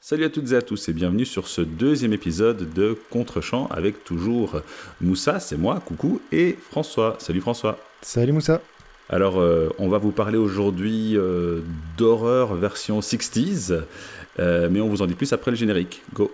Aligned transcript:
Salut 0.00 0.24
à 0.24 0.30
toutes 0.30 0.52
et 0.52 0.54
à 0.54 0.62
tous 0.62 0.88
et 0.88 0.92
bienvenue 0.92 1.24
sur 1.24 1.48
ce 1.48 1.60
deuxième 1.60 2.12
épisode 2.12 2.72
de 2.72 2.96
Contre-champ 3.10 3.66
avec 3.66 4.04
toujours 4.04 4.62
Moussa, 5.00 5.40
c'est 5.40 5.56
moi, 5.56 5.82
coucou, 5.84 6.20
et 6.30 6.56
François. 6.70 7.16
Salut 7.18 7.40
François. 7.40 7.80
Salut 8.00 8.30
Moussa. 8.30 8.62
Alors, 9.08 9.40
euh, 9.40 9.70
on 9.78 9.88
va 9.88 9.98
vous 9.98 10.12
parler 10.12 10.38
aujourd'hui 10.38 11.16
euh, 11.16 11.62
d'horreur 11.96 12.54
version 12.54 13.00
60s, 13.00 13.82
euh, 14.38 14.68
mais 14.70 14.80
on 14.80 14.88
vous 14.88 15.02
en 15.02 15.06
dit 15.06 15.14
plus 15.14 15.32
après 15.32 15.50
le 15.50 15.56
générique. 15.56 16.00
Go. 16.14 16.30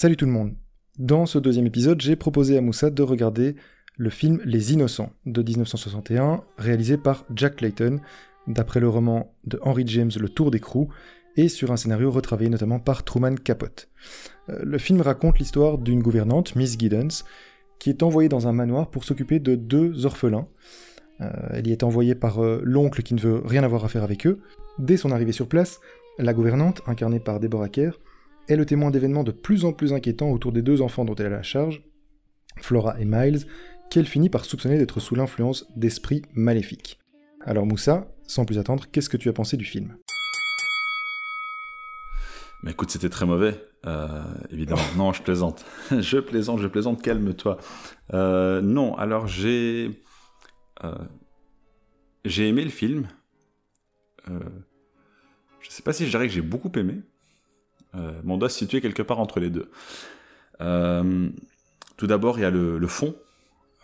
Salut 0.00 0.16
tout 0.16 0.26
le 0.26 0.30
monde. 0.30 0.54
Dans 1.00 1.26
ce 1.26 1.40
deuxième 1.40 1.66
épisode, 1.66 2.00
j'ai 2.00 2.14
proposé 2.14 2.56
à 2.56 2.60
Moussa 2.60 2.88
de 2.88 3.02
regarder 3.02 3.56
le 3.96 4.10
film 4.10 4.40
Les 4.44 4.72
Innocents 4.72 5.10
de 5.26 5.42
1961, 5.42 6.44
réalisé 6.56 6.96
par 6.96 7.24
Jack 7.34 7.56
Clayton, 7.56 7.98
d'après 8.46 8.78
le 8.78 8.88
roman 8.88 9.34
de 9.44 9.58
Henry 9.60 9.82
James 9.88 10.12
Le 10.16 10.28
Tour 10.28 10.52
d'écrou, 10.52 10.88
et 11.34 11.48
sur 11.48 11.72
un 11.72 11.76
scénario 11.76 12.12
retravaillé 12.12 12.48
notamment 12.48 12.78
par 12.78 13.02
Truman 13.02 13.34
Capote. 13.34 13.88
Euh, 14.50 14.60
le 14.62 14.78
film 14.78 15.00
raconte 15.00 15.40
l'histoire 15.40 15.78
d'une 15.78 16.00
gouvernante, 16.00 16.54
Miss 16.54 16.78
Giddens, 16.78 17.24
qui 17.80 17.90
est 17.90 18.04
envoyée 18.04 18.28
dans 18.28 18.46
un 18.46 18.52
manoir 18.52 18.92
pour 18.92 19.02
s'occuper 19.02 19.40
de 19.40 19.56
deux 19.56 20.06
orphelins. 20.06 20.46
Euh, 21.20 21.28
elle 21.50 21.66
y 21.66 21.72
est 21.72 21.82
envoyée 21.82 22.14
par 22.14 22.40
euh, 22.40 22.60
l'oncle 22.62 23.02
qui 23.02 23.14
ne 23.14 23.20
veut 23.20 23.42
rien 23.44 23.64
avoir 23.64 23.84
à 23.84 23.88
faire 23.88 24.04
avec 24.04 24.28
eux. 24.28 24.38
Dès 24.78 24.96
son 24.96 25.10
arrivée 25.10 25.32
sur 25.32 25.48
place, 25.48 25.80
la 26.18 26.34
gouvernante, 26.34 26.82
incarnée 26.86 27.18
par 27.18 27.40
Deborah 27.40 27.68
Kerr, 27.68 27.98
est 28.48 28.56
le 28.56 28.66
témoin 28.66 28.90
d'événements 28.90 29.24
de 29.24 29.30
plus 29.30 29.64
en 29.64 29.72
plus 29.72 29.92
inquiétants 29.92 30.30
autour 30.30 30.52
des 30.52 30.62
deux 30.62 30.82
enfants 30.82 31.04
dont 31.04 31.14
elle 31.14 31.26
a 31.26 31.30
la 31.30 31.42
charge, 31.42 31.82
Flora 32.60 33.00
et 33.00 33.04
Miles, 33.04 33.46
qu'elle 33.90 34.06
finit 34.06 34.30
par 34.30 34.44
soupçonner 34.44 34.78
d'être 34.78 35.00
sous 35.00 35.14
l'influence 35.14 35.66
d'esprits 35.76 36.22
maléfiques. 36.34 36.98
Alors 37.44 37.66
Moussa, 37.66 38.08
sans 38.24 38.44
plus 38.44 38.58
attendre, 38.58 38.86
qu'est-ce 38.90 39.08
que 39.08 39.16
tu 39.16 39.28
as 39.28 39.32
pensé 39.32 39.56
du 39.56 39.64
film? 39.64 39.96
Mais 42.62 42.72
écoute, 42.72 42.90
c'était 42.90 43.08
très 43.08 43.24
mauvais, 43.24 43.62
euh, 43.86 44.24
évidemment. 44.50 44.82
non, 44.96 45.12
je 45.12 45.22
plaisante. 45.22 45.64
je 45.90 46.18
plaisante, 46.18 46.60
je 46.60 46.66
plaisante, 46.66 47.02
calme-toi. 47.02 47.58
Euh, 48.14 48.60
non, 48.60 48.96
alors 48.96 49.26
j'ai... 49.28 50.02
Euh, 50.84 50.94
j'ai 52.24 52.48
aimé 52.48 52.64
le 52.64 52.70
film. 52.70 53.08
je 54.26 55.70
sais 55.70 55.82
pas 55.82 55.92
si 55.92 56.04
je 56.04 56.10
dirais 56.10 56.26
que 56.26 56.34
j'ai 56.34 56.42
beaucoup 56.42 56.70
aimé, 56.76 57.00
euh, 57.94 58.20
mais 58.24 58.32
on 58.32 58.38
doit 58.38 58.48
se 58.48 58.58
situer 58.58 58.80
quelque 58.80 59.02
part 59.02 59.18
entre 59.18 59.40
les 59.40 59.50
deux. 59.50 59.70
Euh, 60.60 61.28
tout 61.96 62.06
d'abord, 62.06 62.38
il 62.38 62.42
y 62.42 62.44
a 62.44 62.50
le, 62.50 62.86
fond. 62.86 63.14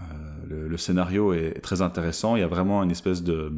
Euh, 0.01 0.69
le, 0.69 0.77
scénario 0.77 1.33
est, 1.33 1.61
très 1.61 1.83
intéressant. 1.83 2.37
Il 2.37 2.41
y 2.41 2.45
a 2.45 2.49
vraiment 2.49 2.83
une 2.83 2.91
espèce 2.91 3.23
de... 3.23 3.53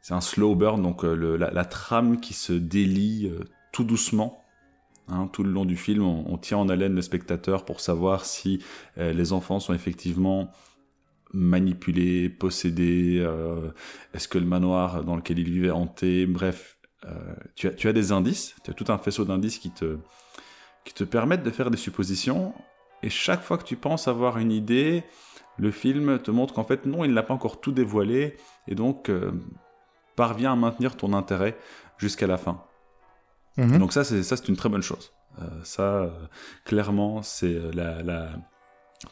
C'est 0.00 0.14
un 0.14 0.20
slow 0.20 0.54
burn, 0.56 0.82
donc 0.82 1.04
la, 1.04 1.64
trame 1.64 2.20
qui 2.20 2.34
se 2.34 2.52
délie 2.52 3.32
tout 3.72 3.84
doucement. 3.84 4.44
Hein, 5.08 5.28
tout 5.32 5.42
le 5.42 5.50
long 5.50 5.64
du 5.64 5.76
film, 5.76 6.02
on, 6.04 6.38
tient 6.38 6.58
en 6.58 6.68
haleine 6.68 6.94
le 6.94 7.02
spectateur 7.02 7.64
pour 7.64 7.80
savoir 7.80 8.24
si 8.24 8.64
les 8.96 9.32
enfants 9.32 9.60
sont 9.60 9.74
effectivement 9.74 10.50
manipulés, 11.32 12.28
possédés, 12.28 13.24
est-ce 14.12 14.26
que 14.26 14.38
le 14.38 14.46
manoir 14.46 15.04
dans 15.04 15.14
lequel 15.14 15.38
ils 15.38 15.50
vivaient 15.50 15.68
est 15.68 15.70
hanté, 15.70 16.26
bref, 16.26 16.78
euh, 16.81 16.81
tu, 17.54 17.68
as, 17.68 17.72
tu 17.72 17.88
as 17.88 17.92
des 17.92 18.12
indices, 18.12 18.54
tu 18.64 18.70
as 18.70 18.74
tout 18.74 18.84
un 18.88 18.98
faisceau 18.98 19.24
d'indices 19.24 19.58
qui 19.58 19.70
te, 19.70 19.98
qui 20.84 20.94
te 20.94 21.04
permettent 21.04 21.42
de 21.42 21.50
faire 21.50 21.70
des 21.70 21.76
suppositions, 21.76 22.54
et 23.02 23.10
chaque 23.10 23.42
fois 23.42 23.58
que 23.58 23.64
tu 23.64 23.76
penses 23.76 24.08
avoir 24.08 24.38
une 24.38 24.52
idée, 24.52 25.04
le 25.58 25.70
film 25.70 26.18
te 26.20 26.30
montre 26.30 26.54
qu'en 26.54 26.64
fait, 26.64 26.86
non, 26.86 27.04
il 27.04 27.12
n'a 27.12 27.22
pas 27.22 27.34
encore 27.34 27.60
tout 27.60 27.72
dévoilé, 27.72 28.36
et 28.68 28.74
donc 28.74 29.08
euh, 29.08 29.32
parvient 30.16 30.52
à 30.52 30.56
maintenir 30.56 30.96
ton 30.96 31.12
intérêt 31.12 31.58
jusqu'à 31.98 32.26
la 32.26 32.38
fin. 32.38 32.64
Mhm. 33.56 33.78
Donc 33.78 33.92
ça, 33.92 34.04
c'est 34.04 34.22
ça, 34.22 34.36
c'est 34.36 34.48
une 34.48 34.56
très 34.56 34.68
bonne 34.68 34.82
chose. 34.82 35.12
Euh, 35.40 35.46
ça, 35.64 36.10
clairement, 36.64 37.22
c'est 37.22 37.58
la, 37.74 38.02
la, 38.02 38.30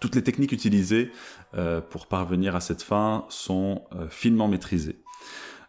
toutes 0.00 0.15
les 0.15 0.22
techniques 0.22 0.53
utilisées 0.53 1.10
pour 1.91 2.06
parvenir 2.06 2.54
à 2.54 2.60
cette 2.60 2.82
fin 2.82 3.26
sont 3.28 3.82
finement 4.09 4.47
maîtrisées. 4.47 5.03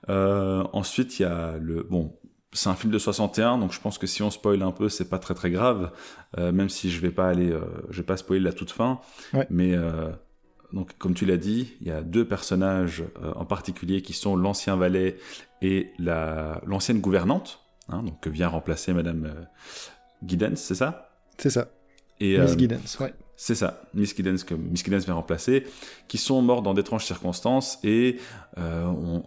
Euh, 0.09 0.63
ensuite, 0.73 1.19
il 1.19 1.23
y 1.23 1.25
a 1.25 1.57
le 1.57 1.83
bon. 1.83 2.17
C'est 2.53 2.69
un 2.69 2.75
film 2.75 2.91
de 2.91 2.99
61, 2.99 3.57
donc 3.59 3.71
je 3.71 3.79
pense 3.79 3.97
que 3.97 4.07
si 4.07 4.21
on 4.23 4.29
spoil 4.29 4.61
un 4.61 4.71
peu, 4.71 4.89
c'est 4.89 5.07
pas 5.09 5.19
très 5.19 5.33
très 5.33 5.51
grave, 5.51 5.91
euh, 6.37 6.51
même 6.51 6.69
si 6.69 6.91
je 6.91 6.99
vais 6.99 7.11
pas 7.11 7.29
aller, 7.29 7.49
euh, 7.49 7.61
je 7.89 7.97
vais 7.97 8.05
pas 8.05 8.17
spoiler 8.17 8.43
la 8.43 8.51
toute 8.51 8.71
fin. 8.71 8.99
Mais 9.49 9.73
donc, 10.73 10.97
comme 10.97 11.13
tu 11.13 11.25
l'as 11.25 11.37
dit, 11.37 11.73
il 11.81 11.87
y 11.87 11.91
a 11.91 12.01
deux 12.01 12.25
personnages 12.25 13.03
en 13.35 13.45
particulier 13.45 14.01
qui 14.01 14.13
sont 14.13 14.35
l'ancien 14.35 14.75
valet 14.75 15.17
et 15.61 15.91
la 15.99 16.61
l'ancienne 16.65 16.99
gouvernante, 16.99 17.59
hein, 17.89 18.03
donc 18.03 18.19
que 18.19 18.29
vient 18.29 18.47
remplacer 18.47 18.93
Madame 18.93 19.47
Giddens, 20.25 20.55
c'est 20.55 20.75
ça? 20.75 21.09
C'est 21.37 21.49
ça. 21.49 21.67
Et, 22.19 22.37
Miss 22.37 22.57
Giddens, 22.57 22.97
ouais. 22.99 23.13
C'est 23.37 23.55
ça, 23.55 23.81
Miss 23.93 24.15
Giddens 24.15 24.43
que 24.45 24.55
Miss 24.55 24.83
Giddens 24.83 24.99
vient 25.05 25.15
remplacer, 25.15 25.65
qui 26.09 26.17
sont 26.17 26.41
morts 26.41 26.61
dans 26.61 26.73
d'étranges 26.73 27.05
circonstances 27.05 27.79
et 27.83 28.17
on, 28.57 29.23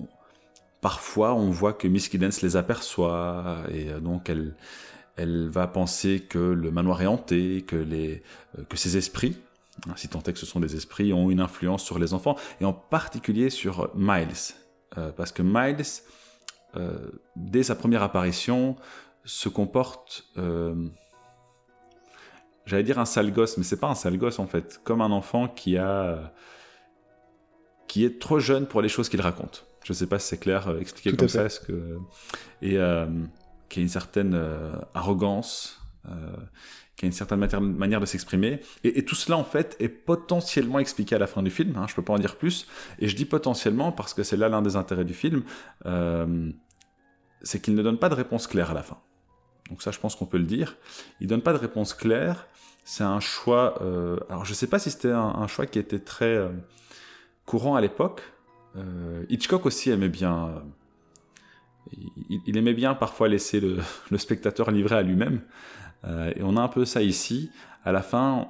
parfois 0.84 1.32
on 1.32 1.48
voit 1.48 1.72
que 1.72 1.88
Miss 1.88 2.10
Giddens 2.10 2.42
les 2.42 2.56
aperçoit 2.56 3.62
et 3.72 3.88
euh, 3.88 4.00
donc 4.00 4.28
elle, 4.28 5.48
va 5.48 5.66
penser 5.66 6.20
que 6.20 6.38
le 6.38 6.70
manoir 6.70 7.00
est 7.00 7.06
hanté, 7.06 7.64
que, 7.66 7.76
les, 7.76 8.22
euh, 8.58 8.64
ces 8.74 8.98
esprits, 8.98 9.38
hein, 9.88 9.94
si 9.96 10.08
tant 10.08 10.22
est 10.24 10.34
que 10.34 10.38
ce 10.38 10.44
sont 10.44 10.60
des 10.60 10.76
esprits, 10.76 11.14
ont 11.14 11.30
une 11.30 11.40
influence 11.40 11.82
sur 11.82 11.98
les 11.98 12.12
enfants, 12.12 12.36
et 12.60 12.66
en 12.66 12.74
particulier 12.74 13.48
sur 13.48 13.90
Miles. 13.94 14.52
Euh, 14.98 15.10
parce 15.10 15.32
que 15.32 15.40
Miles, 15.42 15.86
dès 17.34 17.62
sa 17.62 17.76
première 17.76 18.02
apparition, 18.02 18.76
se 19.24 19.48
comporte, 19.48 20.26
j'allais 22.66 22.82
dire 22.82 22.98
un 22.98 23.06
sale 23.06 23.32
gosse, 23.32 23.56
mais 23.56 23.64
c'est 23.64 23.80
pas 23.80 23.88
un 23.88 23.94
sale 23.94 24.18
gosse 24.18 24.38
en 24.38 24.46
fait, 24.46 24.80
comme 24.84 25.00
un 25.00 25.12
enfant 25.12 25.48
qui 25.48 25.78
qui 27.86 28.04
est 28.04 28.20
trop 28.20 28.40
jeune 28.40 28.66
pour 28.66 28.82
les 28.82 28.88
choses 28.90 29.08
qu'il 29.08 29.22
raconte. 29.22 29.66
Je 29.84 29.92
ne 29.92 29.94
sais 29.94 30.06
pas 30.06 30.18
si 30.18 30.28
c'est 30.28 30.38
clair 30.38 30.66
euh, 30.68 30.80
expliqué 30.80 31.16
comme 31.16 31.28
ça. 31.28 31.46
que... 31.66 31.98
Et 32.62 32.78
euh, 32.78 33.06
qui 33.68 33.80
a 33.80 33.82
une 33.82 33.88
certaine 33.88 34.34
euh, 34.34 34.72
arrogance, 34.94 35.80
qui 36.96 37.04
a 37.04 37.06
une 37.06 37.12
certaine 37.12 37.38
manière 37.38 38.00
de 38.00 38.06
s'exprimer. 38.06 38.60
Et, 38.82 39.04
tout 39.04 39.14
cela, 39.14 39.36
en 39.36 39.44
fait, 39.44 39.76
est 39.80 39.88
potentiellement 39.88 40.78
expliqué 40.78 41.14
à 41.14 41.18
la 41.18 41.26
fin 41.26 41.42
du 41.42 41.50
film. 41.50 41.76
Hein, 41.76 41.86
je 41.86 41.92
ne 41.92 41.96
peux 41.96 42.02
pas 42.02 42.12
en 42.12 42.18
dire 42.18 42.36
plus. 42.36 42.66
Et 42.98 43.08
je 43.08 43.16
dis 43.16 43.24
potentiellement 43.24 43.90
parce 43.90 44.14
que 44.14 44.22
c'est 44.22 44.36
là 44.36 44.48
l'un 44.48 44.62
des 44.62 44.76
intérêts 44.76 45.04
du 45.04 45.14
film. 45.14 45.44
c'est 47.42 47.60
qu'il 47.60 47.74
ne 47.74 47.82
donne 47.82 47.98
pas 47.98 48.08
de 48.08 48.14
réponse 48.14 48.46
claire 48.46 48.70
à 48.70 48.74
la 48.74 48.82
fin. 48.82 48.98
Donc 49.70 49.82
ça, 49.82 49.90
je 49.90 49.98
pense 49.98 50.14
qu'on 50.14 50.26
peut 50.26 50.38
le 50.38 50.44
dire. 50.44 50.76
Il 51.20 51.26
donne 51.26 51.42
pas 51.42 51.52
de 51.52 51.58
réponse 51.58 51.94
claire. 51.94 52.46
C'est 52.84 53.04
un 53.04 53.20
choix... 53.20 53.80
alors, 54.28 54.44
je 54.44 54.50
ne 54.50 54.54
sais 54.54 54.66
pas 54.66 54.78
si 54.78 54.90
c'était 54.90 55.10
un, 55.10 55.46
choix 55.46 55.66
qui 55.66 55.78
était 55.78 56.00
très 56.00 56.38
courant 57.46 57.76
à 57.76 57.80
l'époque. 57.80 58.22
Euh, 58.76 59.24
Hitchcock 59.28 59.66
aussi 59.66 59.90
aimait 59.90 60.08
bien. 60.08 60.48
Euh, 60.48 61.96
il, 62.46 62.56
aimait 62.56 62.74
bien 62.74 62.94
parfois 62.94 63.28
laisser 63.28 63.60
le, 64.10 64.18
spectateur 64.18 64.70
livré 64.70 64.96
à 64.96 65.02
lui-même. 65.02 65.42
Euh, 66.04 66.32
et 66.36 66.42
on 66.42 66.56
a 66.56 66.60
un 66.60 66.68
peu 66.68 66.84
ça 66.84 67.02
ici. 67.02 67.50
À 67.84 67.92
la 67.92 68.02
fin, 68.02 68.48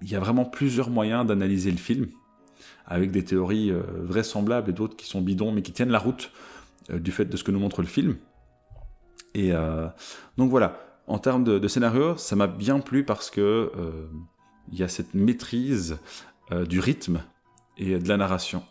il 0.00 0.10
y 0.10 0.14
a 0.14 0.20
vraiment 0.20 0.44
plusieurs 0.44 0.90
moyens 0.90 1.26
d'analyser 1.26 1.70
le 1.70 1.76
film, 1.76 2.08
avec 2.86 3.10
des 3.10 3.24
théories 3.24 3.72
vraisemblables 3.72 4.70
et 4.70 4.72
d'autres 4.72 4.96
qui 4.96 5.06
sont 5.06 5.20
bidons, 5.20 5.52
mais 5.52 5.62
qui 5.62 5.72
tiennent 5.72 5.90
la 5.90 5.98
route 5.98 6.30
du 6.90 7.10
fait 7.10 7.24
de 7.24 7.36
ce 7.36 7.42
que 7.42 7.50
nous 7.50 7.58
montre 7.58 7.82
le 7.82 7.88
film. 7.88 8.16
Et 9.34 9.50
donc 10.38 10.50
voilà, 10.50 10.78
en 11.08 11.18
termes 11.18 11.42
de, 11.42 11.58
de 11.58 11.68
scénario, 11.68 12.16
ça 12.16 12.36
m'a 12.36 12.46
bien 12.46 12.78
plu 12.78 13.04
parce 13.04 13.28
que 13.28 13.72
il 14.70 14.78
y 14.78 14.84
a 14.84 14.88
cette 14.88 15.14
maîtrise 15.14 15.98
du 16.68 16.78
rythme 16.78 17.22
et 17.78 17.98
de 17.98 18.08
la 18.08 18.16
narration. 18.16 18.62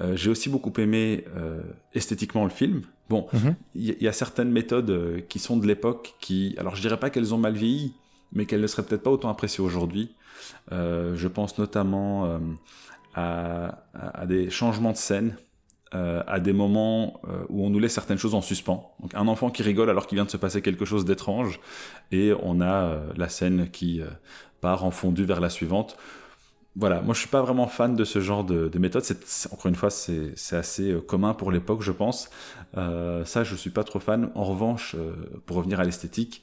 Euh, 0.00 0.16
j'ai 0.16 0.30
aussi 0.30 0.48
beaucoup 0.48 0.72
aimé 0.78 1.24
euh, 1.36 1.62
esthétiquement 1.94 2.44
le 2.44 2.50
film. 2.50 2.82
Bon, 3.08 3.26
mhm. 3.32 3.54
il 3.74 4.02
y, 4.02 4.08
a 4.08 4.12
certaines 4.12 4.50
méthodes 4.50 4.90
euh, 4.90 5.20
qui 5.28 5.38
sont 5.38 5.58
de 5.58 5.66
l'époque 5.66 6.14
qui, 6.20 6.54
alors 6.58 6.74
je 6.74 6.80
dirais 6.80 6.98
pas 6.98 7.10
qu'elles 7.10 7.34
ont 7.34 7.38
mal 7.38 7.54
vieilli, 7.54 7.94
mais 8.32 8.46
qu'elles 8.46 8.62
ne 8.62 8.66
seraient 8.66 8.82
peut-être 8.82 9.02
pas 9.02 9.10
autant 9.10 9.28
appréciées 9.28 9.62
aujourd'hui. 9.62 10.14
je 10.70 11.28
pense 11.28 11.56
notamment 11.58 12.40
à, 13.14 13.84
à, 13.94 14.26
des 14.26 14.50
changements 14.50 14.90
de 14.90 14.96
scène, 14.96 15.36
à 15.92 16.40
des 16.40 16.52
moments 16.52 17.20
où 17.48 17.64
on 17.64 17.70
nous 17.70 17.78
laisse 17.78 17.92
certaines 17.92 18.18
choses 18.18 18.34
en 18.34 18.42
suspens. 18.42 18.92
Donc 18.98 19.14
un 19.14 19.28
enfant 19.28 19.50
qui 19.50 19.62
rigole 19.62 19.88
alors 19.88 20.08
qu'il 20.08 20.16
vient 20.16 20.24
de 20.24 20.30
se 20.30 20.36
passer 20.36 20.62
quelque 20.62 20.84
chose 20.84 21.04
d'étrange, 21.04 21.60
et 22.10 22.32
on 22.42 22.60
a 22.60 23.02
la 23.14 23.28
scène 23.28 23.70
qui 23.70 24.00
part 24.60 24.84
en 24.84 24.90
fondu 24.90 25.24
vers 25.24 25.40
la 25.40 25.50
suivante 25.50 25.96
voilà, 26.76 27.02
moi 27.02 27.14
je 27.14 27.20
suis 27.20 27.28
pas 27.28 27.40
vraiment 27.40 27.68
fan 27.68 27.94
de 27.94 28.04
ce 28.04 28.20
genre 28.20 28.42
de, 28.42 28.78
méthode. 28.78 29.04
C'est, 29.04 29.52
encore 29.52 29.66
une 29.66 29.76
fois, 29.76 29.90
c'est, 29.90 30.34
assez 30.52 30.90
euh, 30.90 31.00
commun 31.00 31.32
pour 31.32 31.52
l'époque, 31.52 31.82
je 31.82 31.92
pense. 31.92 32.30
Euh, 32.76 33.24
ça, 33.24 33.44
je 33.44 33.54
suis 33.54 33.70
pas 33.70 33.84
trop 33.84 34.00
fan. 34.00 34.30
En 34.34 34.42
revanche, 34.44 34.96
euh, 34.98 35.12
pour 35.46 35.56
revenir 35.56 35.80
à 35.80 35.84
l'esthétique, 35.84 36.42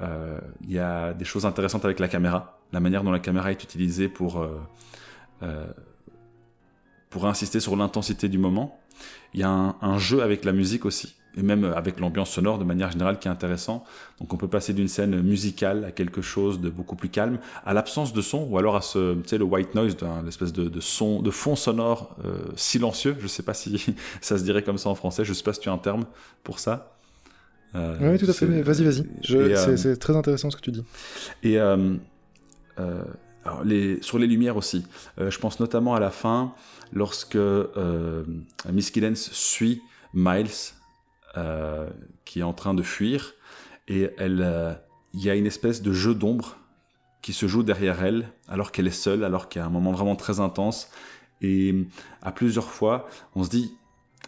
Il 0.00 0.72
y 0.72 0.80
a 0.80 1.14
des 1.14 1.24
choses 1.24 1.46
intéressantes 1.46 1.84
avec 1.84 2.00
la 2.00 2.08
caméra, 2.08 2.58
la 2.72 2.80
manière 2.80 3.04
dont 3.04 3.12
la 3.12 3.20
caméra 3.20 3.52
est 3.52 3.62
utilisée 3.62 4.08
pour, 4.08 4.44
pour 7.08 7.26
insister 7.26 7.60
sur 7.60 7.76
l'intensité 7.76 8.28
du 8.28 8.38
moment. 8.38 8.80
Il 9.32 9.40
y 9.40 9.44
a 9.44 9.48
un, 9.80 9.98
jeu 9.98 10.22
avec 10.22 10.44
la 10.44 10.52
musique 10.52 10.84
aussi, 10.84 11.14
et 11.36 11.42
même 11.42 11.64
avec 11.64 11.98
l'ambiance 11.98 12.30
sonore 12.30 12.58
de 12.58 12.64
manière 12.64 12.90
générale 12.90 13.18
qui 13.18 13.28
est 13.28 13.30
intéressant. 13.30 13.84
Donc 14.20 14.32
on 14.32 14.36
peut 14.36 14.48
passer 14.48 14.72
d'une 14.72 14.88
scène 14.88 15.20
musicale 15.22 15.84
à 15.84 15.92
quelque 15.92 16.20
chose 16.20 16.60
de 16.60 16.68
beaucoup 16.68 16.96
plus 16.96 17.08
calme, 17.08 17.38
à 17.64 17.72
l'absence 17.72 18.12
de 18.12 18.20
son, 18.20 18.46
ou 18.50 18.58
alors 18.58 18.76
à 18.76 18.82
ce, 18.82 19.14
tu 19.14 19.28
sais, 19.28 19.38
le 19.38 19.44
white 19.44 19.74
noise, 19.74 19.96
l'espèce 20.24 20.52
de, 20.52 20.68
de, 20.68 20.80
son, 20.80 21.22
de 21.22 21.30
fond 21.30 21.56
sonore 21.56 22.16
euh, 22.24 22.38
silencieux. 22.56 23.16
Je 23.20 23.26
sais 23.26 23.42
pas 23.42 23.54
si 23.54 23.94
ça 24.20 24.38
se 24.38 24.44
dirait 24.44 24.62
comme 24.62 24.78
ça 24.78 24.90
en 24.90 24.94
français. 24.94 25.24
Je 25.24 25.32
sais 25.32 25.42
pas 25.42 25.52
si 25.52 25.60
tu 25.60 25.68
as 25.68 25.72
un 25.72 25.78
terme 25.78 26.04
pour 26.44 26.58
ça. 26.58 26.96
Euh, 27.74 28.12
oui, 28.12 28.18
tout 28.18 28.30
à 28.30 28.34
fait. 28.34 28.46
Vas-y, 28.46 28.84
vas-y. 28.84 29.06
Euh, 29.30 29.76
c'est 29.76 29.96
très 29.96 30.14
intéressant 30.14 30.50
ce 30.50 30.56
que 30.56 30.62
tu 30.62 30.72
dis. 30.72 30.84
Et 31.42 31.58
alors 33.44 33.64
les, 33.64 34.00
sur 34.02 34.18
les 34.18 34.26
lumières 34.26 34.56
aussi. 34.56 34.84
je 35.18 35.38
pense 35.38 35.58
notamment 35.58 35.94
à 35.94 36.00
la 36.00 36.10
fin 36.10 36.52
lorsque 36.92 37.38
Miss 38.70 38.90
Killens 38.90 39.14
suit 39.16 39.80
Miles, 40.14 40.74
euh, 41.36 41.88
qui 42.24 42.40
est 42.40 42.44
en 42.44 42.52
train 42.52 42.74
de 42.74 42.82
fuir, 42.82 43.34
et 43.88 44.10
elle, 44.18 44.40
euh, 44.42 44.72
il 45.14 45.24
y 45.24 45.30
a 45.30 45.34
une 45.34 45.46
espèce 45.46 45.82
de 45.82 45.92
jeu 45.92 46.14
d'ombre 46.14 46.56
qui 47.20 47.32
se 47.32 47.46
joue 47.46 47.62
derrière 47.62 48.02
elle, 48.02 48.28
alors 48.48 48.72
qu'elle 48.72 48.86
est 48.86 48.90
seule, 48.90 49.24
alors 49.24 49.48
qu'il 49.48 49.60
y 49.60 49.62
a 49.62 49.66
un 49.66 49.70
moment 49.70 49.92
vraiment 49.92 50.16
très 50.16 50.40
intense. 50.40 50.90
Et 51.40 51.74
à 52.22 52.32
plusieurs 52.32 52.70
fois, 52.70 53.08
on 53.34 53.44
se 53.44 53.50
dit, 53.50 53.72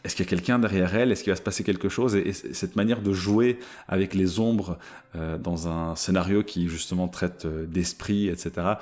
est-ce 0.05 0.17
qu'il 0.17 0.25
y 0.25 0.29
a 0.29 0.31
quelqu'un 0.31 0.59
derrière 0.59 0.95
elle? 0.95 1.11
Est-ce 1.11 1.25
qu'il 1.25 1.33
va 1.33 1.37
se 1.37 1.43
passer 1.43 1.65
quelque 1.65 1.89
chose? 1.89 2.15
Et, 2.15 2.33
cette 2.33 2.77
manière 2.77 3.01
de 3.01 3.13
jouer 3.13 3.59
avec 3.89 4.15
les 4.15 4.39
ombres 4.39 4.79
dans 5.15 5.69
un 5.69 5.97
scénario 5.97 6.43
qui 6.43 6.69
justement 6.69 7.09
traite 7.09 7.47
d'esprit, 7.47 8.29
etc., 8.29 8.75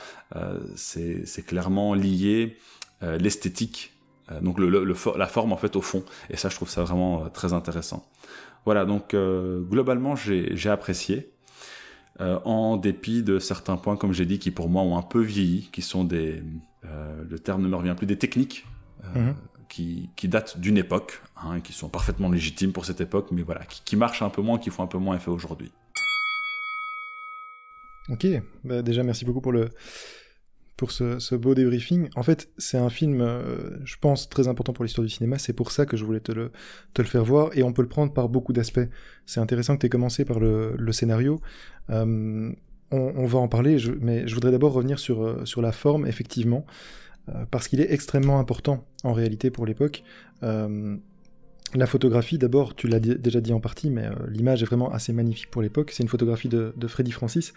c'est 0.75 1.47
clairement 1.47 1.95
lié 1.95 2.57
euh, 3.03 3.19
l'esthétique, 3.19 3.92
euh, 3.92 3.92
donc 4.41 4.59
le, 4.59 4.95
la 5.17 5.27
forme 5.27 5.53
en 5.53 5.57
fait 5.57 5.77
au 5.77 5.81
fond. 5.81 6.05
Et 6.31 6.37
ça, 6.37 6.49
je 6.49 6.57
trouve 6.57 6.69
ça 6.69 6.83
vraiment 6.83 7.25
euh, 7.25 7.29
très 7.29 7.53
intéressant. 7.53 8.07
Voilà, 8.65 8.85
donc 8.85 9.13
globalement, 9.13 10.15
j'ai 10.15 10.71
apprécié. 10.71 11.33
en 12.21 12.77
dépit 12.77 13.25
de 13.25 13.41
certains 13.41 13.77
points, 13.77 13.97
comme 13.97 14.13
j'ai 14.13 14.25
dit, 14.25 14.39
qui 14.39 14.53
pour 14.53 14.69
moi 14.69 14.83
ont 14.83 14.97
un 14.97 15.03
peu 15.03 15.21
vieilli, 15.21 15.69
qui 15.73 15.83
sont 15.83 16.05
des, 16.05 16.45
le 16.85 17.39
terme 17.41 17.63
ne 17.63 17.67
me 17.67 17.75
revient 17.75 17.95
plus, 17.97 18.07
des 18.07 18.19
techniques 18.19 18.65
mhm. 19.17 19.35
qui, 19.69 20.11
qui, 20.15 20.29
datent 20.29 20.61
d'une 20.61 20.79
époque, 20.79 21.23
hein, 21.37 21.59
qui 21.59 21.73
sont 21.73 21.89
parfaitement 21.89 22.31
légitimes 22.31 22.73
pour 22.73 22.85
cette 22.85 23.01
époque, 23.01 23.31
mais 23.33 23.43
voilà, 23.43 23.65
qui, 23.65 23.83
qui, 23.85 23.97
marchent 23.97 24.23
un 24.23 24.31
peu 24.31 24.43
moins, 24.43 24.61
qui 24.61 24.71
font 24.71 24.85
un 24.85 24.87
peu 24.87 24.99
moins 24.99 25.17
effet 25.17 25.33
aujourd'hui. 25.33 25.73
Ok, 28.09 28.27
bah 28.63 28.83
déjà 28.83 29.03
merci 29.03 29.25
beaucoup 29.25 29.41
pour 29.41 29.51
le, 29.51 29.71
pour 30.83 30.91
ce, 30.91 31.37
beau 31.37 31.55
débriefing. 31.55 32.09
En 32.17 32.25
fait, 32.25 32.51
c'est 32.59 32.77
un 32.77 32.91
film, 32.91 33.21
euh, 33.21 33.79
je 33.85 33.95
pense, 34.01 34.29
très 34.29 34.49
important 34.49 34.73
pour 34.73 34.83
l'histoire 34.83 35.07
du 35.07 35.13
cinéma. 35.15 35.39
C'est 35.39 35.53
pour 35.53 35.71
ça 35.71 35.87
que 35.87 35.97
je 35.97 36.05
voulais 36.05 36.19
te 36.19 36.33
le, 36.33 36.51
te 36.93 37.03
le 37.03 37.07
faire 37.07 37.25
voir. 37.25 37.57
Et 37.57 37.63
on 37.63 37.73
peut 37.73 37.83
le 37.83 37.89
prendre 37.89 38.13
par 38.13 38.29
beaucoup 38.29 38.53
d'aspects. 38.53 38.89
C'est 39.25 39.39
intéressant 39.39 39.77
que 39.77 39.83
tu 39.83 39.87
aies 39.87 39.91
commencé 39.91 40.25
par 40.25 40.41
le, 40.41 40.75
scénario. 40.91 41.41
Euh, 41.91 42.51
on, 42.91 43.27
va 43.27 43.39
en 43.39 43.47
parler, 43.47 43.77
mais 44.01 44.27
je 44.27 44.35
voudrais 44.35 44.51
d'abord 44.51 44.73
revenir 44.73 44.99
sur, 44.99 45.23
euh, 45.23 45.45
la 45.59 45.71
forme, 45.71 46.05
effectivement, 46.05 46.67
parce 47.53 47.69
qu'il 47.69 47.81
est 47.81 47.93
extrêmement 47.93 48.41
important, 48.41 48.85
en 49.05 49.13
réalité, 49.13 49.53
pour 49.53 49.67
l'époque. 49.67 50.03
La 50.43 51.87
photographie, 51.87 52.39
d'abord, 52.39 52.75
tu 52.75 52.89
l'as 52.89 52.99
déjà 52.99 53.41
dit 53.41 53.53
en 53.53 53.61
partie, 53.61 53.89
mais 53.89 54.09
l'image 54.27 54.65
est 54.65 54.67
vraiment 54.67 54.93
assez 54.93 55.13
magnifique 55.13 55.49
pour 55.49 55.63
l'époque. 55.63 55.93
C'est 55.93 56.03
une 56.03 56.09
photographie 56.09 56.49
de, 56.49 56.75
de 56.77 56.87
Freddy 56.89 57.13
Francis 57.13 57.53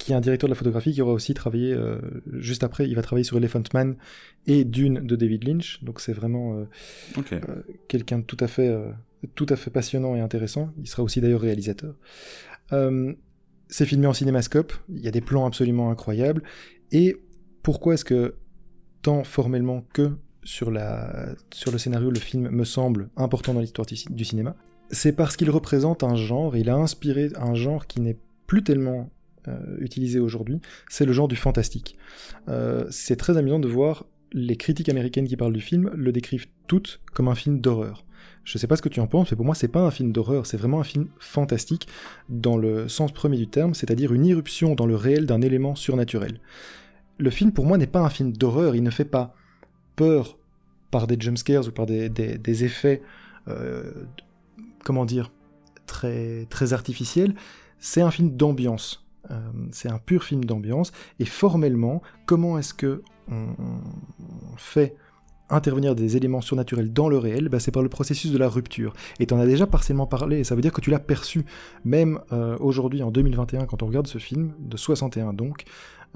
qui 0.00 0.12
est 0.12 0.14
un 0.14 0.20
directeur 0.20 0.48
de 0.48 0.52
la 0.54 0.56
photographie 0.56 0.92
qui 0.92 1.02
aura 1.02 1.12
aussi 1.12 1.34
travaillé 1.34 1.74
euh, 1.74 1.98
juste 2.32 2.64
après. 2.64 2.88
Il 2.88 2.96
va 2.96 3.02
travailler 3.02 3.22
sur 3.22 3.36
Elephant 3.36 3.62
Man 3.74 3.96
et 4.46 4.64
Dune 4.64 4.94
de 5.00 5.14
David 5.14 5.46
Lynch. 5.46 5.84
Donc 5.84 6.00
c'est 6.00 6.14
vraiment 6.14 6.56
euh, 6.56 6.64
euh, 7.32 7.62
quelqu'un 7.86 8.20
de 8.20 8.24
tout 8.24 8.38
à 8.40 8.48
fait 8.48 8.74
tout 9.34 9.44
à 9.50 9.56
fait 9.56 9.70
passionnant 9.70 10.16
et 10.16 10.20
intéressant. 10.20 10.70
Il 10.78 10.88
sera 10.88 11.02
aussi 11.02 11.20
d'ailleurs 11.20 11.42
réalisateur. 11.42 11.94
c'est 13.68 13.84
filmé 13.84 14.06
en 14.06 14.14
cinémascope. 14.14 14.72
Il 14.88 15.00
y 15.00 15.08
a 15.08 15.10
des 15.10 15.20
plans 15.20 15.44
absolument 15.44 15.90
incroyables. 15.90 16.42
Et 16.92 17.16
pourquoi 17.62 17.94
est-ce 17.94 18.06
que 18.06 18.36
tant 19.02 19.22
formellement 19.22 19.84
que 19.92 20.12
sur, 20.44 20.70
la, 20.70 21.34
sur 21.52 21.72
le 21.72 21.76
scénario, 21.76 22.10
le 22.10 22.18
film 22.18 22.48
me 22.48 22.64
semble 22.64 23.10
important 23.18 23.52
dans 23.52 23.60
l'histoire 23.60 23.86
du 23.86 24.24
cinéma, 24.24 24.56
c'est 24.90 25.12
parce 25.12 25.36
qu'il 25.36 25.50
représente 25.50 26.02
un 26.02 26.16
genre, 26.16 26.56
il 26.56 26.70
a 26.70 26.76
inspiré 26.76 27.28
un 27.36 27.54
genre 27.54 27.86
qui 27.86 28.00
n'est 28.00 28.16
plus 28.46 28.64
tellement 28.64 29.10
euh, 29.48 29.76
utilisé 29.78 30.20
aujourd'hui, 30.20 30.60
c'est 30.88 31.04
le 31.04 31.12
genre 31.12 31.28
du 31.28 31.36
fantastique. 31.36 31.96
Euh, 32.48 32.86
c'est 32.90 33.16
très 33.16 33.36
amusant 33.36 33.58
de 33.58 33.68
voir 33.68 34.06
les 34.32 34.56
critiques 34.56 34.88
américaines 34.88 35.26
qui 35.26 35.36
parlent 35.36 35.52
du 35.52 35.60
film 35.60 35.90
le 35.94 36.12
décrivent 36.12 36.46
toutes 36.66 37.00
comme 37.12 37.28
un 37.28 37.34
film 37.34 37.60
d'horreur. 37.60 38.04
Je 38.44 38.58
sais 38.58 38.66
pas 38.66 38.76
ce 38.76 38.82
que 38.82 38.88
tu 38.88 39.00
en 39.00 39.06
penses, 39.06 39.30
mais 39.30 39.36
pour 39.36 39.46
moi 39.46 39.54
c'est 39.54 39.68
pas 39.68 39.80
un 39.80 39.90
film 39.90 40.12
d'horreur, 40.12 40.46
c'est 40.46 40.56
vraiment 40.56 40.80
un 40.80 40.84
film 40.84 41.08
fantastique 41.18 41.88
dans 42.28 42.56
le 42.56 42.88
sens 42.88 43.12
premier 43.12 43.36
du 43.36 43.48
terme, 43.48 43.74
c'est-à-dire 43.74 44.12
une 44.12 44.24
irruption 44.24 44.74
dans 44.74 44.86
le 44.86 44.96
réel 44.96 45.26
d'un 45.26 45.40
élément 45.40 45.74
surnaturel. 45.74 46.40
Le 47.18 47.30
film 47.30 47.52
pour 47.52 47.66
moi 47.66 47.76
n'est 47.76 47.86
pas 47.86 48.00
un 48.00 48.08
film 48.08 48.32
d'horreur, 48.32 48.74
il 48.74 48.82
ne 48.82 48.90
fait 48.90 49.04
pas 49.04 49.34
peur 49.96 50.38
par 50.90 51.06
des 51.06 51.16
jumpscares 51.18 51.68
ou 51.68 51.70
par 51.70 51.86
des, 51.86 52.64
effets, 52.64 53.02
euh, 53.48 53.92
comment 54.84 55.04
dire, 55.04 55.30
très, 55.86 56.46
très 56.50 56.72
artificiels, 56.72 57.34
c'est 57.78 58.00
un 58.00 58.10
film 58.10 58.36
d'ambiance. 58.36 59.06
Euh, 59.30 59.38
c'est 59.70 59.90
un 59.90 59.98
pur 59.98 60.24
film 60.24 60.44
d'ambiance. 60.44 60.92
Et 61.18 61.24
formellement, 61.24 62.02
comment 62.26 62.58
est-ce 62.58 62.74
que 62.74 63.02
on, 63.28 63.54
fait 64.56 64.96
intervenir 65.48 65.94
des 65.96 66.16
éléments 66.16 66.40
surnaturels 66.40 66.92
dans 66.92 67.08
le 67.08 67.18
réel, 67.18 67.48
bah, 67.48 67.58
c'est 67.58 67.72
par 67.72 67.82
le 67.82 67.88
processus 67.88 68.30
de 68.30 68.38
la 68.38 68.48
rupture. 68.48 68.92
Et 69.18 69.26
tu 69.26 69.34
en 69.34 69.40
as 69.40 69.46
déjà 69.46 69.66
partiellement 69.66 70.06
parlé, 70.06 70.38
et 70.38 70.44
ça 70.44 70.54
veut 70.54 70.62
dire 70.62 70.72
que 70.72 70.80
tu 70.80 70.90
l'as 70.90 71.00
perçu, 71.00 71.44
même 71.84 72.20
euh, 72.32 72.56
aujourd'hui 72.60 73.02
en 73.02 73.10
2021, 73.10 73.66
quand 73.66 73.82
on 73.82 73.86
regarde 73.86 74.06
ce 74.06 74.18
film, 74.18 74.52
de 74.60 74.76
61 74.76 75.32
donc, 75.32 75.64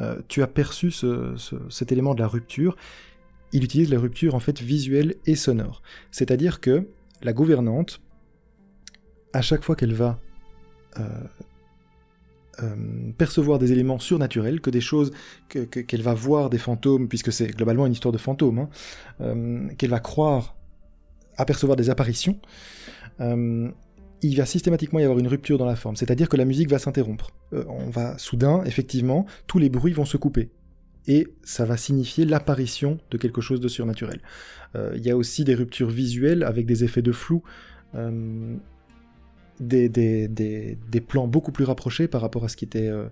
euh, 0.01 0.21
tu 0.29 0.43
as 0.43 0.47
perçu 0.47 0.93
cet 1.69 1.93
élément 1.93 2.15
de 2.15 2.21
la 2.21 2.29
rupture. 2.29 2.77
Il 3.53 3.65
utilise 3.65 3.91
la 3.91 3.99
rupture 3.99 4.35
en 4.35 4.41
fait 4.41 4.61
visuelle 4.61 5.17
et 5.27 5.35
sonore. 5.35 5.83
C'est-à-dire 6.11 6.61
que 6.61 6.89
la 7.23 7.33
gouvernante, 7.33 8.01
à 9.33 9.43
chaque 9.43 9.65
fois 9.65 9.75
qu'elle 9.75 9.95
va 9.95 10.21
percevoir 13.17 13.59
des 13.59 13.73
éléments 13.73 13.99
surnaturels, 13.99 14.61
que 14.61 14.71
des 14.71 14.81
choses 14.81 15.13
qu'elle 15.49 16.03
va 16.03 16.15
voir 16.15 16.51
des 16.51 16.59
fantômes, 16.59 17.09
puisque 17.09 17.33
c'est 17.33 17.49
globalement 17.49 17.87
une 17.87 17.93
histoire 17.93 18.13
de 18.13 18.19
fantômes, 18.19 18.59
hein, 18.59 18.69
euh, 19.21 19.69
qu'elle 19.79 19.91
va 19.91 20.01
croire 20.01 20.57
apercevoir 21.37 21.77
des 21.77 21.91
apparitions, 21.91 22.39
euh, 23.21 23.69
il 24.23 24.37
va 24.37 24.47
systématiquement 24.47 25.01
y 25.01 25.05
avoir 25.05 25.19
une 25.19 25.29
rupture 25.29 25.59
dans 25.59 25.67
la 25.67 25.77
forme, 25.77 25.97
c'est-à-dire 25.97 26.29
que 26.29 26.37
la 26.37 26.45
musique 26.45 26.71
va 26.71 26.79
s'interrompre. 26.79 27.31
on 27.53 27.91
va 27.91 28.17
soudain, 28.19 28.63
effectivement, 28.65 29.27
tous 29.47 29.59
les 29.59 29.69
bruits 29.69 29.93
vont 29.93 30.07
se 30.07 30.17
couper. 30.17 30.51
Et 31.07 31.29
ça 31.43 31.67
va 31.67 31.77
signifier 31.77 32.25
l'apparition 32.25 32.99
de 33.11 33.19
quelque 33.19 33.43
chose 33.43 33.61
de 33.61 33.69
surnaturel. 33.69 34.23
Il 34.75 35.05
y 35.05 35.11
a 35.11 35.17
aussi 35.17 35.45
des 35.45 35.55
ruptures 35.55 35.91
visuelles 35.91 36.43
avec 36.43 36.65
des 36.65 36.83
effets 36.83 37.03
de 37.03 37.13
flou 37.13 37.43
des, 39.61 41.05
plans 41.07 41.27
beaucoup 41.27 41.53
plus 41.53 41.65
rapprochés 41.65 42.09
par 42.09 42.21
rapport 42.21 42.45
à 42.45 42.49
ce 42.49 42.57
qui 42.57 42.65
était, 42.65 42.89
euh, 42.89 43.07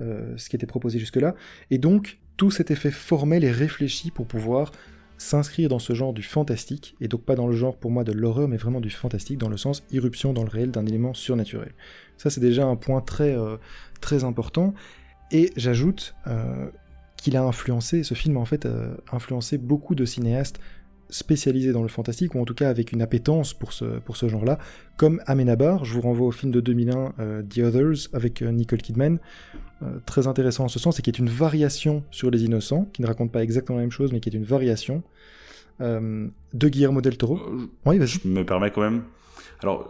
euh, 0.00 0.36
ce 0.36 0.48
qui 0.48 0.56
était 0.56 0.66
proposé 0.66 0.98
jusque-là. 0.98 1.34
Et 1.70 1.78
donc, 1.78 2.18
tout 2.36 2.50
cet 2.50 2.70
effet 2.70 2.90
formel 2.90 3.44
et 3.44 3.50
réfléchi 3.50 4.10
pour 4.10 4.26
pouvoir 4.26 4.72
s'inscrire 5.18 5.68
dans 5.68 5.78
ce 5.78 5.92
genre 5.92 6.14
du 6.14 6.22
fantastique, 6.22 6.96
et 7.02 7.08
donc 7.08 7.22
pas 7.22 7.34
dans 7.34 7.46
le 7.46 7.54
genre 7.54 7.76
pour 7.76 7.90
moi 7.90 8.04
de 8.04 8.12
l'horreur, 8.12 8.48
mais 8.48 8.56
vraiment 8.56 8.80
du 8.80 8.88
fantastique 8.88 9.36
dans 9.36 9.50
le 9.50 9.58
sens 9.58 9.82
irruption 9.90 10.32
dans 10.32 10.44
le 10.44 10.48
réel 10.48 10.70
d'un 10.70 10.86
élément 10.86 11.12
surnaturel. 11.12 11.72
Ça 12.16 12.30
c'est 12.30 12.40
déjà 12.40 12.64
un 12.64 12.76
point 12.76 13.02
très, 13.02 13.36
euh, 13.36 13.58
très 14.00 14.24
important, 14.24 14.72
et 15.30 15.52
j'ajoute 15.56 16.14
qu'il 17.18 17.36
a 17.36 17.42
influencé, 17.42 18.02
ce 18.02 18.14
film 18.14 18.38
a 18.38 18.40
en 18.40 18.46
fait 18.46 18.66
influencé 19.12 19.58
beaucoup 19.58 19.94
de 19.94 20.06
cinéastes 20.06 20.58
spécialisé 21.10 21.72
dans 21.72 21.82
le 21.82 21.88
fantastique, 21.88 22.34
ou 22.34 22.40
en 22.40 22.44
tout 22.44 22.54
cas 22.54 22.68
avec 22.68 22.92
une 22.92 23.02
appétence 23.02 23.54
pour 23.54 23.72
ce, 23.72 23.84
pour 23.84 24.16
ce 24.16 24.28
genre-là, 24.28 24.58
comme 24.96 25.22
Amenabar, 25.26 25.84
je 25.84 25.94
vous 25.94 26.02
renvoie 26.02 26.26
au 26.26 26.30
film 26.30 26.52
de 26.52 26.60
2001, 26.60 27.14
euh, 27.18 27.42
The 27.42 27.58
Others, 27.58 28.08
avec 28.12 28.42
euh, 28.42 28.50
Nicole 28.50 28.82
Kidman, 28.82 29.18
euh, 29.82 29.98
très 30.04 30.26
intéressant 30.26 30.64
en 30.64 30.68
ce 30.68 30.78
sens, 30.78 30.98
et 30.98 31.02
qui 31.02 31.10
est 31.10 31.18
une 31.18 31.30
variation 31.30 32.04
sur 32.10 32.30
les 32.30 32.44
innocents, 32.44 32.86
qui 32.92 33.00
ne 33.00 33.06
raconte 33.06 33.32
pas 33.32 33.42
exactement 33.42 33.78
la 33.78 33.84
même 33.84 33.92
chose, 33.92 34.12
mais 34.12 34.20
qui 34.20 34.28
est 34.28 34.34
une 34.34 34.44
variation, 34.44 35.02
de 35.80 36.68
Guillermo 36.68 37.00
del 37.00 37.16
Toro. 37.16 37.40
oui, 37.86 37.96
vas-y. 37.96 38.20
Je 38.22 38.28
me 38.28 38.44
permets 38.44 38.70
quand 38.70 38.82
même... 38.82 39.04
Alors, 39.62 39.88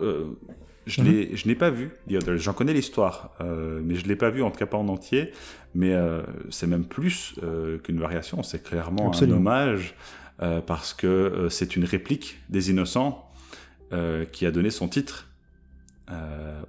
je 0.87 1.03
mhm. 1.03 1.31
je 1.35 1.49
n'ai 1.49 1.57
pas 1.57 1.71
vu 1.71 1.91
The 2.09 2.13
Others. 2.23 2.39
J'en 2.39 2.53
connais 2.53 2.73
l'histoire, 2.73 3.37
mais 3.41 3.97
je 3.97 4.07
l'ai 4.07 4.15
pas 4.15 4.31
vu, 4.31 4.45
en 4.45 4.53
tout 4.53 4.59
cas 4.59 4.67
pas 4.67 4.79
en 4.79 4.87
entier. 4.87 5.33
Mais 5.75 5.93
c'est 6.51 6.69
même 6.69 6.85
plus 6.85 7.35
qu'une 7.83 7.99
variation, 7.99 8.45
c'est 8.45 8.63
clairement 8.63 9.11
un 9.13 9.31
hommage 9.33 9.97
euh, 10.43 10.61
parce 10.61 10.95
que 10.95 11.07
euh, 11.07 11.49
c'est 11.51 11.77
une 11.77 11.85
réplique 11.85 12.39
des 12.49 12.71
Innocents 12.71 13.31
euh, 13.93 14.25
qui 14.25 14.47
a 14.47 14.51
donné 14.51 14.71
son 14.71 14.89
titre 14.89 15.27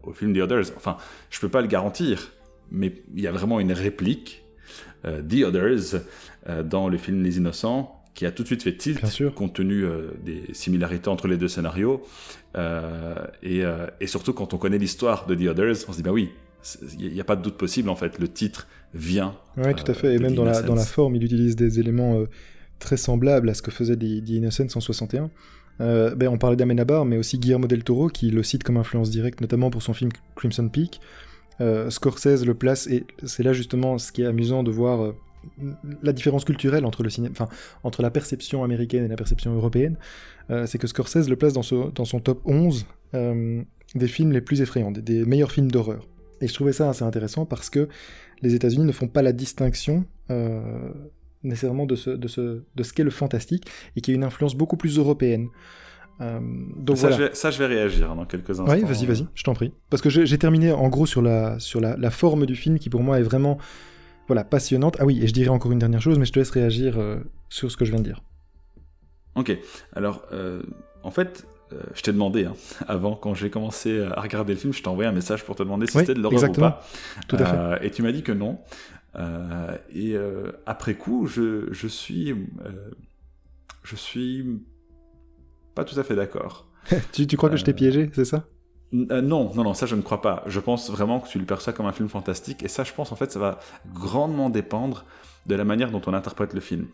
au 0.03 0.13
film 0.13 0.35
The 0.35 0.41
Others. 0.41 0.65
Enfin, 0.77 0.97
je 1.31 1.39
peux 1.39 1.49
pas 1.49 1.61
le 1.61 1.67
garantir, 1.67 2.31
mais 2.69 2.93
il 3.15 3.21
y 3.21 3.27
a 3.27 3.31
vraiment 3.31 3.59
une 3.59 3.71
réplique 3.71 4.43
The 5.03 5.43
Others 5.45 5.99
dans 6.65 6.87
le 6.87 6.99
film 6.99 7.23
Les 7.23 7.37
Innocents 7.37 8.03
qui 8.13 8.27
a 8.27 8.31
tout 8.31 8.43
de 8.43 8.47
suite 8.47 8.61
fait 8.61 8.77
tilt, 8.77 9.01
compte 9.33 9.55
tenu 9.55 9.83
des 10.23 10.43
similarités 10.53 11.07
entre 11.07 11.27
les 11.27 11.37
deux 11.37 11.47
scénarios. 11.47 12.03
Et, 13.41 13.63
et, 13.99 14.05
surtout, 14.05 14.33
quand 14.33 14.53
on 14.53 14.59
connaît 14.59 14.77
l'histoire 14.77 15.25
de 15.25 15.33
The 15.33 15.47
Others, 15.47 15.85
on 15.87 15.91
se 15.91 15.97
dit, 15.97 16.03
bah 16.03 16.11
oui, 16.11 16.29
il 16.99 17.11
n'y 17.11 17.19
a 17.19 17.23
pas 17.23 17.35
de 17.35 17.41
doute 17.41 17.57
possible 17.57 17.89
en 17.89 17.95
fait. 17.95 18.19
Le 18.19 18.27
titre 18.27 18.67
vient. 18.93 19.35
Oui, 19.57 19.73
tout 19.73 19.89
à 19.89 19.95
fait. 19.95 20.13
Et 20.13 20.19
même 20.19 20.35
dans 20.35 20.45
la, 20.45 20.61
dans 20.61 20.75
la, 20.75 20.85
forme, 20.85 21.15
il 21.15 21.23
utilise 21.23 21.55
des 21.55 21.79
éléments 21.79 22.27
très 22.81 22.97
semblables 22.97 23.49
à 23.49 23.53
ce 23.53 23.61
que 23.61 23.71
faisait 23.71 23.95
The, 23.95 24.29
Innocents 24.29 24.75
en 24.75 24.81
61. 24.81 25.29
Euh, 25.79 26.13
ben, 26.15 26.27
on 26.27 26.37
parlait 26.37 26.57
d'Amenabar, 26.57 27.05
mais 27.05 27.17
aussi 27.17 27.39
Guillermo 27.39 27.67
del 27.67 27.83
Toro, 27.83 28.09
qui 28.09 28.29
le 28.29 28.43
cite 28.43 28.63
comme 28.63 28.77
influence 28.77 29.09
directe, 29.09 29.41
notamment 29.41 29.69
pour 29.69 29.81
son 29.81 29.93
film 29.93 30.11
Crimson 30.35 30.67
Peak. 30.67 30.99
Euh, 31.61 31.89
Scorsese 31.89 32.45
le 32.45 32.53
place, 32.53 32.87
et 32.87 33.05
c'est 33.23 33.43
là 33.43 33.53
justement 33.53 33.97
ce 33.97 34.11
qui 34.11 34.23
est 34.23 34.25
amusant 34.25 34.63
de 34.63 34.71
voir 34.71 35.13
la 36.03 36.13
différence 36.13 36.43
culturelle 36.43 36.85
entre, 36.85 37.01
le 37.01 37.09
cinéma, 37.09 37.33
entre 37.83 38.01
la 38.01 38.11
perception 38.11 38.63
américaine 38.63 39.05
et 39.05 39.07
la 39.07 39.15
perception 39.15 39.53
européenne. 39.55 39.97
c'est 40.65 40.77
que 40.77 40.87
Scorsese 40.87 41.29
le 41.29 41.35
place 41.35 41.53
dans, 41.53 41.63
son 41.63 42.19
top 42.19 42.41
11 42.45 42.85
des 43.13 44.07
films 44.07 44.31
les 44.31 44.41
plus 44.41 44.61
effrayants, 44.61 44.91
des 44.91 45.25
meilleurs 45.25 45.51
films 45.51 45.71
d'horreur. 45.71 46.07
Et 46.41 46.47
je 46.47 46.53
trouvais 46.53 46.73
ça 46.73 46.89
assez 46.89 47.03
intéressant 47.03 47.45
parce 47.45 47.69
que 47.69 47.87
les 48.41 48.55
États-Unis 48.55 48.85
ne 48.85 48.91
font 48.91 49.07
pas 49.07 49.21
la 49.21 49.31
distinction 49.31 50.05
euh, 50.29 50.91
nécessairement 51.43 51.85
de 51.85 51.95
ce, 51.95 52.09
de 52.09 52.27
ce, 52.27 52.61
de 52.75 52.83
ce 52.83 52.93
qu'est 52.93 53.03
le 53.03 53.09
fantastique 53.09 53.65
et 53.95 54.01
qui 54.01 54.11
a 54.11 54.13
une 54.13 54.23
influence 54.23 54.55
beaucoup 54.55 54.77
plus 54.77 54.97
européenne. 54.97 55.47
Euh, 56.19 56.39
donc 56.77 56.97
ça, 56.97 57.07
voilà. 57.07 57.17
je 57.17 57.29
vais, 57.29 57.35
ça, 57.35 57.51
je 57.51 57.57
vais 57.57 57.65
réagir 57.65 58.15
dans 58.15 58.25
quelques 58.25 58.59
instants. 58.59 58.71
Oui, 58.71 58.83
vas-y, 58.83 59.05
vas-y, 59.05 59.27
je 59.33 59.43
t'en 59.43 59.53
prie. 59.53 59.73
Parce 59.89 60.01
que 60.01 60.09
j'ai 60.09 60.37
terminé 60.37 60.71
en 60.71 60.89
gros 60.89 61.05
sur, 61.05 61.21
la, 61.21 61.59
sur 61.59 61.81
la, 61.81 61.97
la, 61.97 62.11
forme 62.11 62.45
du 62.45 62.55
film 62.55 62.77
qui 62.77 62.89
pour 62.89 63.01
moi 63.01 63.19
est 63.19 63.23
vraiment 63.23 63.57
voilà, 64.27 64.43
passionnante. 64.43 64.97
Ah 64.99 65.05
oui, 65.05 65.19
et 65.21 65.27
je 65.27 65.33
dirais 65.33 65.49
encore 65.49 65.71
une 65.71 65.79
dernière 65.79 66.01
chose, 66.01 66.19
mais 66.19 66.25
je 66.25 66.31
te 66.31 66.39
laisse 66.39 66.51
réagir 66.51 66.99
euh, 66.99 67.17
sur 67.49 67.71
ce 67.71 67.77
que 67.77 67.85
je 67.85 67.91
viens 67.91 67.99
de 67.99 68.05
dire. 68.05 68.21
Ok, 69.35 69.57
alors 69.95 70.25
en 71.03 71.11
fait, 71.11 71.47
euh, 71.73 71.77
je 71.93 72.01
t'ai 72.01 72.11
demandé, 72.11 72.45
hein, 72.45 72.53
avant, 72.87 73.15
quand 73.15 73.33
j'ai 73.33 73.49
commencé 73.49 74.01
à 74.15 74.21
regarder 74.21 74.53
le 74.53 74.59
film, 74.59 74.73
je 74.73 74.81
t'ai 74.81 74.87
envoyé 74.87 75.09
un 75.09 75.13
message 75.13 75.43
pour 75.43 75.55
te 75.55 75.63
demander 75.63 75.87
si 75.87 75.97
c'était 75.97 76.13
de 76.13 76.21
l'horreur 76.21 76.49
ou 76.49 76.53
pas. 76.53 76.83
Tout 77.27 77.37
à 77.37 77.45
fait. 77.45 77.57
Euh, 77.57 77.77
et 77.81 77.91
tu 77.91 78.01
m'as 78.03 78.11
dit 78.11 78.23
que 78.23 78.31
non. 78.31 78.59
Euh, 79.15 79.77
et 79.93 80.15
après 80.65 80.95
coup, 80.95 81.27
je, 81.27 81.67
je 81.71 81.87
suis, 81.87 82.35
je 83.83 83.95
suis 83.95 84.61
pas 85.75 85.83
tout 85.83 85.99
à 85.99 86.03
fait 86.03 86.15
d'accord. 86.15 86.67
tu, 87.11 87.27
tu, 87.27 87.37
crois 87.37 87.49
que 87.49 87.57
je 87.57 87.63
t'ai 87.63 87.73
piégé, 87.73 88.09
c'est 88.13 88.25
ça? 88.25 88.45
Non, 88.91 89.53
non, 89.55 89.63
non, 89.63 89.73
ça 89.73 89.85
je 89.85 89.95
ne 89.95 90.01
crois 90.01 90.21
pas. 90.21 90.43
Je 90.47 90.59
pense 90.59 90.89
vraiment 90.89 91.19
que 91.19 91.29
tu 91.29 91.39
le 91.39 91.45
perçois 91.45 91.71
comme 91.73 91.85
un 91.85 91.93
film 91.93 92.09
fantastique, 92.09 92.63
et 92.63 92.67
ça, 92.67 92.83
je 92.83 92.93
pense 92.93 93.11
en 93.11 93.15
fait, 93.15 93.31
ça 93.31 93.39
va 93.39 93.59
grandement 93.93 94.49
dépendre 94.49 95.05
de 95.45 95.55
la 95.55 95.63
manière 95.63 95.91
dont 95.91 96.01
on 96.07 96.13
interprète 96.13 96.53
le 96.53 96.59
film. 96.59 96.87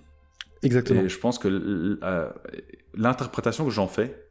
Exactement. 0.63 1.01
Et 1.01 1.09
je 1.09 1.19
pense 1.19 1.39
que 1.39 1.99
l'interprétation 2.93 3.65
que 3.65 3.71
j'en 3.71 3.87
fais, 3.87 4.27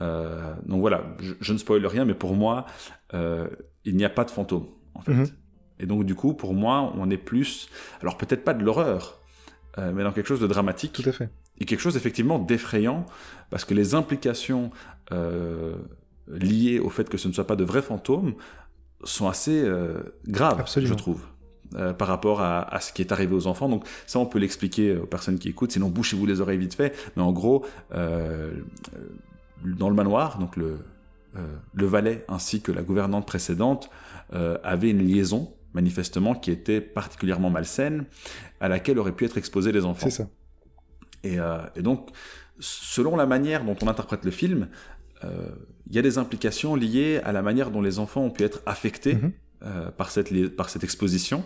euh, 0.00 0.54
donc 0.66 0.80
voilà, 0.80 1.16
je, 1.40 1.52
ne 1.52 1.58
spoil 1.58 1.84
rien, 1.86 2.04
mais 2.04 2.14
pour 2.14 2.34
moi, 2.34 2.66
euh, 3.12 3.48
il 3.84 3.96
n'y 3.96 4.04
a 4.04 4.10
pas 4.10 4.24
de 4.24 4.30
fantôme, 4.30 4.66
en 4.94 5.00
fait. 5.00 5.12
Mhm. 5.12 5.26
Et 5.80 5.86
donc, 5.86 6.04
du 6.04 6.14
coup, 6.14 6.34
pour 6.34 6.54
moi, 6.54 6.92
on 6.96 7.10
est 7.10 7.18
plus. 7.18 7.68
Alors, 8.00 8.16
peut-être 8.16 8.44
pas 8.44 8.54
de 8.54 8.64
l'horreur, 8.64 9.18
euh, 9.78 9.92
mais 9.92 10.04
dans 10.04 10.12
quelque 10.12 10.26
chose 10.26 10.40
de 10.40 10.46
dramatique. 10.46 10.92
Tout 10.92 11.08
à 11.08 11.12
fait. 11.12 11.30
Et 11.58 11.64
quelque 11.64 11.80
chose, 11.80 11.96
effectivement, 11.96 12.38
d'effrayant, 12.38 13.06
parce 13.50 13.64
que 13.64 13.74
les 13.74 13.94
implications 13.94 14.70
liées 16.26 16.80
au 16.80 16.90
fait 16.90 17.08
que 17.08 17.18
ce 17.18 17.28
ne 17.28 17.32
soit 17.32 17.46
pas 17.46 17.54
de 17.54 17.62
vrais 17.62 17.82
fantômes 17.82 18.34
sont 19.04 19.28
assez 19.28 19.64
graves, 20.26 20.64
je 20.66 20.94
trouve. 20.94 21.22
par 21.96 22.08
rapport 22.08 22.40
à, 22.40 22.62
à, 22.62 22.80
ce 22.80 22.92
qui 22.92 23.02
est 23.02 23.12
arrivé 23.12 23.36
aux 23.36 23.46
enfants. 23.46 23.68
Donc 23.68 23.86
ça, 24.06 24.18
on 24.18 24.26
peut 24.26 24.40
l'expliquer 24.40 24.96
aux 24.96 25.06
personnes 25.06 25.38
qui 25.38 25.48
écoutent, 25.48 25.70
sinon 25.70 25.90
bouchez-vous 25.90 26.26
les 26.26 26.40
oreilles 26.40 26.58
vite 26.58 26.74
fait. 26.74 26.92
Mais 27.14 27.22
en 27.22 27.30
gros, 27.32 27.64
dans 27.92 29.88
le 29.88 29.94
manoir, 29.94 30.38
donc 30.38 30.56
le, 30.56 30.78
euh, 31.36 31.56
le 31.72 31.86
valet 31.86 32.24
ainsi 32.28 32.60
que 32.60 32.70
la 32.70 32.82
gouvernante 32.82 33.26
précédente 33.26 33.90
euh, 34.34 34.56
avaient 34.62 34.90
une 34.90 35.04
liaison, 35.04 35.52
manifestement, 35.74 36.34
qui 36.34 36.50
était 36.50 36.80
particulièrement 36.80 37.50
malsaine, 37.50 38.06
à 38.60 38.68
laquelle 38.68 38.98
auraient 38.98 39.12
pu 39.12 39.24
être 39.24 39.38
exposés 39.38 39.72
les 39.72 39.84
enfants. 39.84 40.08
C'est 40.08 40.22
ça. 40.22 40.28
Et, 41.22 41.38
euh, 41.38 41.58
et, 41.76 41.82
donc, 41.82 42.10
selon 42.58 43.16
la 43.16 43.26
manière 43.26 43.64
dont 43.64 43.76
on 43.82 43.88
interprète 43.88 44.24
le 44.24 44.30
film, 44.30 44.68
il 45.86 45.96
y 45.96 45.98
a 45.98 46.02
des 46.02 46.18
implications 46.18 46.76
liées 46.76 47.18
à 47.24 47.32
la 47.32 47.40
manière 47.40 47.70
dont 47.70 47.80
les 47.80 47.98
enfants 47.98 48.24
ont 48.24 48.30
pu 48.30 48.42
être 48.42 48.60
affectés 48.66 49.14
mm-hmm. 49.14 49.32
Euh, 49.66 49.90
par, 49.90 50.10
cette, 50.10 50.54
par 50.56 50.68
cette 50.68 50.84
exposition. 50.84 51.42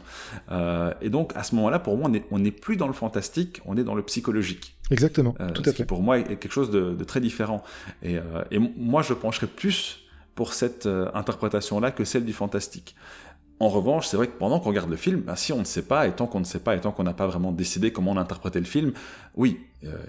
Euh, 0.51 0.93
et 1.01 1.09
donc, 1.09 1.31
à 1.37 1.45
ce 1.45 1.55
moment-là, 1.55 1.79
pour 1.79 1.97
moi, 1.97 2.11
on 2.33 2.41
n'est 2.41 2.51
plus 2.51 2.77
dans 2.77 2.89
le 2.89 2.93
fantastique, 2.93 3.61
on 3.65 3.77
est 3.77 3.85
dans 3.85 3.95
le 3.95 4.03
psychologique. 4.03 4.77
Exactement, 4.91 5.37
euh, 5.39 5.53
tout 5.53 5.63
à 5.65 5.67
fait. 5.67 5.77
Qui, 5.77 5.85
pour 5.85 6.03
moi, 6.03 6.19
est 6.19 6.25
quelque 6.25 6.51
chose 6.51 6.73
de, 6.73 7.05
très 7.05 7.21
différent. 7.21 7.63
Et, 8.03 8.17
et, 8.51 8.59
moi, 8.59 9.03
je 9.03 9.15
pencherais 9.15 9.47
plus 9.47 10.01
pour 10.35 10.53
cette 10.53 10.87
interprétation-là 11.15 11.93
que 11.93 12.03
celle 12.03 12.25
du 12.25 12.33
fantastique. 12.33 12.97
En 13.61 13.69
revanche, 13.69 14.07
c'est 14.07 14.17
vrai 14.17 14.29
que 14.29 14.39
pendant 14.39 14.61
qu'on 14.61 14.69
regarde 14.69 14.91
le 14.91 14.97
film, 14.97 15.21
bah, 15.21 15.35
si 15.37 15.53
on 15.53 15.59
ne 15.59 15.65
sait 15.65 15.83
pas, 15.83 16.07
et 16.07 16.13
tant 16.13 16.27
qu'on 16.27 16.41
ne 16.41 16.45
sait 16.45 16.61
pas, 16.61 16.77
et 16.77 16.81
tant 16.81 16.93
qu'on 16.93 17.03
n'a 17.03 17.15
pas 17.15 17.27
vraiment 17.27 17.51
décidé 17.51 17.93
comment 17.93 18.13
on 18.13 18.17
interprétait 18.17 18.61
le 18.61 18.67
film, 18.67 18.93
oui, 19.35 19.59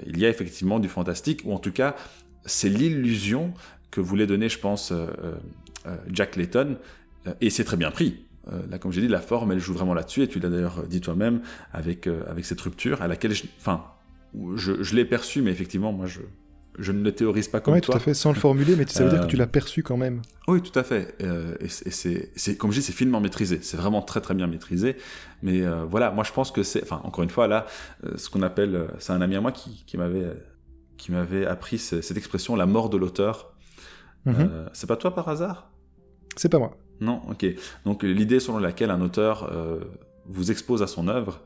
il 0.05 0.19
y 0.19 0.25
a 0.25 0.29
effectivement 0.29 0.79
du 0.79 0.87
fantastique, 0.87 1.41
ou 1.45 1.53
en 1.53 1.59
tout 1.59 1.71
cas, 1.71 1.95
c'est 2.45 2.69
l'illusion 2.69 3.53
que 3.89 4.01
voulait 4.01 4.27
donner, 4.27 4.49
je 4.49 4.59
pense, 4.59 4.93
Jack 6.11 6.35
Layton, 6.35 6.77
euh, 7.27 7.33
et 7.41 7.49
c'est 7.49 7.63
très 7.63 7.77
bien 7.77 7.91
pris. 7.91 8.25
Euh, 8.51 8.61
là, 8.69 8.79
comme 8.79 8.91
j'ai 8.91 9.01
dit, 9.01 9.07
la 9.07 9.21
forme, 9.21 9.51
elle 9.51 9.59
joue 9.59 9.73
vraiment 9.73 9.93
là-dessus, 9.93 10.23
et 10.23 10.27
tu 10.27 10.39
l'as 10.39 10.49
d'ailleurs 10.49 10.83
dit 10.87 11.01
toi-même, 11.01 11.41
avec, 11.73 12.07
euh, 12.07 12.23
avec 12.27 12.45
cette 12.45 12.61
rupture, 12.61 13.01
à 13.01 13.07
laquelle, 13.07 13.33
je, 13.33 13.43
enfin, 13.59 13.83
je, 14.55 14.81
je 14.81 14.95
l'ai 14.95 15.05
perçu, 15.05 15.41
mais 15.41 15.51
effectivement, 15.51 15.91
moi, 15.91 16.07
je, 16.07 16.21
je 16.79 16.91
ne 16.91 17.03
le 17.03 17.11
théorise 17.11 17.47
pas 17.47 17.59
comme 17.59 17.73
ouais, 17.73 17.81
toi. 17.81 17.93
tout 17.93 17.97
à 17.97 18.01
fait, 18.01 18.13
sans 18.13 18.31
le 18.31 18.39
formuler, 18.39 18.75
mais 18.75 18.87
ça 18.87 19.03
veut 19.03 19.09
dire 19.09 19.21
que 19.21 19.27
tu 19.27 19.37
l'as 19.37 19.47
perçu 19.47 19.83
quand 19.83 19.97
même. 19.97 20.21
Oui, 20.47 20.61
tout 20.61 20.77
à 20.77 20.83
fait. 20.83 21.15
et, 21.59 21.67
c'est, 21.69 22.57
comme 22.57 22.71
je 22.71 22.79
dis, 22.79 22.85
c'est 22.85 22.93
finement 22.93 23.19
maîtrisé. 23.19 23.59
C'est 23.61 23.77
vraiment 23.77 24.01
très 24.01 24.21
très 24.21 24.33
bien 24.33 24.47
maîtrisé. 24.47 24.95
Mais 25.43 25.63
voilà, 25.89 26.11
moi 26.11 26.23
je 26.23 26.31
pense 26.31 26.51
que 26.51 26.63
c'est, 26.63 26.83
enfin, 26.83 27.01
encore 27.03 27.23
une 27.23 27.29
fois, 27.29 27.47
là, 27.47 27.65
ce 28.15 28.29
qu'on 28.29 28.41
appelle, 28.41 28.87
c'est 28.99 29.13
un 29.13 29.21
ami 29.21 29.35
à 29.35 29.41
moi 29.41 29.51
qui, 29.51 29.83
qui 29.85 29.97
m'avait, 29.97 30.27
qui 30.97 31.11
m'avait 31.11 31.45
appris 31.45 31.77
cette 31.77 32.17
expression, 32.17 32.55
la 32.55 32.65
mort 32.65 32.89
de 32.89 32.97
l'auteur. 32.97 33.53
Mhm. 34.25 34.69
c'est 34.73 34.87
pas 34.87 34.97
toi 34.97 35.15
par 35.15 35.29
hasard? 35.29 35.69
C'est 36.35 36.49
pas 36.49 36.59
moi. 36.59 36.77
Non, 37.01 37.21
ok. 37.29 37.45
Donc 37.85 38.03
l'idée 38.03 38.39
selon 38.39 38.59
laquelle 38.59 38.91
un 38.91 39.01
auteur 39.01 39.49
euh, 39.51 39.79
vous 40.25 40.51
expose 40.51 40.81
à 40.81 40.87
son 40.87 41.07
œuvre, 41.07 41.41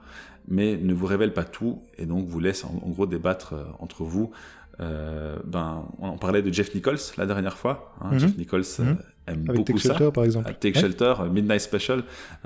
mais 0.48 0.78
ne 0.78 0.94
vous 0.94 1.06
révèle 1.06 1.34
pas 1.34 1.44
tout, 1.44 1.84
et 1.98 2.06
donc 2.06 2.28
vous 2.28 2.40
laisse 2.40 2.66
en, 2.66 2.90
gros 2.90 3.06
débattre 3.06 3.54
euh, 3.54 3.64
entre 3.80 4.04
vous. 4.04 4.32
Euh, 4.80 5.38
ben, 5.46 5.86
on 6.00 6.18
parlait 6.18 6.42
de 6.42 6.52
Jeff 6.52 6.74
Nichols 6.74 7.00
la 7.18 7.26
dernière 7.26 7.58
fois. 7.58 7.96
Hein. 8.02 8.12
Mhm. 8.14 8.20
Jeff 8.20 8.38
Nichols 8.38 8.66
mhm. 8.80 8.88
aime 8.88 8.98
Avec 9.28 9.44
beaucoup 9.44 9.64
Take 9.64 9.80
Shelter, 9.80 10.10
par 10.14 10.24
exemple. 10.24 10.54
Take 10.60 10.80
Shelter, 10.80 11.14
Midnight 11.32 11.62
Special. 11.62 12.04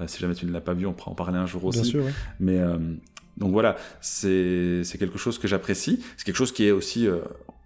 si 0.07 0.19
jamais 0.19 0.36
tu 0.36 0.46
ne 0.46 0.51
l'as 0.51 0.62
pas 0.62 0.74
vu, 0.74 0.86
on 0.86 0.93
pourra 0.93 1.12
en 1.12 1.15
parler 1.15 1.38
un 1.38 1.48
jour 1.48 1.63
aussi. 1.65 1.81
Bien 1.81 1.89
sûr, 1.89 2.03
Mais 2.39 2.60
donc 3.38 3.51
voilà, 3.51 3.77
c'est 4.01 4.84
quelque 5.00 5.17
chose 5.17 5.38
que 5.39 5.48
j'apprécie. 5.48 6.03
C'est 6.17 6.25
quelque 6.25 6.38
chose 6.38 6.51
qui 6.51 6.65
est 6.65 6.72
aussi 6.72 7.07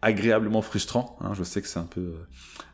agréablement 0.02 0.62
frustrant. 0.62 1.18
Hein. 1.22 1.34
Je 1.34 1.44
sais 1.44 1.62
que 1.62 1.68
c'est 1.68 1.80
un 1.80 1.84
peu 1.84 2.14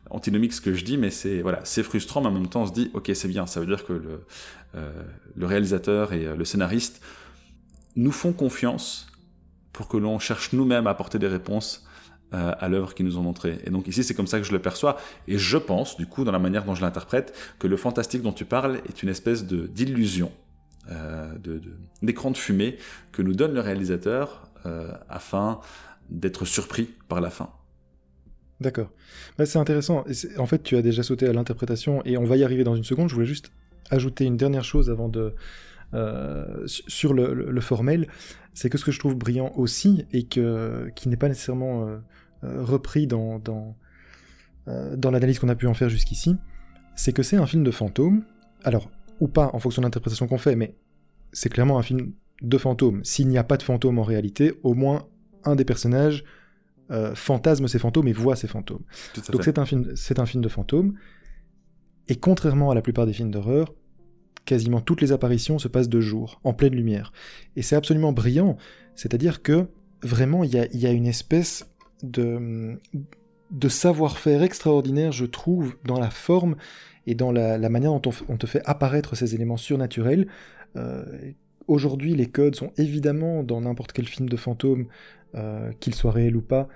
antinomique 0.09 0.53
ce 0.53 0.61
que 0.61 0.73
je 0.73 0.83
dis, 0.83 0.97
mais 0.97 1.09
c'est 1.09 1.41
voilà, 1.41 1.59
c'est 1.63 1.83
frustrant, 1.83 2.21
mais 2.21 2.27
en 2.27 2.31
même 2.31 2.47
temps 2.47 2.63
on 2.63 2.67
se 2.67 2.73
dit 2.73 2.91
ok 2.93 3.11
c'est 3.13 3.27
bien, 3.27 3.45
ça 3.45 3.59
veut 3.59 3.65
dire 3.65 3.85
que 3.85 3.93
le, 3.93 4.21
euh, 4.75 4.91
le 5.35 5.45
réalisateur 5.45 6.13
et 6.13 6.25
euh, 6.25 6.35
le 6.35 6.45
scénariste 6.45 7.01
nous 7.95 8.11
font 8.11 8.33
confiance 8.33 9.07
pour 9.77 9.87
que 9.87 9.97
l'on 9.97 10.17
cherche 10.17 10.53
nous-mêmes 10.53 10.87
à 10.87 10.89
apporter 10.89 11.19
des 11.19 11.27
réponses 11.27 11.85
euh, 12.33 12.51
à 12.57 12.67
l'œuvre 12.67 12.95
qu'ils 12.95 13.05
nous 13.05 13.19
ont 13.19 13.21
montrée. 13.21 13.59
Et 13.63 13.69
donc 13.69 13.87
ici 13.87 14.03
c'est 14.03 14.15
comme 14.15 14.25
ça 14.25 14.39
que 14.39 14.43
je 14.43 14.51
le 14.51 14.57
perçois, 14.57 14.97
et 15.27 15.37
je 15.37 15.55
pense 15.55 15.97
du 15.97 16.07
coup 16.07 16.23
dans 16.23 16.31
la 16.31 16.39
manière 16.39 16.65
dont 16.65 16.73
je 16.73 16.81
l'interprète 16.81 17.35
que 17.59 17.67
le 17.67 17.77
fantastique 17.77 18.23
dont 18.23 18.33
tu 18.33 18.43
parles 18.43 18.81
est 18.89 19.03
une 19.03 19.09
espèce 19.09 19.45
d'illusion, 19.45 20.31
de, 20.89 21.61
d'écran 22.01 22.31
de, 22.31 22.37
fumée 22.37 22.77
que 23.11 23.21
nous 23.21 23.35
donne 23.35 23.53
le 23.53 23.61
réalisateur 23.61 24.49
afin 25.09 25.59
d'être 26.09 26.43
surpris 26.43 26.89
par 27.07 27.21
la 27.21 27.29
fin. 27.29 27.51
D'accord. 28.59 28.89
c'est 29.45 29.59
intéressant. 29.59 30.03
En 30.37 30.47
fait, 30.47 30.63
tu 30.63 30.75
as 30.75 30.81
déjà 30.81 31.03
sauté 31.03 31.27
à 31.27 31.33
l'interprétation 31.33 32.01
et 32.03 32.17
on 32.17 32.25
va 32.25 32.35
y 32.35 32.43
arriver 32.43 32.63
dans 32.63 32.75
une 32.75 32.83
seconde. 32.83 33.09
Je 33.09 33.13
voulais 33.13 33.27
juste 33.27 33.51
ajouter 33.91 34.25
une 34.25 34.37
dernière 34.37 34.63
chose 34.63 34.89
avant 34.89 35.07
de. 35.07 35.35
Euh, 35.93 36.63
sur 36.65 37.13
le, 37.13 37.61
formel, 37.61 38.07
c'est 38.53 38.69
que 38.69 38.77
ce 38.77 38.85
que 38.85 38.91
je 38.91 38.99
trouve 38.99 39.15
brillant 39.15 39.51
aussi 39.55 40.05
et 40.11 40.23
que, 40.23 40.91
qui 40.95 41.09
n'est 41.09 41.17
pas 41.17 41.29
nécessairement 41.29 41.87
euh, 41.87 41.97
euh, 42.43 42.63
repris 42.63 43.07
dans, 43.07 43.39
dans, 43.39 43.77
dans 44.65 45.11
l'analyse 45.11 45.39
qu'on 45.39 45.49
a 45.49 45.55
pu 45.55 45.67
en 45.67 45.73
faire 45.73 45.89
jusqu'ici, 45.89 46.35
c'est 46.95 47.13
que 47.13 47.23
c'est 47.23 47.37
un 47.37 47.45
film 47.45 47.63
de 47.63 47.71
fantôme. 47.71 48.23
Alors, 48.63 48.89
ou 49.19 49.27
pas 49.27 49.49
en 49.53 49.59
fonction 49.59 49.81
de 49.81 49.87
l'interprétation 49.87 50.27
qu'on 50.27 50.37
fait, 50.37 50.55
mais 50.55 50.75
c'est 51.31 51.49
clairement 51.49 51.79
un 51.79 51.83
film 51.83 52.11
de 52.41 52.57
fantôme. 52.57 53.03
S'il 53.03 53.27
n'y 53.29 53.37
a 53.37 53.43
pas 53.43 53.57
de 53.57 53.63
fantôme 53.63 53.97
en 53.99 54.03
réalité, 54.03 54.53
au 54.63 54.73
moins 54.73 55.07
un 55.43 55.55
des 55.55 55.65
personnages 55.65 56.23
euh, 56.89 57.13
fantasme 57.15 57.67
ces 57.67 57.79
fantômes 57.79 58.07
et 58.07 58.13
voit 58.13 58.37
ces 58.37 58.47
fantômes. 58.47 58.83
Donc 59.31 59.43
c'est 59.43 59.59
un, 59.59 59.65
film, 59.65 59.93
c'est 59.95 60.19
un 60.19 60.25
film 60.25 60.41
de 60.41 60.47
fantômes, 60.47 60.93
Et 62.07 62.15
contrairement 62.15 62.71
à 62.71 62.75
la 62.75 62.81
plupart 62.81 63.05
des 63.05 63.11
films 63.11 63.31
d'horreur, 63.31 63.73
quasiment 64.47 64.81
toutes 64.81 65.01
les 65.01 65.11
apparitions 65.11 65.59
se 65.59 65.67
passent 65.67 65.89
de 65.89 66.01
jour, 66.01 66.39
en 66.43 66.53
pleine 66.53 66.73
lumière. 66.73 67.11
Et 67.55 67.61
c'est 67.61 67.75
absolument 67.75 68.13
brillant, 68.13 68.57
c'est-à-dire 68.95 69.43
que 69.43 69.67
vraiment 70.01 70.43
il 70.43 70.51
y 70.51 70.85
a, 70.87 70.91
une 70.91 71.05
espèce 71.05 71.69
de, 72.01 72.79
de 73.51 73.69
savoir-faire 73.69 74.41
extraordinaire, 74.41 75.11
je 75.11 75.25
trouve, 75.25 75.75
dans 75.85 75.99
la 75.99 76.09
forme 76.09 76.55
et 77.05 77.13
dans 77.13 77.31
la, 77.31 77.57
manière 77.69 77.91
dont 77.99 78.11
on, 78.27 78.37
te 78.37 78.47
fait 78.47 78.61
apparaître 78.65 79.15
ces 79.15 79.35
éléments 79.35 79.57
surnaturels. 79.57 80.27
Euh, 80.75 81.05
aujourd'hui, 81.67 82.15
les 82.15 82.27
codes 82.27 82.55
sont 82.55 82.71
évidemment 82.77 83.43
dans 83.43 83.61
n'importe 83.61 83.91
quel 83.91 84.07
film 84.07 84.29
de 84.29 84.37
fantôme, 84.37 84.87
euh, 85.35 85.71
qu'il 85.79 85.93
soit 85.93 86.11
réel 86.11 86.35
ou 86.35 86.41
pas. 86.41 86.67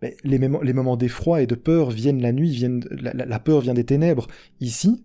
Mais 0.00 0.16
les, 0.24 0.38
les 0.38 0.72
moments 0.72 0.96
d'effroi 0.96 1.42
et 1.42 1.46
de 1.46 1.54
peur 1.54 1.90
viennent 1.90 2.20
la 2.20 2.32
nuit, 2.32 2.50
viennent, 2.50 2.84
la, 2.90 3.38
peur 3.38 3.60
vient 3.60 3.74
des 3.74 3.84
ténèbres. 3.84 4.26
Ici, 4.60 5.04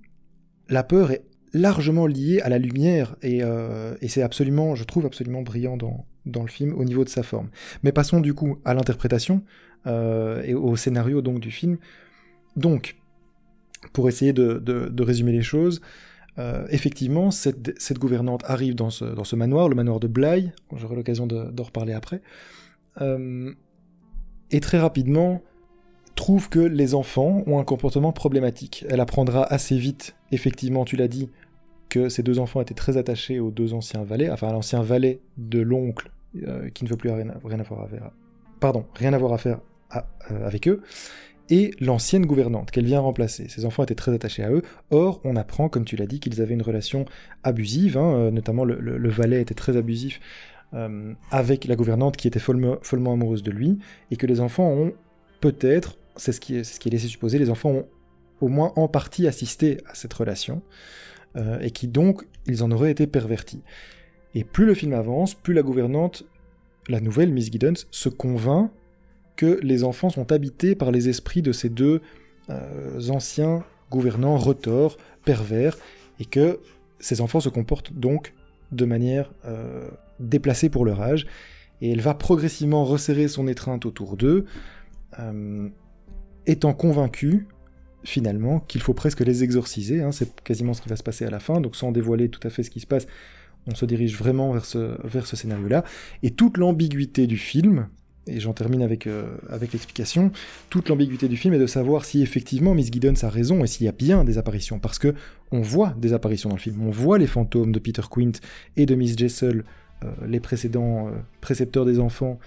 la 0.70 0.84
peur 0.84 1.12
est 1.12 1.24
largement 1.58 2.08
liée 2.08 2.40
à 2.42 2.50
la 2.50 2.58
lumière 2.58 3.16
euh, 3.24 3.96
et, 4.02 4.08
c'est 4.08 4.22
absolument, 4.22 4.76
je 4.76 4.84
trouve 4.84 5.06
absolument 5.06 5.42
brillant 5.42 5.78
dans, 5.78 6.06
dans, 6.26 6.42
le 6.42 6.48
film 6.48 6.74
au 6.74 6.84
niveau 6.84 7.04
de 7.04 7.10
sa 7.10 7.24
forme. 7.24 7.50
Mais 7.84 7.92
passons 7.92 8.20
du 8.20 8.34
coup 8.34 8.58
à 8.66 8.74
l'interprétation 8.74 9.44
euh, 9.86 10.42
et 10.44 10.54
au 10.54 10.76
scénario 10.76 11.22
donc 11.22 11.40
du 11.40 11.52
film. 11.52 11.78
Donc, 12.56 12.96
pour 13.94 14.10
essayer 14.10 14.34
de, 14.34 14.58
de, 14.58 15.04
résumer 15.04 15.32
les 15.32 15.44
choses, 15.44 15.82
euh, 16.40 16.66
effectivement, 16.70 17.32
cette, 17.32 17.80
cette, 17.80 18.00
gouvernante 18.00 18.44
arrive 18.46 18.76
dans 18.76 18.90
ce, 18.90 19.06
dans 19.06 19.24
ce, 19.24 19.36
manoir, 19.36 19.70
le 19.70 19.76
manoir 19.76 20.00
de 20.00 20.08
Bly, 20.08 20.52
j'aurai 20.76 20.96
l'occasion 20.96 21.28
d'en 21.28 21.64
reparler 21.64 21.94
après, 21.94 22.22
et 24.50 24.60
très 24.60 24.80
rapidement 24.80 25.44
trouve 26.18 26.50
que 26.50 26.60
les 26.60 26.96
enfants 26.96 27.44
ont 27.46 27.60
un 27.60 27.64
comportement 27.64 28.12
problématique. 28.12 28.84
Elle 28.90 29.00
apprendra 29.00 29.44
assez 29.44 29.78
vite, 29.78 30.16
effectivement, 30.34 30.84
tu 30.84 30.98
l'as 30.98 31.08
dit, 31.08 31.30
que 31.90 32.10
ces 32.10 32.24
deux 32.24 32.40
enfants 32.40 32.62
étaient 32.62 32.74
très 32.74 32.98
attachés 32.98 33.40
aux 33.40 33.52
deux 33.52 33.74
anciens 33.74 34.04
valets, 34.04 34.30
enfin 34.30 34.48
à 34.48 34.54
l'ancien 34.54 34.82
valet 34.82 35.20
de 35.38 35.60
l'oncle, 35.60 36.12
euh, 36.48 36.70
qui 36.70 36.84
ne 36.84 36.90
veut 36.90 36.98
plus 36.98 37.10
rien, 37.10 37.30
avoir 37.30 37.84
à 37.84 37.88
faire, 37.88 38.12
pardon, 38.60 38.86
rien 38.96 39.14
à 39.14 39.38
faire 39.38 39.60
euh, 39.96 40.46
avec 40.46 40.68
eux, 40.68 40.82
et 41.50 41.72
l'ancienne 41.80 42.26
gouvernante 42.26 42.72
qu'elle 42.72 42.86
vient 42.86 43.00
remplacer. 43.00 43.48
Ces 43.48 43.66
enfants 43.66 43.84
étaient 43.84 43.96
très 43.96 44.14
attachés 44.14 44.44
à 44.44 44.52
eux. 44.52 44.62
Or, 44.92 45.22
on 45.24 45.38
apprend, 45.38 45.70
comme 45.70 45.86
tu 45.86 45.96
l'as 45.96 46.06
dit, 46.06 46.20
qu'ils 46.20 46.42
avaient 46.42 46.54
une 46.54 46.62
relation 46.62 47.06
abusive, 47.44 47.98
hein, 47.98 48.16
euh, 48.16 48.32
notamment 48.32 48.66
le, 48.66 49.10
valet 49.10 49.42
était 49.42 49.56
très 49.56 49.78
abusif 49.78 50.20
avec 51.32 51.64
la 51.64 51.78
gouvernante 51.78 52.18
qui 52.18 52.28
était 52.28 52.42
follement, 52.42 52.78
amoureuse 52.92 53.42
de 53.42 53.52
lui, 53.52 53.80
et 54.12 54.18
que 54.18 54.28
les 54.28 54.42
enfants 54.42 54.70
ont 54.70 54.92
peut-être 55.40 55.98
c'est 56.18 56.34
ce 56.34 56.42
qui 56.42 56.58
est 56.58 56.90
laissé 56.90 57.08
supposer, 57.08 57.40
les 57.40 57.50
enfants 57.50 57.70
ont 57.70 57.86
au 58.42 58.48
moins 58.48 58.74
en 58.76 58.88
partie 58.88 59.28
assisté 59.28 59.78
à 59.88 59.96
cette 59.96 60.14
relation, 60.14 60.62
euh, 61.38 61.60
et 61.60 61.72
qui 61.72 61.88
donc, 61.88 62.24
ils 62.48 62.64
en 62.64 62.72
auraient 62.72 62.92
été 62.92 63.08
pervertis. 63.08 63.62
Et 64.34 64.44
plus 64.44 64.66
le 64.66 64.74
film 64.74 64.94
avance, 64.94 65.34
plus 65.34 65.54
la 65.54 65.62
gouvernante, 65.62 66.26
la 66.88 67.00
nouvelle 67.00 67.32
Miss 67.32 67.52
Giddens, 67.52 67.86
se 67.92 68.10
convainc 68.10 68.72
que 69.36 69.60
les 69.62 69.84
enfants 69.84 70.10
sont 70.10 70.32
habités 70.32 70.74
par 70.74 70.92
les 70.92 71.10
esprits 71.10 71.42
de 71.42 71.52
ces 71.52 71.70
deux 71.70 72.02
euh, 72.50 73.10
anciens 73.10 73.64
gouvernants 73.92 74.38
retors, 74.38 74.98
pervers, 75.26 75.78
et 76.20 76.26
que 76.26 76.60
ces 77.00 77.22
enfants 77.22 77.40
se 77.40 77.50
comportent 77.50 77.94
donc 77.94 78.34
de 78.72 78.86
manière 78.86 79.32
euh, 79.46 79.88
déplacée 80.20 80.70
pour 80.70 80.86
leur 80.86 81.02
âge, 81.02 81.28
et 81.82 81.92
elle 81.92 82.02
va 82.02 82.16
progressivement 82.16 82.84
resserrer 82.84 83.28
son 83.28 83.48
étreinte 83.48 83.86
autour 83.86 84.18
d'eux, 84.18 84.46
étant 86.48 86.74
convaincu 86.74 87.48
finalement 88.08 88.62
qu'il 88.62 88.80
faut 88.80 88.94
presque 88.94 89.20
les 89.20 89.44
exorciser, 89.44 90.02
hein, 90.02 90.14
c'est 90.14 90.42
quasiment 90.42 90.74
ce 90.74 90.82
qui 90.82 90.88
va 90.88 90.96
se 90.96 91.04
passer 91.04 91.26
à 91.26 91.30
la 91.30 91.40
fin, 91.40 91.60
donc 91.60 91.76
sans 91.76 91.92
dévoiler 91.92 92.30
tout 92.30 92.40
à 92.48 92.50
fait 92.50 92.64
ce 92.64 92.70
qui 92.70 92.80
se 92.80 92.88
passe, 92.88 93.06
on 93.70 93.76
se 93.76 93.86
dirige 93.86 94.18
vraiment 94.18 94.54
vers 94.54 94.66
ce, 94.66 95.36
scénario-là, 95.36 95.84
et 96.24 96.32
toute 96.32 96.58
l'ambiguïté 96.58 97.28
du 97.28 97.36
film, 97.38 97.90
et 98.26 98.40
j'en 98.40 98.54
termine 98.54 98.82
avec, 98.82 99.08
euh, 99.08 99.36
avec 99.50 99.74
l'explication, 99.74 100.32
toute 100.70 100.88
l'ambiguïté 100.88 101.28
du 101.28 101.36
film 101.36 101.54
est 101.54 101.60
de 101.60 101.68
savoir 101.68 102.06
si 102.06 102.22
effectivement 102.22 102.74
Miss 102.74 102.90
Giddens 102.90 103.26
a 103.26 103.30
raison 103.30 103.66
et 103.66 103.68
s'il 103.68 103.86
y 103.86 103.90
a 103.90 103.94
bien 103.94 104.24
des 104.24 104.38
apparitions, 104.38 104.80
parce 104.80 105.00
que 105.00 105.14
on 105.52 105.60
voit 105.60 105.94
des 105.98 106.14
apparitions 106.14 106.48
dans 106.48 106.56
le 106.56 106.62
film, 106.62 106.82
on 106.88 106.92
voit 106.92 107.18
les 107.18 107.28
fantômes 107.28 107.74
de 107.74 107.80
Peter 107.80 108.04
Quint 108.10 108.32
et 108.78 108.86
de 108.86 108.96
Miss 108.96 109.18
Jessel, 109.18 109.66
euh, 110.06 110.12
les 110.26 110.40
précédents 110.40 111.10
euh, 111.10 111.12
précepteurs 111.42 111.84
des 111.84 112.00
enfants, 112.00 112.40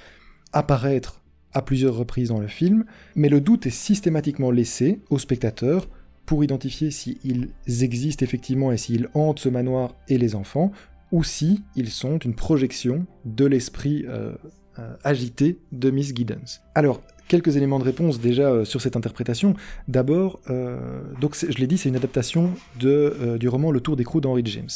apparaître 0.54 1.19
à 1.52 1.62
plusieurs 1.62 1.94
reprises 1.94 2.28
dans 2.28 2.40
le 2.40 2.48
film, 2.48 2.84
mais 3.14 3.28
le 3.28 3.40
doute 3.40 3.66
est 3.66 3.70
systématiquement 3.70 4.50
laissé 4.50 5.00
au 5.10 5.18
spectateur 5.18 5.88
pour 6.26 6.44
identifier 6.44 6.92
s'ils 6.92 7.50
existent 7.82 8.24
effectivement 8.24 8.70
et 8.70 8.76
s'ils 8.76 9.08
hantent 9.14 9.40
ce 9.40 9.48
manoir 9.48 9.96
et 10.08 10.16
les 10.16 10.36
enfants, 10.36 10.70
ou 11.10 11.24
si 11.24 11.62
ils 11.74 11.90
sont 11.90 12.18
une 12.18 12.34
projection 12.34 13.04
de 13.24 13.46
l'esprit 13.46 14.04
euh, 14.06 14.34
euh, 14.78 14.94
agité 15.02 15.58
de 15.72 15.90
Miss 15.90 16.14
Giddens. 16.14 16.60
Alors, 16.76 17.02
quelques 17.26 17.56
éléments 17.56 17.80
de 17.80 17.84
réponse 17.84 18.20
déjà 18.20 18.48
euh, 18.48 18.64
sur 18.64 18.80
cette 18.80 18.96
interprétation. 18.96 19.54
D'abord, 19.88 20.40
donc 21.20 21.36
je 21.36 21.58
l'ai 21.58 21.66
dit, 21.66 21.78
c'est 21.78 21.88
une 21.88 21.96
adaptation 21.96 22.52
du 22.78 23.48
roman 23.48 23.72
Le 23.72 23.80
Tour 23.80 23.96
des 23.96 24.04
Crocs 24.04 24.22
d'Henry 24.22 24.42
James, 24.46 24.70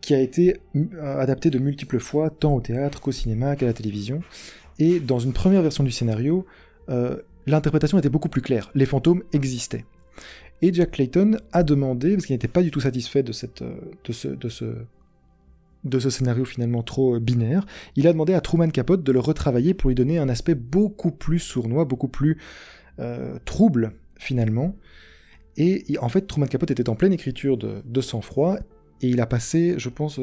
qui 0.00 0.14
a 0.14 0.20
été 0.20 0.56
adapté 1.00 1.50
de 1.50 1.58
multiples 1.58 2.00
fois, 2.00 2.30
tant 2.30 2.54
au 2.54 2.60
théâtre 2.60 3.00
qu'au 3.00 3.12
cinéma 3.12 3.54
qu'à 3.56 3.66
la 3.66 3.72
télévision. 3.72 4.20
Et 4.78 5.00
dans 5.00 5.18
une 5.18 5.32
première 5.32 5.62
version 5.62 5.84
du 5.84 5.90
scénario, 5.90 6.46
euh, 6.88 7.16
l'interprétation 7.46 7.98
était 7.98 8.08
beaucoup 8.08 8.28
plus 8.28 8.42
claire. 8.42 8.70
Les 8.74 8.86
fantômes 8.86 9.22
existaient. 9.32 9.84
Et 10.62 10.72
Jack 10.72 10.92
Clayton 10.92 11.36
a 11.52 11.62
demandé, 11.62 12.14
parce 12.14 12.26
qu'il 12.26 12.34
n'était 12.34 12.48
pas 12.48 12.62
du 12.62 12.70
tout 12.70 12.80
satisfait 12.80 13.22
de, 13.22 13.32
euh, 13.62 14.84
ce 16.00 16.10
scénario 16.10 16.44
finalement 16.44 16.82
trop 16.82 17.16
euh, 17.16 17.20
binaire, 17.20 17.66
il 17.96 18.06
a 18.06 18.12
demandé 18.12 18.34
à 18.34 18.40
Truman 18.40 18.70
Capote 18.70 19.02
de 19.02 19.12
le 19.12 19.20
retravailler 19.20 19.74
pour 19.74 19.90
lui 19.90 19.94
donner 19.94 20.18
un 20.18 20.28
aspect 20.28 20.54
beaucoup 20.54 21.10
plus 21.10 21.38
sournois, 21.38 21.84
beaucoup 21.84 22.08
plus 22.08 22.38
trouble 23.44 23.92
finalement. 24.18 24.76
Et 25.56 25.84
en 26.00 26.08
fait, 26.08 26.28
Truman 26.28 26.46
Capote 26.46 26.70
était 26.70 26.88
en 26.88 26.94
pleine 26.94 27.12
écriture 27.12 27.56
de, 27.56 27.82
de 27.84 28.00
sang-froid, 28.00 28.56
et 29.00 29.08
il 29.08 29.20
a 29.20 29.26
passé, 29.26 29.74
je 29.78 29.88
pense, 29.88 30.20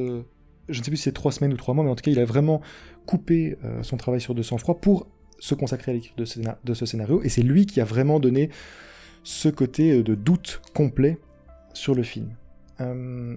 je 0.72 0.80
ne 0.80 0.84
sais 0.84 0.92
plus 0.92 0.98
si 0.98 1.04
c'est 1.04 1.12
trois 1.12 1.32
semaines 1.32 1.54
ou 1.54 1.58
trois 1.58 1.74
mois, 1.74 1.84
mais 1.84 1.90
en 1.90 1.96
tout 1.96 2.04
cas, 2.04 2.12
il 2.12 2.20
a 2.20 2.26
vraiment 2.26 2.62
coupé 3.06 3.58
euh, 3.64 3.84
son 3.84 3.98
travail 3.98 4.22
sur 4.22 4.36
de 4.36 4.42
sang-froid 4.42 4.80
pour 4.80 5.08
se 5.40 5.56
consacrer 5.56 5.92
à 5.92 5.96
l'écriture 5.96 6.16
de, 6.64 6.74
ce 6.74 6.86
scénario, 6.86 7.22
et 7.24 7.30
c'est 7.30 7.42
lui 7.42 7.66
qui 7.66 7.82
a 7.82 7.86
vraiment 7.86 8.20
donné 8.20 8.50
ce 9.24 9.50
côté 9.50 9.92
euh, 9.92 10.04
de 10.04 10.16
doute 10.16 10.62
complet 10.74 11.18
sur 11.74 11.96
le 11.96 12.04
film. 12.04 12.30
Euh, 12.80 13.36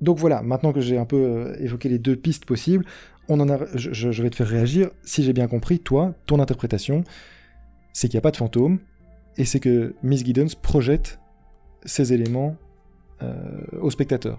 donc 0.00 0.18
voilà, 0.18 0.42
maintenant 0.42 0.72
que 0.72 0.80
j'ai 0.80 0.98
un 0.98 1.06
peu 1.06 1.56
évoqué 1.58 1.88
les 1.88 1.98
deux 1.98 2.16
pistes 2.16 2.44
possibles, 2.44 2.84
on 3.28 3.40
en 3.40 3.48
a, 3.48 3.58
je, 3.74 4.22
vais 4.22 4.30
te 4.30 4.36
faire 4.36 4.46
réagir. 4.46 4.90
Si 5.02 5.24
j'ai 5.24 5.32
bien 5.32 5.48
compris, 5.48 5.80
toi, 5.80 6.14
ton 6.26 6.38
interprétation, 6.38 7.02
c'est 7.92 8.08
qu'il 8.08 8.16
n'y 8.16 8.20
a 8.20 8.22
pas 8.22 8.30
de 8.30 8.36
fantôme, 8.36 8.78
et 9.36 9.44
c'est 9.44 9.58
que 9.58 9.94
Miss 10.02 10.24
Giddens 10.24 10.54
projette 10.60 11.18
ces 11.84 12.12
éléments 12.12 12.56
au 13.80 13.90
spectateur. 13.90 14.38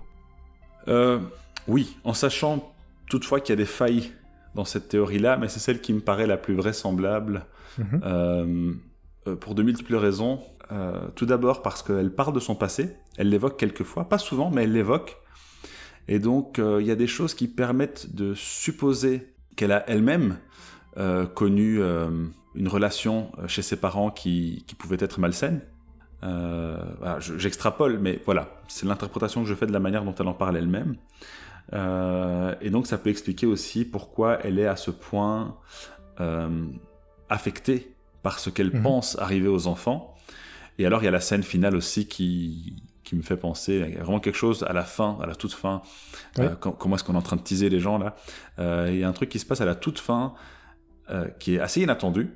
Oui, 1.68 1.98
en 2.04 2.14
sachant 2.14 2.74
toutefois 3.10 3.40
qu'il 3.40 3.54
y 3.54 3.58
a 3.58 3.58
des 3.58 3.66
failles 3.66 4.12
dans 4.56 4.66
cette 4.66 4.90
théorie-là, 4.90 5.38
mais 5.38 5.48
c'est 5.48 5.60
celle 5.60 5.82
qui 5.82 5.94
me 5.94 6.00
paraît 6.00 6.28
la 6.28 6.38
plus 6.38 6.56
vraisemblable 6.56 7.46
mhm. 7.78 8.02
euh, 8.04 8.74
euh, 9.28 9.36
pour 9.36 9.56
de 9.56 9.64
multiples 9.64 9.96
raisons. 9.96 10.42
Euh, 10.72 11.08
tout 11.16 11.26
d'abord 11.26 11.62
parce 11.62 11.82
qu'elle 11.84 12.14
parle 12.14 12.34
de 12.34 12.40
son 12.40 12.56
passé, 12.56 12.98
elle 13.18 13.30
l'évoque 13.30 13.58
quelquefois, 13.58 14.10
pas 14.10 14.18
souvent, 14.18 14.50
mais 14.50 14.64
elle 14.64 14.74
l'évoque. 14.74 15.18
Et 16.10 16.20
donc 16.20 16.58
il 16.58 16.86
y 16.86 16.92
a 16.92 16.96
des 16.96 17.08
choses 17.08 17.34
qui 17.34 17.50
permettent 17.50 18.16
de 18.16 18.34
supposer 18.34 19.34
qu'elle 19.58 19.74
a 19.74 19.84
elle-même 19.90 20.38
connu 21.36 21.82
une 21.82 22.68
relation 22.68 23.30
chez 23.48 23.62
ses 23.62 23.76
parents 23.76 24.10
qui, 24.10 24.64
qui 24.68 24.76
pouvait 24.76 24.96
être 25.02 25.20
malsaine. 25.20 25.60
J'extrapole, 27.20 28.00
mais 28.00 28.22
voilà, 28.24 28.62
c'est 28.70 28.86
l'interprétation 28.86 29.44
que 29.44 29.50
je 29.50 29.54
fais 29.54 29.66
de 29.66 29.74
la 29.74 29.82
manière 29.82 30.06
dont 30.06 30.16
elle 30.18 30.30
en 30.30 30.34
parle 30.34 30.56
elle-même. 30.56 30.96
Euh, 31.74 32.56
et 32.62 32.70
donc 32.70 32.88
ça 32.88 32.98
peut 32.98 33.10
expliquer 33.10 33.46
aussi 33.46 33.86
pourquoi 33.86 34.40
elle 34.44 34.60
est 34.60 34.68
à 34.68 34.76
ce 34.76 34.92
point 34.92 35.58
euh, 36.20 36.66
affectée 37.30 37.96
par 38.24 38.40
ce 38.40 38.50
qu'elle 38.50 38.74
mhm. 38.74 38.84
pense 38.84 39.18
arriver 39.20 39.48
aux 39.48 39.68
enfants. 39.68 40.16
Et 40.80 40.86
alors 40.86 41.02
il 41.02 41.06
y 41.06 41.10
a 41.10 41.12
la 41.12 41.20
scène 41.20 41.44
finale 41.44 41.76
aussi 41.76 42.08
qui, 42.08 42.76
qui 43.04 43.16
me 43.16 43.22
fait 43.22 43.38
penser, 43.38 43.84
il 43.88 43.96
y 43.96 43.98
a 43.98 44.04
vraiment 44.04 44.20
quelque 44.20 44.38
chose 44.38 44.64
à 44.64 44.74
la 44.74 44.84
fin, 44.84 45.18
à 45.22 45.26
la 45.26 45.36
toute 45.36 45.54
fin, 45.54 45.82
euh, 46.40 46.56
comment 46.56 46.96
est-ce 46.96 47.04
qu'on 47.04 47.16
est 47.16 47.18
en 47.18 47.22
train 47.22 47.36
de 47.36 47.42
teaser 47.42 47.70
les 47.70 47.80
gens 47.80 47.98
là. 47.98 48.16
il 48.90 48.98
y 48.98 49.04
a 49.04 49.08
un 49.08 49.14
truc 49.14 49.30
qui 49.30 49.40
se 49.40 49.46
passe 49.46 49.62
à 49.62 49.66
la 49.66 49.76
toute 49.76 50.00
fin 50.00 50.36
qui 51.40 51.56
est 51.56 51.60
assez 51.60 51.82
inattendu 51.82 52.32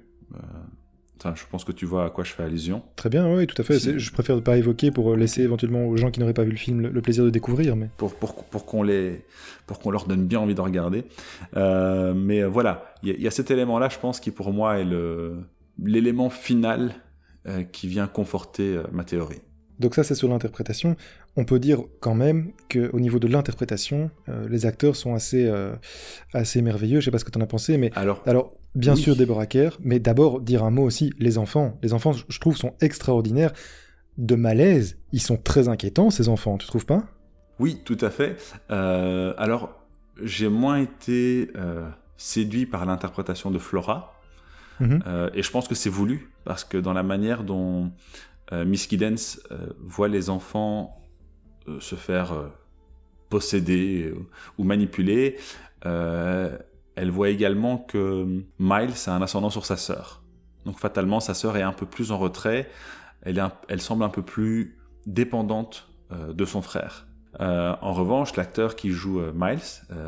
je 1.36 1.44
pense 1.50 1.64
que 1.64 1.72
tu 1.72 1.86
vois 1.86 2.06
à 2.06 2.10
quoi 2.10 2.24
je 2.24 2.32
fais 2.32 2.44
allusion. 2.44 2.84
Très 2.96 3.10
bien, 3.10 3.32
oui, 3.34 3.48
tout 3.48 3.60
à 3.62 3.66
fait. 3.66 3.80
Je 3.80 4.12
préfère 4.12 4.36
ne 4.36 4.42
pas 4.42 4.58
évoquer 4.58 4.92
pour 4.92 5.16
laisser 5.16 5.42
éventuellement 5.42 5.86
aux 5.86 5.98
gens 5.98 6.12
qui 6.12 6.20
n'auraient 6.20 6.34
pas 6.34 6.44
vu 6.44 6.52
le 6.52 6.58
film 6.58 6.82
le, 6.82 7.02
plaisir 7.02 7.24
de 7.24 7.30
découvrir. 7.30 7.76
Mais... 7.76 7.90
Pour, 7.98 8.14
pour, 8.16 8.46
pour 8.46 8.66
qu'on 8.66 8.84
leur 8.84 10.06
donne 10.08 10.26
bien 10.26 10.40
envie 10.40 10.56
de 10.56 10.62
regarder. 10.62 11.06
Euh, 11.56 12.14
mais 12.14 12.42
euh, 12.42 12.48
voilà, 12.48 12.94
il 13.04 13.20
y, 13.22 13.28
a 13.28 13.32
cet 13.32 13.52
élément-là, 13.52 13.90
je 13.90 14.00
pense, 14.00 14.20
qui 14.20 14.32
pour 14.32 14.52
moi 14.52 14.80
est 14.80 14.88
l'élément 15.84 16.30
final 16.30 16.96
euh, 17.48 17.64
qui 17.64 17.88
vient 17.88 18.08
conforter 18.08 18.80
ma 18.92 19.04
théorie. 19.04 19.42
Donc 19.82 19.96
ça, 19.96 20.04
c'est 20.04 20.14
sur 20.14 20.30
l'interprétation. 20.30 20.96
On 21.36 21.44
peut 21.44 21.58
dire 21.58 21.80
quand 22.02 22.14
même 22.14 22.52
qu'au 22.70 23.00
niveau 23.00 23.18
de 23.18 23.28
l'interprétation, 23.28 24.12
euh, 24.30 24.48
les 24.48 24.68
acteurs 24.68 24.96
sont 24.96 25.16
assez, 25.16 25.48
euh, 25.48 25.74
assez 26.34 26.62
merveilleux. 26.62 27.00
Je 27.00 27.06
sais 27.06 27.12
pas 27.12 27.18
ce 27.18 27.26
que 27.26 27.32
tu 27.32 27.40
en 27.40 27.42
as 27.42 27.48
pensé, 27.48 27.78
mais 27.78 27.90
Alors, 27.96 28.22
alors 28.28 28.54
bien 28.76 28.94
Oui. 28.96 29.02
sûr 29.02 29.16
Deborah 29.16 29.46
Kerr, 29.46 29.78
mais 29.82 30.00
d'abord 30.00 30.42
dire 30.42 30.64
un 30.64 30.72
mot 30.72 30.84
aussi, 30.84 31.14
les 31.20 31.38
enfants. 31.38 31.78
Les 31.82 31.94
enfants, 31.94 32.14
je 32.14 32.40
trouve, 32.40 32.58
sont 32.58 32.74
extraordinaires. 32.82 33.52
De 34.18 34.36
malaise, 34.36 34.98
ils 35.12 35.22
sont 35.22 35.38
très 35.38 35.68
inquiétants, 35.68 36.10
ces 36.10 36.28
enfants, 36.30 36.58
tu 36.58 36.68
trouves 36.68 36.86
pas? 36.86 37.04
Oui, 37.60 37.80
tout 37.86 37.98
à 38.02 38.10
fait. 38.10 38.38
Euh, 38.70 39.34
alors, 39.38 39.86
j'ai 40.22 40.50
moins 40.50 40.80
été 40.80 41.50
euh, 41.56 41.88
séduit 42.18 42.66
par 42.66 42.86
l'interprétation 42.86 43.52
de 43.52 43.60
Flora, 43.60 44.14
Mhm. 44.80 45.04
Euh, 45.06 45.30
et 45.36 45.44
je 45.44 45.52
pense 45.52 45.68
que 45.68 45.76
c'est 45.76 45.92
voulu, 45.92 46.32
parce 46.44 46.64
que 46.64 46.76
dans 46.76 46.94
la 46.94 47.04
manière 47.04 47.44
dont 47.44 47.92
euh, 48.52 48.66
Miss 48.66 48.90
Giddens 48.90 49.38
euh, 49.52 49.68
voit 49.80 50.08
les 50.08 50.32
enfants 50.32 51.00
euh, 51.68 51.80
se 51.80 51.94
faire 51.94 52.32
euh, 52.32 52.48
posséder 53.30 54.06
euh, 54.08 54.16
ou 54.58 54.64
manipuler, 54.64 55.38
euh, 55.86 56.58
elle 56.95 57.12
voit 57.12 57.30
également 57.30 57.77
que 57.77 58.43
Miles 58.60 58.93
a 59.08 59.12
un 59.15 59.21
ascendant 59.21 59.49
sur 59.49 59.65
sa 59.65 59.77
sœur. 59.77 60.21
Donc 60.65 60.80
fatalement, 60.80 61.19
sa 61.19 61.34
sœur 61.34 61.58
est 61.58 61.62
un 61.62 61.73
peu 61.73 61.86
plus 61.86 62.12
en 62.12 62.17
retrait, 62.17 62.69
elle, 63.23 63.82
semble 63.82 64.04
un 64.04 64.10
peu 64.10 64.21
plus 64.21 64.77
dépendante 65.06 65.89
euh, 66.12 66.34
de 66.34 66.45
son 66.45 66.62
frère. 66.62 67.08
Euh, 67.39 67.75
en 67.82 67.93
revanche, 67.93 68.36
l'acteur 68.36 68.75
qui 68.75 68.89
joue 68.89 69.19
euh, 69.19 69.32
Miles, 69.34 69.60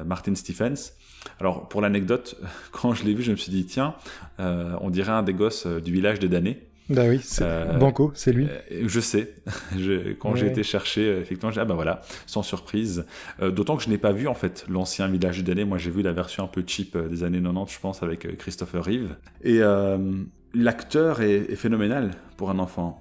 Martin 0.05 0.35
Stephens, 0.35 0.93
alors 1.39 1.69
pour 1.69 1.81
l'anecdote, 1.81 2.35
quand 2.71 2.93
je 2.93 3.03
l'ai 3.03 3.13
vu, 3.13 3.23
je 3.23 3.31
me 3.31 3.37
suis 3.37 3.51
dit, 3.51 3.65
tiens, 3.65 3.95
on 4.39 4.89
dirait 4.89 5.11
un 5.11 5.23
des 5.23 5.33
gosses 5.33 5.67
du 5.67 5.91
village 5.91 6.19
des 6.19 6.29
damnés. 6.29 6.67
Bah 6.89 7.03
oui, 7.07 7.19
c'est 7.23 7.43
Euh, 7.45 7.77
Banco, 7.77 8.11
c'est 8.13 8.33
lui. 8.33 8.45
Euh, 8.71 8.83
je 8.87 8.99
sais. 8.99 9.35
Je- 9.77 10.13
quand 10.13 10.35
j'ai 10.35 10.47
été 10.47 10.63
chercher, 10.63 11.07
euh, 11.07 11.21
effectivement, 11.21 11.49
j'ai 11.49 11.55
dit, 11.55 11.59
ah 11.61 11.65
ben 11.65 11.75
voilà, 11.75 12.01
sans 12.25 12.43
surprise. 12.43 13.05
Euh, 13.41 13.51
D'autant 13.51 13.77
que 13.77 13.83
je 13.83 13.89
n'ai 13.89 13.97
pas 13.97 14.11
vu, 14.11 14.27
en 14.27 14.33
fait, 14.33 14.65
l'ancien 14.69 15.07
village 15.07 15.43
damnés. 15.43 15.63
Moi, 15.65 15.77
j'ai 15.77 15.91
vu 15.91 16.01
la 16.01 16.11
version 16.11 16.43
un 16.43 16.47
peu 16.47 16.63
cheap 16.67 16.97
des 16.97 17.23
années 17.23 17.39
90, 17.41 17.73
je 17.73 17.79
pense, 17.79 18.03
avec 18.03 18.37
Christopher 18.37 18.83
Reeve. 18.83 19.15
Et 19.43 19.59
euh, 19.61 19.97
l'acteur 20.53 21.21
est, 21.21 21.51
est 21.51 21.55
phénoménal 21.55 22.11
pour 22.37 22.49
un 22.49 22.59
enfant. 22.59 22.99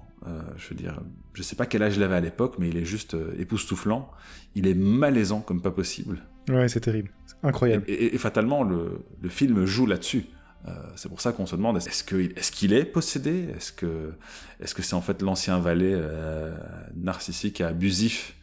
Je 0.55 0.69
veux 0.69 0.75
dire, 0.75 1.01
je 1.33 1.43
sais 1.43 1.57
pas 1.57 1.65
quel 1.65 1.83
âge 1.83 1.97
il 1.97 2.03
avait 2.03 2.15
à 2.15 2.21
l'époque, 2.21 2.55
mais 2.57 2.69
il 2.69 2.77
est 2.77 2.85
juste 2.85 3.17
époustouflant. 3.37 4.09
Il 4.55 4.67
est 4.67 4.73
malaisant 4.73 5.41
comme 5.41 5.61
pas 5.61 5.71
possible. 5.71 6.19
Ouais, 6.49 6.69
c'est 6.69 6.79
terrible. 6.79 7.09
C'est 7.25 7.45
incroyable. 7.45 7.83
Et, 7.89 7.93
et- 7.93 8.15
et 8.15 8.17
fatalement, 8.17 8.63
le, 8.63 9.01
le 9.21 9.29
film 9.29 9.65
joue 9.65 9.85
là-dessus. 9.85 10.23
Euh, 10.67 10.71
c'est 10.95 11.09
pour 11.09 11.19
ça 11.19 11.31
qu'on 11.33 11.45
se 11.45 11.55
demande 11.55 11.77
est-ce 11.77 12.03
qu'il 12.03 12.21
est, 12.21 12.51
qu'il 12.51 12.73
est 12.73 12.85
possédé? 12.85 13.49
Est-ce 13.55 13.71
que 13.71 14.13
est-ce 14.59 14.73
que 14.73 14.81
c'est 14.81 14.95
en 14.95 15.01
fait 15.01 15.21
l'ancien 15.21 15.59
valet 15.59 15.93
euh, 15.93 16.55
narcissique 16.95 17.59
et 17.61 17.63
abusif 17.65 18.35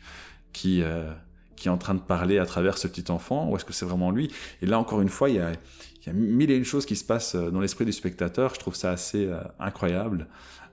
qui 0.53 0.83
euh, 0.83 1.11
qui 1.57 1.69
est 1.69 1.71
en 1.71 1.79
train 1.79 1.95
de 1.95 2.01
parler 2.01 2.39
à 2.39 2.47
travers 2.47 2.79
ce 2.79 2.89
petit 2.89 3.11
enfant 3.11 3.49
ou 3.49 3.57
est-ce 3.57 3.65
que 3.65 3.73
c'est 3.73 3.87
vraiment 3.87 4.11
lui? 4.11 4.31
Et 4.63 4.67
là 4.67 4.79
encore 4.79 5.01
une 5.01 5.09
fois, 5.09 5.31
il 5.31 5.37
y 5.37 5.41
a 5.41 5.53
il 6.03 6.07
y 6.07 6.11
a 6.11 6.13
mille 6.13 6.51
et 6.51 6.57
une 6.57 6.65
choses 6.65 6.87
qui 6.87 6.97
se 6.97 7.05
passent 7.05 7.37
dans 7.37 7.61
l'esprit 7.61 7.85
du 7.85 7.93
spectateur. 7.93 8.55
Je 8.55 8.61
trouve 8.61 8.75
ça 8.75 8.91
assez 8.91 9.31
incroyable. 9.59 10.29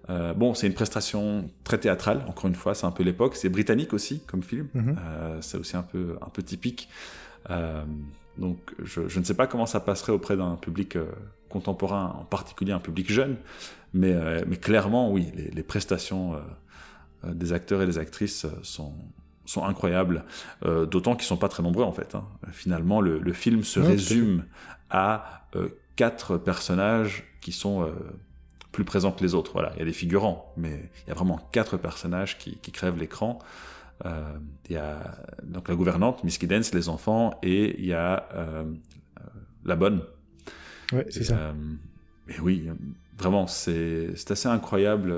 Euh, 0.09 0.33
bon, 0.33 0.53
c'est 0.53 0.67
une 0.67 0.73
prestation 0.73 1.49
très 1.63 1.77
théâtrale. 1.77 2.23
Encore 2.27 2.47
une 2.47 2.55
fois, 2.55 2.75
c'est 2.75 2.85
un 2.85 2.91
peu 2.91 3.03
l'époque. 3.03 3.35
C'est 3.35 3.49
britannique 3.49 3.93
aussi 3.93 4.21
comme 4.21 4.43
film. 4.43 4.67
Mhm. 4.73 4.95
Euh, 4.97 5.37
c'est 5.41 5.57
aussi 5.57 5.75
un 5.75 5.83
peu 5.83 6.17
un 6.21 6.29
peu 6.29 6.43
typique. 6.43 6.89
Euh, 7.49 7.83
donc, 8.37 8.57
je, 8.83 9.07
je 9.07 9.19
ne 9.19 9.23
sais 9.23 9.33
pas 9.33 9.47
comment 9.47 9.65
ça 9.65 9.79
passerait 9.79 10.11
auprès 10.11 10.37
d'un 10.37 10.55
public 10.55 10.95
euh, 10.95 11.05
contemporain, 11.49 12.15
en 12.19 12.25
particulier 12.25 12.71
un 12.71 12.79
public 12.79 13.11
jeune, 13.11 13.37
mais, 13.93 14.13
euh, 14.13 14.43
mais 14.47 14.57
clairement, 14.57 15.11
oui, 15.11 15.31
les, 15.35 15.49
les 15.49 15.63
prestations 15.63 16.35
euh, 16.35 17.33
des 17.33 17.53
acteurs 17.53 17.81
et 17.81 17.85
des 17.85 17.97
actrices 17.97 18.45
sont, 18.63 18.93
sont 19.45 19.65
incroyables, 19.65 20.23
d'autant 20.63 21.15
qu'ils 21.15 21.25
sont 21.25 21.37
pas 21.37 21.49
très 21.49 21.63
nombreux 21.63 21.83
en 21.83 21.91
fait. 21.91 22.15
hein. 22.15 22.25
Finalement, 22.51 23.01
le, 23.01 23.17
le 23.19 23.33
film 23.33 23.63
se 23.63 23.79
résume 23.79 24.45
à 24.89 25.47
quatre 25.95 26.37
personnages 26.37 27.23
qui 27.41 27.51
sont 27.51 27.89
plus 28.71 28.83
présents 28.83 29.11
que 29.11 29.23
les 29.23 29.33
autres. 29.33 29.51
Voilà, 29.53 29.71
il 29.75 29.79
y 29.79 29.81
a 29.81 29.85
des 29.85 29.93
figurants, 29.93 30.53
mais 30.57 30.91
il 31.05 31.09
y 31.09 31.11
a 31.11 31.15
vraiment 31.15 31.39
quatre 31.51 31.77
personnages 31.77 32.37
qui, 32.37 32.57
qui 32.57 32.71
crèvent 32.71 32.99
l'écran. 32.99 33.39
Euh, 34.05 34.37
Il 34.69 34.73
y 34.73 34.77
a 34.77 35.17
donc 35.43 35.69
la 35.69 35.75
gouvernante, 35.75 36.23
Miss 36.23 36.39
Giddens, 36.39 36.71
les 36.73 36.89
enfants, 36.89 37.39
et 37.41 37.79
il 37.79 37.85
y 37.85 37.93
a 37.93 38.27
euh, 38.33 38.63
euh, 39.19 39.23
la 39.65 39.75
bonne. 39.75 40.01
Ouais, 40.91 41.05
c'est 41.09 41.23
ça. 41.23 41.53
et 42.29 42.39
oui, 42.39 42.69
vraiment, 43.17 43.47
c'est 43.47 44.15
c'est 44.15 44.31
assez 44.31 44.47
incroyable. 44.47 45.13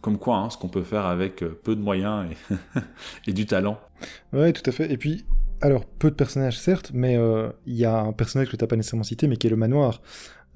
comme 0.00 0.18
quoi, 0.18 0.36
hein, 0.36 0.50
ce 0.50 0.58
qu'on 0.58 0.68
peut 0.68 0.82
faire 0.82 1.06
avec 1.06 1.36
peu 1.36 1.74
de 1.74 1.80
moyens 1.80 2.30
et, 2.30 2.80
et 3.30 3.32
du 3.32 3.46
talent. 3.46 3.80
Ouais, 4.32 4.52
tout 4.52 4.68
à 4.68 4.72
fait. 4.72 4.92
Et 4.92 4.98
puis, 4.98 5.24
alors, 5.64 5.86
peu 5.86 6.10
de 6.10 6.14
personnages, 6.14 6.58
certes, 6.58 6.90
mais 6.92 7.16
euh, 7.16 7.48
il 7.66 7.74
y 7.74 7.86
a 7.86 7.98
un 7.98 8.12
personnage 8.12 8.50
que 8.50 8.56
tu 8.56 8.62
n'as 8.62 8.68
pas 8.68 8.76
nécessairement 8.76 9.02
cité, 9.04 9.26
mais 9.28 9.36
qui 9.36 9.46
est 9.46 9.50
le 9.50 9.56
manoir. 9.56 10.02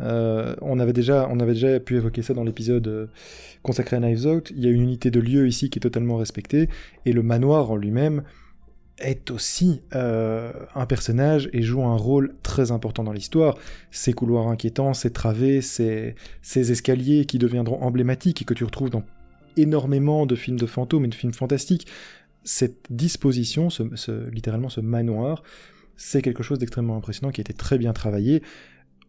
Euh, 0.00 0.54
on, 0.60 0.78
avait 0.78 0.92
déjà, 0.92 1.28
on 1.30 1.40
avait 1.40 1.54
déjà 1.54 1.80
pu 1.80 1.96
évoquer 1.96 2.22
ça 2.22 2.34
dans 2.34 2.44
l'épisode 2.44 2.86
euh, 2.88 3.06
consacré 3.62 3.96
à 3.96 4.00
Knives 4.00 4.26
Out. 4.26 4.52
Il 4.54 4.64
y 4.64 4.68
a 4.68 4.70
une 4.70 4.82
unité 4.82 5.10
de 5.10 5.20
lieu 5.20 5.48
ici 5.48 5.70
qui 5.70 5.78
est 5.78 5.80
totalement 5.80 6.16
respectée, 6.16 6.68
et 7.04 7.12
le 7.12 7.22
manoir 7.22 7.70
en 7.70 7.76
lui-même 7.76 8.22
est 8.98 9.30
aussi 9.30 9.80
euh, 9.94 10.52
un 10.74 10.86
personnage 10.86 11.48
et 11.52 11.62
joue 11.62 11.84
un 11.84 11.96
rôle 11.96 12.34
très 12.42 12.72
important 12.72 13.04
dans 13.04 13.12
l'histoire. 13.12 13.56
Ses 13.92 14.12
couloirs 14.12 14.48
inquiétants, 14.48 14.92
ses 14.92 15.12
travées, 15.12 15.60
ses 15.60 16.14
escaliers 16.52 17.24
qui 17.24 17.38
deviendront 17.38 17.80
emblématiques 17.80 18.42
et 18.42 18.44
que 18.44 18.54
tu 18.54 18.64
retrouves 18.64 18.90
dans 18.90 19.04
énormément 19.56 20.26
de 20.26 20.34
films 20.34 20.58
de 20.58 20.66
fantômes 20.66 21.04
et 21.04 21.08
de 21.08 21.14
films 21.14 21.32
fantastiques 21.32 21.86
cette 22.48 22.86
disposition, 22.90 23.68
littéralement 24.32 24.70
ce 24.70 24.80
manoir, 24.80 25.42
c'est 25.96 26.22
quelque 26.22 26.42
chose 26.42 26.58
d'extrêmement 26.58 26.96
impressionnant 26.96 27.30
qui 27.30 27.40
a 27.40 27.42
été 27.42 27.52
très 27.52 27.76
bien 27.76 27.92
travaillé. 27.92 28.42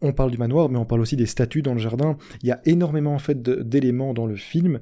On 0.02 0.14
parle 0.14 0.32
du 0.32 0.38
manoir, 0.38 0.70
mais 0.70 0.78
on 0.78 0.86
parle 0.86 1.02
aussi 1.02 1.16
des 1.16 1.26
statues 1.26 1.62
dans 1.62 1.74
le 1.74 1.80
jardin. 1.80 2.18
Il 2.42 2.48
y 2.48 2.52
a 2.52 2.62
énormément 2.66 3.14
en 3.14 3.20
fait 3.20 3.42
d'éléments 3.42 4.14
dans 4.14 4.26
le 4.26 4.36
film 4.36 4.80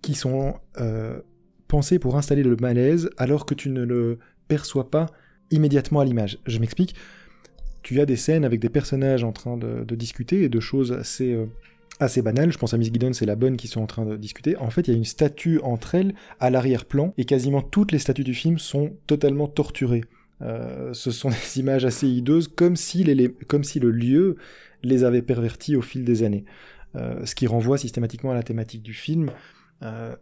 qui 0.00 0.14
sont 0.14 0.54
euh, 0.80 1.20
pensés 1.66 1.98
pour 1.98 2.16
installer 2.16 2.42
le 2.42 2.56
malaise 2.56 3.10
alors 3.16 3.46
que 3.46 3.54
tu 3.54 3.70
ne 3.70 3.82
le 3.82 4.18
perçois 4.48 4.90
pas 4.90 5.06
immédiatement 5.50 6.00
à 6.00 6.04
l'image. 6.04 6.38
Je 6.46 6.58
m'explique. 6.58 6.94
Tu 7.82 8.00
as 8.00 8.06
des 8.06 8.16
scènes 8.16 8.44
avec 8.44 8.60
des 8.60 8.68
personnages 8.68 9.24
en 9.24 9.32
train 9.32 9.56
de, 9.56 9.94
discuter 9.94 10.42
et 10.42 10.48
de 10.48 10.60
choses 10.60 10.92
assez, 10.92 11.32
euh, 11.32 11.46
assez 12.00 12.22
banales. 12.22 12.52
Je 12.52 12.58
pense 12.58 12.72
à 12.72 12.78
Miss 12.78 12.92
Giddens 12.92 13.20
et 13.20 13.26
la 13.26 13.36
bonne 13.36 13.56
qui 13.56 13.68
sont 13.68 13.82
en 13.82 13.86
train 13.86 14.06
de 14.06 14.16
discuter. 14.16 14.56
En 14.56 14.70
fait, 14.70 14.88
il 14.88 14.92
y 14.92 14.94
a 14.94 14.96
une 14.96 15.04
statue 15.04 15.60
entre 15.62 15.94
elles 15.94 16.14
à 16.40 16.50
l'arrière-plan 16.50 17.12
et 17.18 17.24
quasiment 17.24 17.60
toutes 17.60 17.92
les 17.92 17.98
statues 17.98 18.24
du 18.24 18.34
film 18.34 18.58
sont 18.58 18.92
totalement 19.06 19.48
torturées. 19.48 20.02
Euh, 20.42 20.92
ce 20.92 21.10
sont 21.10 21.28
des 21.54 21.60
images 21.60 21.84
assez 21.84 22.08
hideuses, 22.08 22.48
comme 22.48 22.76
si, 22.76 23.04
le 23.04 23.90
lieu 23.90 24.36
les 24.82 25.04
avait 25.04 25.22
perverties 25.22 25.76
au 25.76 25.82
fil 25.82 26.04
des 26.04 26.22
années. 26.22 26.44
Euh, 26.96 27.24
ce 27.24 27.34
qui 27.34 27.46
renvoie 27.46 27.78
systématiquement 27.78 28.30
à 28.30 28.34
la 28.34 28.42
thématique 28.42 28.82
du 28.82 28.94
film, 28.94 29.30
euh, 29.82 30.14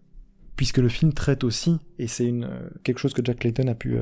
puisque 0.56 0.78
le 0.78 0.88
film 0.88 1.12
traite 1.12 1.44
aussi, 1.44 1.78
et 1.98 2.06
c'est 2.06 2.32
quelque 2.82 2.98
chose 2.98 3.12
que 3.12 3.22
Jack 3.24 3.40
Clayton 3.40 3.68
a 3.68 3.74
pu, 3.74 3.98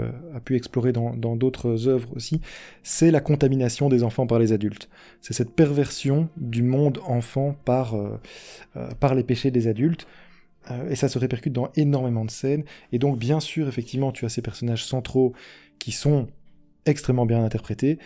explorer 0.55 0.92
dans 0.92 1.37
d'autres 1.37 1.88
œuvres 1.88 2.11
aussi, 2.14 2.40
c'est 2.83 3.11
la 3.11 3.20
contamination 3.20 3.88
des 3.88 4.03
enfants 4.03 4.27
par 4.27 4.38
les 4.38 4.53
adultes. 4.53 4.88
C'est 5.20 5.33
cette 5.33 5.53
perversion 5.53 6.29
du 6.37 6.62
monde 6.62 6.99
enfant 7.07 7.57
par, 7.64 7.94
les 9.14 9.25
péchés 9.25 9.51
des 9.51 9.68
adultes. 9.68 10.07
Et 10.90 10.96
ça 10.96 11.09
se 11.09 11.18
répercute 11.18 11.53
dans 11.53 11.70
énormément 11.77 12.25
de 12.25 12.31
scènes. 12.31 12.64
Et 12.92 12.99
donc, 12.99 13.18
bien 13.18 13.40
sûr, 13.40 13.66
effectivement, 13.66 14.12
tu 14.12 14.27
as 14.27 14.29
ces 14.29 14.42
personnages 14.42 14.85
centraux 14.85 15.33
qui 15.81 15.90
sont 15.90 16.29
extrêmement 16.87 17.27
bien 17.27 17.45
interprétés, 17.45 17.99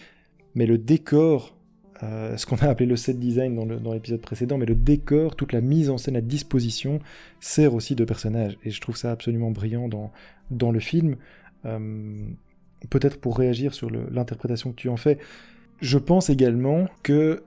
mais 0.54 0.64
le 0.64 0.78
décor, 0.78 1.54
euh, 2.02 2.38
ce 2.38 2.46
qu'on 2.46 2.56
a 2.56 2.68
appelé 2.68 2.86
le 2.86 2.96
set 2.96 3.18
design 3.18 3.54
dans 3.54 3.92
l'épisode 3.92 4.22
précédent, 4.22 4.56
mais 4.56 4.66
le 4.66 4.74
décor, 4.74 5.36
toute 5.36 5.52
la 5.52 5.60
mise 5.60 5.90
en 5.90 5.98
scène 5.98 6.16
à 6.16 6.22
disposition, 6.22 7.00
sert 7.40 7.74
aussi 7.74 7.94
de 7.94 8.04
personnages. 8.04 8.56
Et 8.64 8.70
je 8.70 8.80
trouve 8.80 8.96
ça 8.96 9.10
absolument 9.10 9.50
brillant 9.50 9.88
dans, 9.88 10.10
dans 10.50 10.72
le 10.72 10.80
film. 10.80 11.16
Euh, 11.66 12.14
Peut-être 12.90 13.18
pour 13.18 13.38
réagir 13.38 13.74
sur 13.74 13.90
l'interprétation 13.90 14.70
que 14.70 14.76
tu 14.76 14.88
en 14.88 14.96
fais, 14.96 15.18
je 15.80 15.98
pense 15.98 16.30
également 16.30 16.86
que 17.02 17.42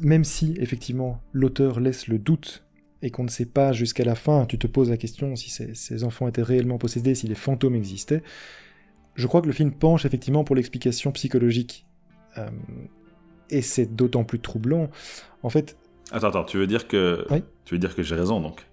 même 0.00 0.24
si 0.24 0.54
effectivement 0.58 1.20
l'auteur 1.32 1.80
laisse 1.80 2.08
le 2.08 2.18
doute 2.18 2.64
et 3.02 3.10
qu'on 3.10 3.24
ne 3.24 3.28
sait 3.28 3.44
pas 3.44 3.72
jusqu'à 3.72 4.04
la 4.04 4.14
fin, 4.14 4.46
tu 4.46 4.58
te 4.58 4.66
poses 4.66 4.90
la 4.90 4.96
question 4.96 5.36
si 5.36 5.50
ces 5.50 6.04
enfants 6.04 6.26
étaient 6.26 6.42
réellement 6.42 6.78
possédés, 6.78 7.14
si 7.14 7.28
les 7.28 7.34
fantômes 7.34 7.74
existaient, 7.74 8.22
je 9.14 9.26
crois 9.26 9.40
que 9.40 9.46
le 9.46 9.52
film 9.52 9.72
penche 9.72 10.04
effectivement 10.04 10.44
pour 10.44 10.56
l'explication 10.56 11.12
psychologique. 11.12 11.86
Euh, 12.38 12.48
et 13.50 13.62
c'est 13.62 13.94
d'autant 13.94 14.24
plus 14.24 14.40
troublant. 14.40 14.88
En 15.42 15.50
fait, 15.50 15.76
Attends, 16.12 16.28
attends, 16.28 16.44
tu 16.44 16.58
veux 16.58 16.66
dire 16.66 16.86
que 16.88 17.26
Oui. 17.30 17.42
tu 17.64 17.74
veux 17.74 17.78
dire 17.78 17.94
que 17.94 18.02
j'ai 18.02 18.14
raison 18.14 18.40
donc? 18.40 18.66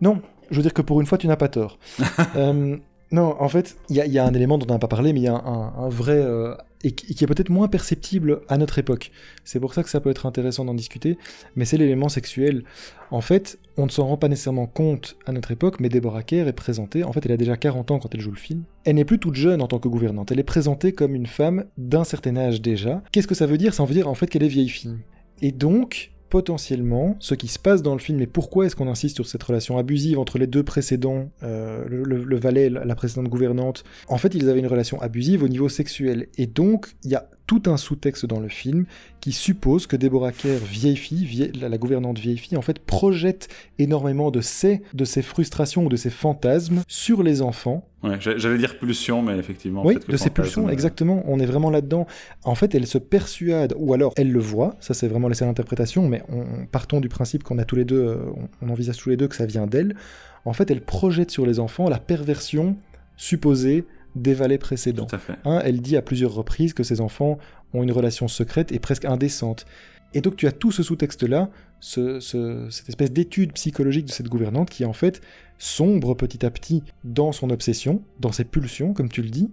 Non, 0.00 0.20
je 0.50 0.56
veux 0.56 0.62
dire 0.62 0.74
que 0.74 0.82
pour 0.82 1.00
une 1.00 1.06
fois, 1.06 1.18
tu 1.18 1.26
n'as 1.26 1.36
pas 1.36 1.48
tort. 1.48 1.78
Euh, 2.36 2.76
non, 3.12 3.34
en 3.40 3.48
fait, 3.48 3.76
il 3.88 3.96
y, 3.96 4.00
a- 4.00 4.06
il 4.06 4.12
y 4.12 4.18
a 4.18 4.24
un 4.24 4.32
élément 4.34 4.56
dont 4.58 4.66
on 4.68 4.72
n'a 4.74 4.78
pas 4.78 4.86
parlé, 4.88 5.12
mais 5.12 5.20
il 5.20 5.24
y 5.24 5.28
a 5.28 5.34
un, 5.34 5.74
un 5.84 5.88
vrai 5.88 6.16
euh, 6.18 6.54
et 6.82 6.92
qui 6.92 7.22
est 7.22 7.26
peut-être 7.26 7.50
moins 7.50 7.68
perceptible 7.68 8.40
à 8.48 8.56
notre 8.56 8.78
époque. 8.78 9.10
C'est 9.44 9.60
pour 9.60 9.74
ça 9.74 9.82
que 9.82 9.90
ça 9.90 10.00
peut 10.00 10.10
être 10.10 10.26
intéressant 10.26 10.64
d'en 10.64 10.74
discuter, 10.74 11.18
mais 11.56 11.64
c'est 11.64 11.76
l'élément 11.76 12.08
sexuel. 12.08 12.64
En 13.10 13.20
fait, 13.20 13.58
on 13.76 13.84
ne 13.84 13.90
s'en 13.90 14.06
rend 14.06 14.16
pas 14.16 14.28
nécessairement 14.28 14.66
compte 14.66 15.16
à 15.26 15.32
notre 15.32 15.50
époque, 15.50 15.80
mais 15.80 15.88
Deborah 15.88 16.22
Kerr 16.22 16.48
est 16.48 16.52
présentée, 16.52 17.04
en 17.04 17.12
fait 17.12 17.24
elle 17.26 17.32
a 17.32 17.36
déjà 17.36 17.56
40 17.56 17.90
ans 17.90 17.98
quand 17.98 18.14
elle 18.14 18.20
joue 18.20 18.30
le 18.30 18.36
film, 18.36 18.64
elle 18.84 18.96
n'est 18.96 19.04
plus 19.04 19.18
toute 19.18 19.34
jeune 19.34 19.60
en 19.60 19.66
tant 19.66 19.78
que 19.78 19.88
gouvernante, 19.88 20.32
elle 20.32 20.40
est 20.40 20.44
présentée 20.44 20.92
comme 20.92 21.14
une 21.14 21.26
femme 21.26 21.64
d'un 21.76 22.04
certain 22.04 22.36
âge 22.36 22.62
déjà. 22.62 23.02
Qu'est-ce 23.12 23.26
que 23.26 23.34
ça 23.34 23.46
veut 23.46 23.58
dire? 23.58 23.74
Ça 23.74 23.84
veut 23.84 23.94
dire 23.94 24.08
en 24.08 24.14
fait 24.14 24.26
qu'elle 24.26 24.42
est 24.42 24.48
vieille 24.48 24.68
fille. 24.68 24.96
Et 25.42 25.52
donc, 25.52 26.12
potentiellement 26.30 27.16
ce 27.18 27.34
qui 27.34 27.48
se 27.48 27.58
passe 27.58 27.82
dans 27.82 27.92
le 27.92 27.98
film 27.98 28.20
et 28.20 28.26
pourquoi 28.26 28.66
est-ce 28.66 28.76
qu'on 28.76 28.88
insiste 28.88 29.16
sur 29.16 29.26
cette 29.26 29.42
relation 29.42 29.76
abusive 29.76 30.18
entre 30.18 30.38
les 30.38 30.46
deux 30.46 30.62
précédents, 30.62 31.28
euh, 31.42 31.84
le, 31.88 32.36
valet, 32.36 32.70
la 32.70 32.94
précédente 32.94 33.28
gouvernante? 33.28 33.84
En 34.08 34.16
fait, 34.16 34.34
ils 34.34 34.48
avaient 34.48 34.60
une 34.60 34.66
relation 34.66 35.00
abusive 35.02 35.42
au 35.42 35.48
niveau 35.48 35.68
sexuel. 35.68 36.28
Et 36.38 36.46
donc, 36.46 36.94
il 37.04 37.10
y 37.10 37.14
a 37.16 37.28
tout 37.50 37.62
un 37.66 37.76
sous-texte 37.76 38.26
dans 38.26 38.38
le 38.38 38.48
film 38.48 38.84
qui 39.20 39.32
suppose 39.32 39.88
que 39.88 39.96
Deborah 39.96 40.30
Kerr, 40.30 40.58
vieille 40.58 40.94
fille, 40.94 41.50
la, 41.60 41.78
gouvernante 41.78 42.16
vieille 42.16 42.38
fille, 42.38 42.56
en 42.56 42.62
fait, 42.62 42.78
projette 42.78 43.48
énormément 43.80 44.30
de 44.30 44.40
ses, 44.40 44.82
de 44.94 45.04
ses 45.04 45.20
frustrations 45.20 45.86
ou 45.86 45.88
de 45.88 45.96
ses 45.96 46.10
fantasmes 46.10 46.84
sur 46.86 47.24
les 47.24 47.42
enfants. 47.42 47.84
Ouais, 48.04 48.18
j'allais 48.20 48.56
dire 48.56 48.78
pulsion, 48.78 49.20
mais 49.20 49.36
effectivement. 49.36 49.84
Oui, 49.84 49.98
de 50.08 50.16
ses 50.16 50.30
pulsions, 50.30 50.70
exactement. 50.70 51.24
On 51.26 51.40
est 51.40 51.44
vraiment 51.44 51.70
là-dedans. 51.70 52.06
En 52.44 52.54
fait, 52.54 52.72
elle 52.76 52.86
se 52.86 52.98
persuade, 52.98 53.74
ou 53.76 53.94
alors 53.94 54.12
elle 54.16 54.30
le 54.30 54.38
voit, 54.38 54.76
ça 54.78 54.94
c'est 54.94 55.08
vraiment 55.08 55.26
la 55.26 55.34
seule 55.34 55.48
interprétation, 55.48 56.06
mais 56.06 56.22
on, 56.28 56.66
partons 56.66 57.00
du 57.00 57.08
principe 57.08 57.42
qu'on 57.42 57.58
a 57.58 57.64
tous 57.64 57.74
les 57.74 57.84
deux, 57.84 58.00
euh, 58.00 58.16
on, 58.62 58.68
on 58.68 58.70
envisage 58.70 58.98
tous 58.98 59.10
les 59.10 59.16
deux 59.16 59.26
que 59.26 59.34
ça 59.34 59.46
vient 59.46 59.66
d'elle. 59.66 59.96
En 60.44 60.52
fait, 60.52 60.70
elle 60.70 60.82
projette 60.82 61.32
sur 61.32 61.46
les 61.46 61.58
enfants 61.58 61.88
la 61.88 61.98
perversion 61.98 62.76
supposée 63.16 63.84
des 64.14 64.34
valets 64.34 64.58
précédents. 64.58 65.06
Hein, 65.44 65.60
elle 65.64 65.80
dit 65.80 65.96
à 65.96 66.02
plusieurs 66.02 66.32
reprises 66.32 66.74
que 66.74 66.82
ses 66.82 67.00
enfants 67.00 67.38
ont 67.72 67.82
une 67.82 67.92
relation 67.92 68.28
secrète 68.28 68.72
et 68.72 68.78
presque 68.78 69.04
indécente. 69.04 69.66
Et 70.14 70.20
donc 70.20 70.36
tu 70.36 70.46
as 70.46 70.52
tout 70.52 70.72
ce 70.72 70.82
sous-texte-là, 70.82 71.50
cette 71.80 72.88
espèce 72.88 73.12
d'étude 73.12 73.52
psychologique 73.52 74.06
de 74.06 74.10
cette 74.10 74.28
gouvernante 74.28 74.70
qui 74.70 74.84
en 74.84 74.92
fait 74.92 75.20
sombre 75.58 76.14
petit 76.14 76.44
à 76.44 76.50
petit 76.50 76.82
dans 77.04 77.32
son 77.32 77.50
obsession, 77.50 78.02
dans 78.18 78.32
ses 78.32 78.44
pulsions, 78.44 78.92
comme 78.92 79.08
tu 79.08 79.22
le 79.22 79.30
dis. 79.30 79.50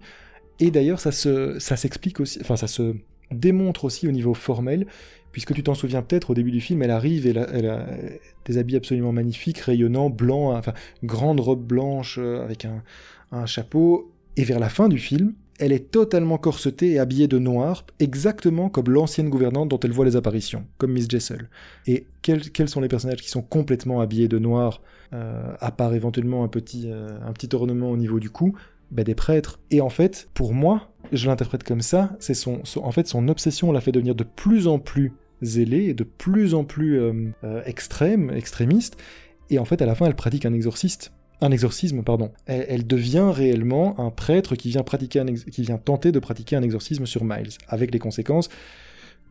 Et 0.60 0.72
d'ailleurs 0.72 1.00
ça 1.00 1.12
s'explique 1.12 2.20
aussi, 2.20 2.39
enfin 2.41 2.56
ça 2.56 2.67
se 2.67 2.96
démontre 3.30 3.86
aussi 3.86 4.08
au 4.08 4.12
niveau 4.12 4.34
formel, 4.34 4.88
puisque 5.32 5.54
tu 5.54 5.62
t'en 5.62 5.76
souviens 5.76 6.02
peut-être 6.02 6.32
au 6.32 6.34
début 6.34 6.52
du 6.52 6.62
film, 6.62 6.82
elle 6.82 6.91
arrive 6.91 7.28
et 7.28 7.30
elle 7.30 7.70
a, 7.70 7.86
des 8.46 8.58
habits 8.58 8.78
absolument 8.78 9.12
magnifiques, 9.12 9.60
rayonnants, 9.60 10.10
blancs, 10.10 10.56
enfin 10.58 10.74
grande 11.04 11.39
robe 11.39 11.63
blanche 11.63 12.17
euh, 12.20 12.43
avec 12.43 12.65
un, 12.65 12.82
un 13.32 13.46
chapeau, 13.46 14.12
et 14.38 14.43
vers 14.43 14.60
la 14.60 14.69
fin 14.69 14.88
du 14.88 15.00
film, 15.00 15.34
elle 15.60 15.71
est 15.71 15.91
totalement 15.91 16.38
corsetée 16.38 16.91
et 16.91 17.00
habillée 17.00 17.28
de 17.28 17.39
noir, 17.39 17.86
exactement 18.00 18.69
comme 18.69 18.89
l'ancienne 18.89 19.30
gouvernante 19.30 19.69
dont 19.69 19.80
elle 19.80 19.91
voit 19.91 20.06
les 20.06 20.15
apparitions, 20.15 20.65
comme 20.78 20.91
Miss 20.91 21.10
Jessel. 21.10 21.50
Et 21.88 22.06
quels, 22.21 22.69
sont 22.69 22.80
les 22.80 22.88
personnages 22.88 23.21
qui 23.21 23.30
sont 23.30 23.41
complètement 23.41 24.00
habillés 24.00 24.28
de 24.28 24.38
noir, 24.38 24.82
euh, 25.13 25.54
à 25.60 25.71
part 25.71 25.95
éventuellement 25.95 26.43
un 26.43 26.47
petit, 26.47 26.84
euh, 26.86 27.17
un 27.26 27.34
petit 27.34 27.50
ornement 27.56 27.89
au 27.89 27.97
niveau 27.97 28.19
du 28.19 28.30
cou? 28.30 28.56
Ben 28.91 29.04
Des 29.04 29.15
prêtres. 29.15 29.60
Et 29.71 29.82
en 29.82 29.89
fait, 29.89 30.30
pour 30.34 30.54
moi, 30.54 30.91
je 31.12 31.28
l'interprète 31.28 31.63
comme 31.63 31.82
ça, 31.82 32.15
c'est 32.19 32.36
son, 32.36 32.62
obsession 33.28 33.71
l'a 33.71 33.82
fait 33.82 33.91
devenir 33.91 34.15
de 34.15 34.23
plus 34.23 34.67
en 34.67 34.80
plus 34.80 35.13
zélée 35.41 35.93
de 35.93 36.04
plus 36.04 36.54
en 36.54 36.63
plus 36.63 37.00
euh, 37.00 37.32
extrême, 37.65 38.32
extrémiste. 38.32 38.97
Et 39.50 39.60
en 39.60 39.65
fait, 39.65 39.82
à 39.82 39.86
la 39.86 39.95
fin, 39.95 40.06
elle 40.06 40.15
pratique 40.15 40.45
un 40.45 40.54
exorciste 40.54 41.12
un 41.41 41.52
exorcisme, 41.52 42.04
pardon. 42.04 42.32
Elle, 42.45 42.88
devient 42.88 43.32
réellement 43.34 44.00
un 44.00 44.10
prêtre 44.10 44.56
qui 44.56 44.69
vient, 44.69 45.78
tenter 45.78 46.12
de 46.12 46.19
pratiquer 46.19 46.56
un 46.56 46.63
exorcisme 46.63 47.06
sur 47.06 47.23
Miles, 47.23 47.50
avec 47.67 47.91
les 47.93 48.00
conséquences 48.00 48.50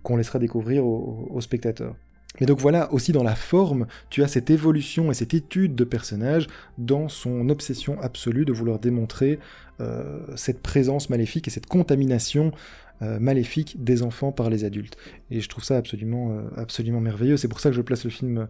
qu'on 0.02 0.16
laissera 0.16 0.38
découvrir 0.38 0.86
aux, 0.86 1.40
spectateurs. 1.40 1.96
Mais 2.40 2.46
donc 2.46 2.60
voilà, 2.60 2.92
aussi 2.92 3.12
dans 3.12 3.22
la 3.22 3.34
forme, 3.34 3.86
tu 4.10 4.22
as 4.22 4.28
cette 4.28 4.50
évolution 4.50 5.10
et 5.10 5.14
cette 5.14 5.34
étude 5.34 5.74
de 5.74 5.84
personnage 5.84 6.46
dans 6.76 7.08
son 7.08 7.48
obsession 7.48 8.00
absolue 8.00 8.44
de 8.44 8.52
vouloir 8.52 8.78
démontrer 8.78 9.38
euh, 9.80 10.20
cette 10.36 10.60
présence 10.60 11.10
maléfique 11.10 11.48
et 11.48 11.50
cette 11.50 11.66
contamination 11.66 12.52
euh, 13.02 13.18
maléfique 13.18 13.76
des 13.78 14.02
enfants 14.02 14.32
par 14.32 14.48
les 14.48 14.64
adultes. 14.64 14.96
Et 15.30 15.42
je 15.42 15.48
trouve 15.50 15.62
ça 15.62 15.76
absolument, 15.76 16.30
euh, 16.30 16.48
absolument 16.56 17.00
merveilleux. 17.00 17.36
C'est 17.36 17.48
pour 17.48 17.60
ça 17.60 17.68
que 17.68 17.76
je 17.76 17.82
place 17.82 18.04
le 18.04 18.10
film 18.10 18.48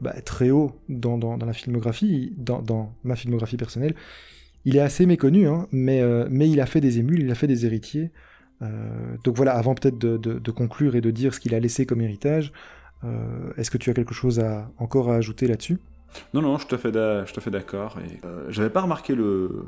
bah, 0.00 0.14
très 0.24 0.50
haut 0.50 0.80
dans, 0.88 1.36
la 1.36 1.52
filmographie, 1.52 2.32
dans, 2.36 2.94
ma 3.02 3.16
filmographie 3.16 3.56
personnelle. 3.56 3.96
Il 4.64 4.76
est 4.76 4.80
assez 4.80 5.04
méconnu, 5.04 5.48
hein, 5.48 5.66
mais, 5.72 6.00
euh, 6.00 6.28
mais 6.30 6.48
il 6.48 6.60
a 6.60 6.66
fait 6.66 6.80
des 6.80 7.00
émules, 7.00 7.22
il 7.22 7.30
a 7.32 7.34
fait 7.34 7.48
des 7.48 7.66
héritiers. 7.66 8.12
donc 9.24 9.36
voilà, 9.36 9.54
avant 9.54 9.74
peut-être 9.74 9.98
de, 9.98 10.50
conclure 10.52 10.94
et 10.94 11.00
de 11.00 11.10
dire 11.10 11.34
ce 11.34 11.40
qu'il 11.40 11.54
a 11.54 11.60
laissé 11.60 11.84
comme 11.84 12.00
héritage, 12.00 12.52
est-ce 13.56 13.70
que 13.70 13.78
tu 13.78 13.90
as 13.90 13.94
quelque 13.94 14.14
chose 14.14 14.38
à, 14.38 14.70
encore 14.78 15.10
à 15.10 15.16
ajouter 15.16 15.48
là-dessus? 15.48 15.78
Non, 16.34 16.42
non, 16.42 16.58
je 16.58 16.66
te 16.68 16.76
fais 16.76 17.50
d'accord. 17.50 17.98
Et 17.98 18.20
j'avais 18.48 18.70
pas 18.70 18.82
remarqué 18.82 19.16
le, 19.16 19.66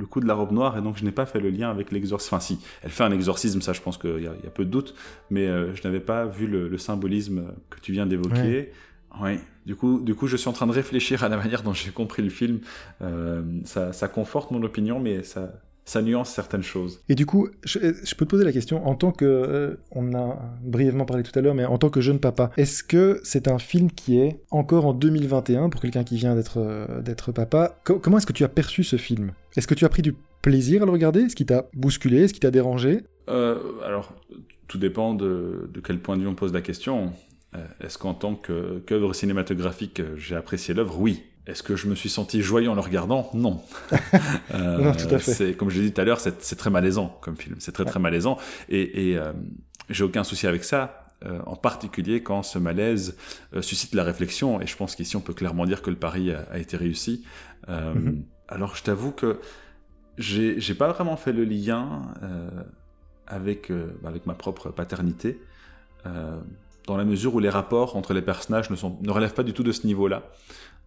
le 0.00 0.06
coup 0.06 0.20
de 0.20 0.26
la 0.26 0.34
robe 0.34 0.50
noire 0.50 0.76
et 0.76 0.82
donc 0.82 0.96
je 0.96 1.04
n'ai 1.04 1.12
pas 1.12 1.26
fait 1.26 1.38
le 1.38 1.50
lien 1.50 1.70
avec 1.70 1.92
l'exorcisme. 1.92 2.34
Enfin 2.34 2.40
si, 2.40 2.58
elle 2.82 2.90
fait 2.90 3.04
un 3.04 3.12
exorcisme, 3.12 3.60
ça 3.60 3.72
je 3.72 3.80
pense 3.80 3.98
qu'il 3.98 4.22
y, 4.22 4.26
a 4.26 4.50
peu 4.50 4.64
de 4.64 4.70
doute, 4.70 4.94
mais 5.30 5.46
euh, 5.46 5.74
je 5.76 5.82
n'avais 5.84 6.00
pas 6.00 6.26
vu 6.26 6.46
le, 6.46 6.78
symbolisme 6.78 7.44
que 7.68 7.78
tu 7.80 7.92
viens 7.92 8.06
d'évoquer. 8.06 8.72
Oui, 9.20 9.38
du 9.66 9.74
coup, 9.74 10.00
du 10.00 10.14
coup, 10.14 10.26
je 10.28 10.36
suis 10.36 10.48
en 10.48 10.52
train 10.52 10.66
de 10.66 10.72
réfléchir 10.72 11.24
à 11.24 11.28
la 11.28 11.36
manière 11.36 11.62
dont 11.62 11.74
j'ai 11.74 11.90
compris 11.90 12.22
le 12.22 12.30
film. 12.30 12.60
Euh, 13.02 13.42
ça, 13.64 13.92
ça, 13.92 14.08
conforte 14.08 14.50
mon 14.52 14.62
opinion, 14.62 15.00
mais 15.00 15.24
ça, 15.24 15.52
ça 15.84 16.02
nuance 16.02 16.30
certaines 16.30 16.62
choses. 16.62 17.02
Et 17.08 17.14
du 17.14 17.26
coup, 17.26 17.48
je, 17.64 17.78
peux 18.14 18.24
te 18.24 18.30
poser 18.30 18.44
la 18.44 18.52
question, 18.52 18.86
en 18.86 18.94
tant 18.94 19.10
que, 19.10 19.24
euh, 19.24 19.76
on 19.90 20.14
a 20.14 20.38
brièvement 20.62 21.04
parlé 21.04 21.22
tout 21.22 21.36
à 21.36 21.42
l'heure, 21.42 21.54
mais 21.54 21.64
en 21.64 21.78
tant 21.78 21.90
que 21.90 22.00
jeune 22.00 22.20
papa, 22.20 22.50
est-ce 22.56 22.84
que 22.84 23.20
c'est 23.24 23.48
un 23.48 23.58
film 23.58 23.90
qui 23.90 24.18
est 24.18 24.40
encore 24.50 24.86
en 24.86 24.92
2021 24.92 25.68
pour 25.68 25.80
quelqu'un 25.80 26.04
qui 26.04 26.16
vient 26.16 26.34
d'être 26.34 26.58
euh, 26.58 27.02
d'être 27.02 27.32
papa? 27.32 27.80
Comment 27.84 28.18
est-ce 28.18 28.26
que 28.26 28.32
tu 28.32 28.44
as 28.44 28.48
perçu 28.48 28.84
ce 28.84 28.96
film? 28.96 29.32
Est-ce 29.56 29.66
que 29.66 29.74
tu 29.74 29.84
as 29.84 29.88
pris 29.88 30.02
du 30.02 30.14
plaisir 30.42 30.82
à 30.82 30.86
le 30.86 30.92
regarder? 30.92 31.22
Est-ce 31.22 31.36
qu'il 31.36 31.46
t'a 31.46 31.68
bousculé? 31.74 32.24
Est-ce 32.24 32.32
qu'il 32.32 32.40
t'a 32.40 32.50
dérangé? 32.50 33.00
Euh, 33.28 33.58
Alors, 33.84 34.14
tout 34.68 34.78
dépend 34.78 35.14
de, 35.14 35.68
de, 35.72 35.80
quel 35.80 35.98
point 36.00 36.16
de 36.16 36.22
vue 36.22 36.28
on 36.28 36.34
pose 36.34 36.52
la 36.52 36.62
question. 36.62 37.12
Est-ce 37.80 37.98
qu'en 37.98 38.14
tant 38.14 38.36
qu'œuvre 38.36 39.12
cinématographique, 39.12 40.00
j'ai 40.16 40.36
apprécié 40.36 40.72
l'œuvre? 40.72 41.00
Oui. 41.00 41.24
Est-ce 41.46 41.62
que 41.62 41.74
je 41.74 41.88
me 41.88 41.94
suis 41.94 42.10
senti 42.10 42.42
joyeux 42.42 42.70
en 42.70 42.74
le 42.74 42.80
regardant? 42.80 43.30
Non. 43.34 43.62
euh, 44.54 44.78
non, 44.78 44.92
tout 44.92 45.14
à 45.14 45.18
fait. 45.18 45.32
C'est, 45.32 45.54
comme 45.54 45.70
je 45.70 45.80
l'ai 45.80 45.86
dit 45.86 45.92
tout 45.92 46.00
à 46.00 46.04
l'heure, 46.04 46.20
c'est, 46.20 46.56
très 46.56 46.70
malaisant 46.70 47.18
comme 47.22 47.36
film. 47.36 47.56
C'est 47.58 47.72
très 47.72 47.84
très 47.84 47.98
malaisant. 47.98 48.38
Et, 48.68 49.10
et 49.10 49.18
euh, 49.18 49.32
j'ai 49.88 50.04
aucun 50.04 50.24
souci 50.24 50.46
avec 50.46 50.64
ça. 50.64 51.00
Euh, 51.26 51.38
en 51.44 51.54
particulier 51.54 52.22
quand 52.22 52.42
ce 52.42 52.58
malaise 52.58 53.14
euh, 53.52 53.60
suscite 53.60 53.94
la 53.94 54.04
réflexion, 54.04 54.58
et 54.62 54.66
je 54.66 54.74
pense 54.74 54.96
qu'ici 54.96 55.16
on 55.16 55.20
peut 55.20 55.34
clairement 55.34 55.66
dire 55.66 55.82
que 55.82 55.90
le 55.90 55.96
pari 55.96 56.32
a, 56.32 56.58
été 56.58 56.78
réussi. 56.78 57.26
Mm-hmm. 57.68 58.22
Alors 58.48 58.74
je 58.74 58.82
t'avoue 58.82 59.12
que 59.12 59.38
j'ai, 60.16 60.58
j'ai 60.58 60.74
pas 60.74 60.90
vraiment 60.90 61.18
fait 61.18 61.34
le 61.34 61.44
lien 61.44 62.02
avec, 63.26 63.70
avec 64.02 64.24
ma 64.24 64.32
propre 64.32 64.70
paternité, 64.70 65.38
dans 66.04 66.96
la 66.96 67.04
mesure 67.04 67.34
où 67.34 67.38
les 67.38 67.50
rapports 67.50 67.96
entre 67.96 68.14
les 68.14 68.22
personnages 68.22 68.70
ne, 68.70 68.76
sont, 68.76 68.96
ne 69.02 69.10
relèvent 69.10 69.34
pas 69.34 69.42
du 69.42 69.52
tout 69.52 69.62
de 69.62 69.72
ce 69.72 69.86
niveau-là. 69.86 70.22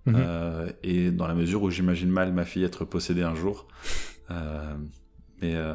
Mhm. 0.05 0.15
Euh, 0.17 0.69
et 0.83 1.11
dans 1.11 1.27
la 1.27 1.33
mesure 1.33 1.63
où 1.63 1.69
j'imagine 1.69 2.09
mal 2.09 2.33
ma 2.33 2.45
fille 2.45 2.63
être 2.63 2.85
possédée 2.85 3.23
un 3.23 3.35
jour. 3.35 3.67
Euh, 4.31 4.73
mais 5.41 5.53
euh, 5.57 5.73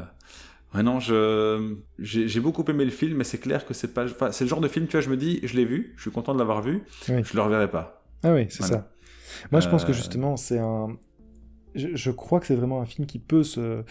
ouais, 0.73 0.81
non, 0.81 0.99
je, 0.99 1.75
j'ai, 1.99 2.39
beaucoup 2.39 2.65
aimé 2.67 2.83
le 2.83 2.89
film, 2.89 3.15
mais 3.15 3.23
c'est 3.23 3.37
clair 3.37 3.63
que 3.63 3.75
c'est 3.75 3.93
pas. 3.93 4.05
Enfin, 4.05 4.31
c'est 4.31 4.43
le 4.43 4.49
genre 4.49 4.59
de 4.59 4.67
film, 4.67 4.87
tu 4.87 4.93
vois, 4.93 5.01
je 5.01 5.09
me 5.09 5.15
dis, 5.15 5.39
je 5.43 5.55
l'ai 5.55 5.65
vu, 5.65 5.93
je 5.95 6.01
suis 6.01 6.11
content 6.11 6.33
de 6.33 6.39
l'avoir 6.39 6.63
vu, 6.63 6.81
je 7.05 7.13
le 7.13 7.41
reverrai 7.41 7.69
pas. 7.69 8.03
Ah 8.23 8.33
oui, 8.33 8.47
c'est 8.49 8.63
ça. 8.63 8.91
Moi, 9.51 9.61
je 9.61 9.69
pense 9.69 9.85
que 9.85 9.93
justement, 9.93 10.35
c'est 10.35 10.57
un. 10.57 10.97
Je, 11.75 12.09
crois 12.11 12.39
que 12.39 12.47
c'est 12.47 12.55
vraiment 12.55 12.81
un 12.81 12.85
film 12.85 13.05
qui 13.05 13.19
peut 13.19 13.43
se, 13.43 13.83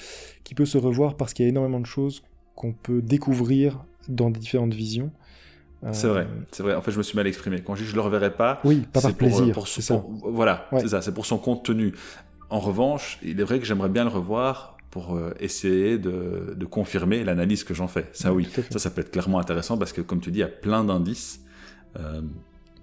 qui 0.42 0.56
peut 0.56 0.66
se 0.66 0.76
revoir 0.76 1.16
parce 1.16 1.32
qu'il 1.32 1.44
y 1.44 1.46
a 1.46 1.50
énormément 1.50 1.80
de 1.80 1.86
choses 1.86 2.24
qu'on 2.56 2.72
peut 2.72 3.00
découvrir 3.00 3.84
dans 4.08 4.28
différentes 4.28 4.74
visions. 4.74 5.12
C'est 5.92 6.08
vrai, 6.08 6.26
c'est 6.50 6.62
vrai. 6.62 6.74
En 6.74 6.82
fait, 6.82 6.90
je 6.90 6.98
me 6.98 7.02
suis 7.02 7.16
mal 7.16 7.26
exprimé. 7.26 7.60
Quand 7.60 7.74
je 7.74 7.84
dis 7.84 7.88
je 7.90 7.94
le 7.94 8.00
reverrai 8.00 8.32
pas, 8.32 8.60
oui, 8.64 8.86
pas 8.92 9.00
par 9.00 9.14
plaisir. 9.14 9.52
Pour, 9.52 9.66
voilà, 10.24 10.68
c'est 10.80 10.88
ça. 10.88 11.02
C'est 11.02 11.14
pour 11.14 11.26
son 11.26 11.38
contenu. 11.38 11.94
En 12.50 12.60
revanche, 12.60 13.18
il 13.22 13.40
est 13.40 13.44
vrai 13.44 13.58
que 13.58 13.64
j'aimerais 13.64 13.90
bien 13.90 14.04
le 14.04 14.10
revoir 14.10 14.76
pour 14.90 15.14
euh, 15.14 15.34
essayer 15.38 15.98
de, 15.98 16.54
de 16.56 16.66
confirmer 16.66 17.22
l'analyse 17.22 17.62
que 17.62 17.74
j'en 17.74 17.88
fais. 17.88 18.06
Ça, 18.12 18.32
oui, 18.32 18.48
ça, 18.70 18.78
ça 18.78 18.90
peut 18.90 19.02
être 19.02 19.10
clairement 19.10 19.38
intéressant 19.38 19.76
parce 19.76 19.92
que, 19.92 20.00
comme 20.00 20.20
tu 20.20 20.30
dis, 20.30 20.38
il 20.38 20.42
y 20.42 20.44
a 20.44 20.48
plein 20.48 20.82
d'indices 20.82 21.40
euh, 21.98 22.22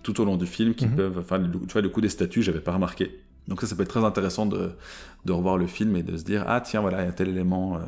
tout 0.04 0.22
au 0.22 0.26
long 0.26 0.38
du 0.38 0.46
film 0.46 0.76
qui 0.76 0.86
mhm. 0.86 0.96
peuvent. 0.96 1.18
Enfin, 1.18 1.42
tu 1.42 1.74
vois, 1.74 1.82
le 1.82 1.90
coup 1.90 2.02
des 2.02 2.10
statues, 2.10 2.44
j'avais 2.44 2.62
pas 2.62 2.74
remarqué. 2.74 3.20
Donc 3.48 3.62
ça, 3.62 3.68
ça 3.68 3.76
peut 3.76 3.84
être 3.84 3.90
très 3.90 4.04
intéressant 4.04 4.46
de, 4.46 4.72
de 5.26 5.32
revoir 5.32 5.58
le 5.58 5.68
film 5.68 5.96
et 5.96 6.04
de 6.04 6.18
se 6.18 6.24
dire 6.24 6.44
ah 6.48 6.62
tiens 6.62 6.82
voilà 6.82 7.04
il 7.04 7.06
y 7.06 7.10
a 7.10 7.12
tel 7.12 7.30
élément 7.30 7.76
euh, 7.76 7.82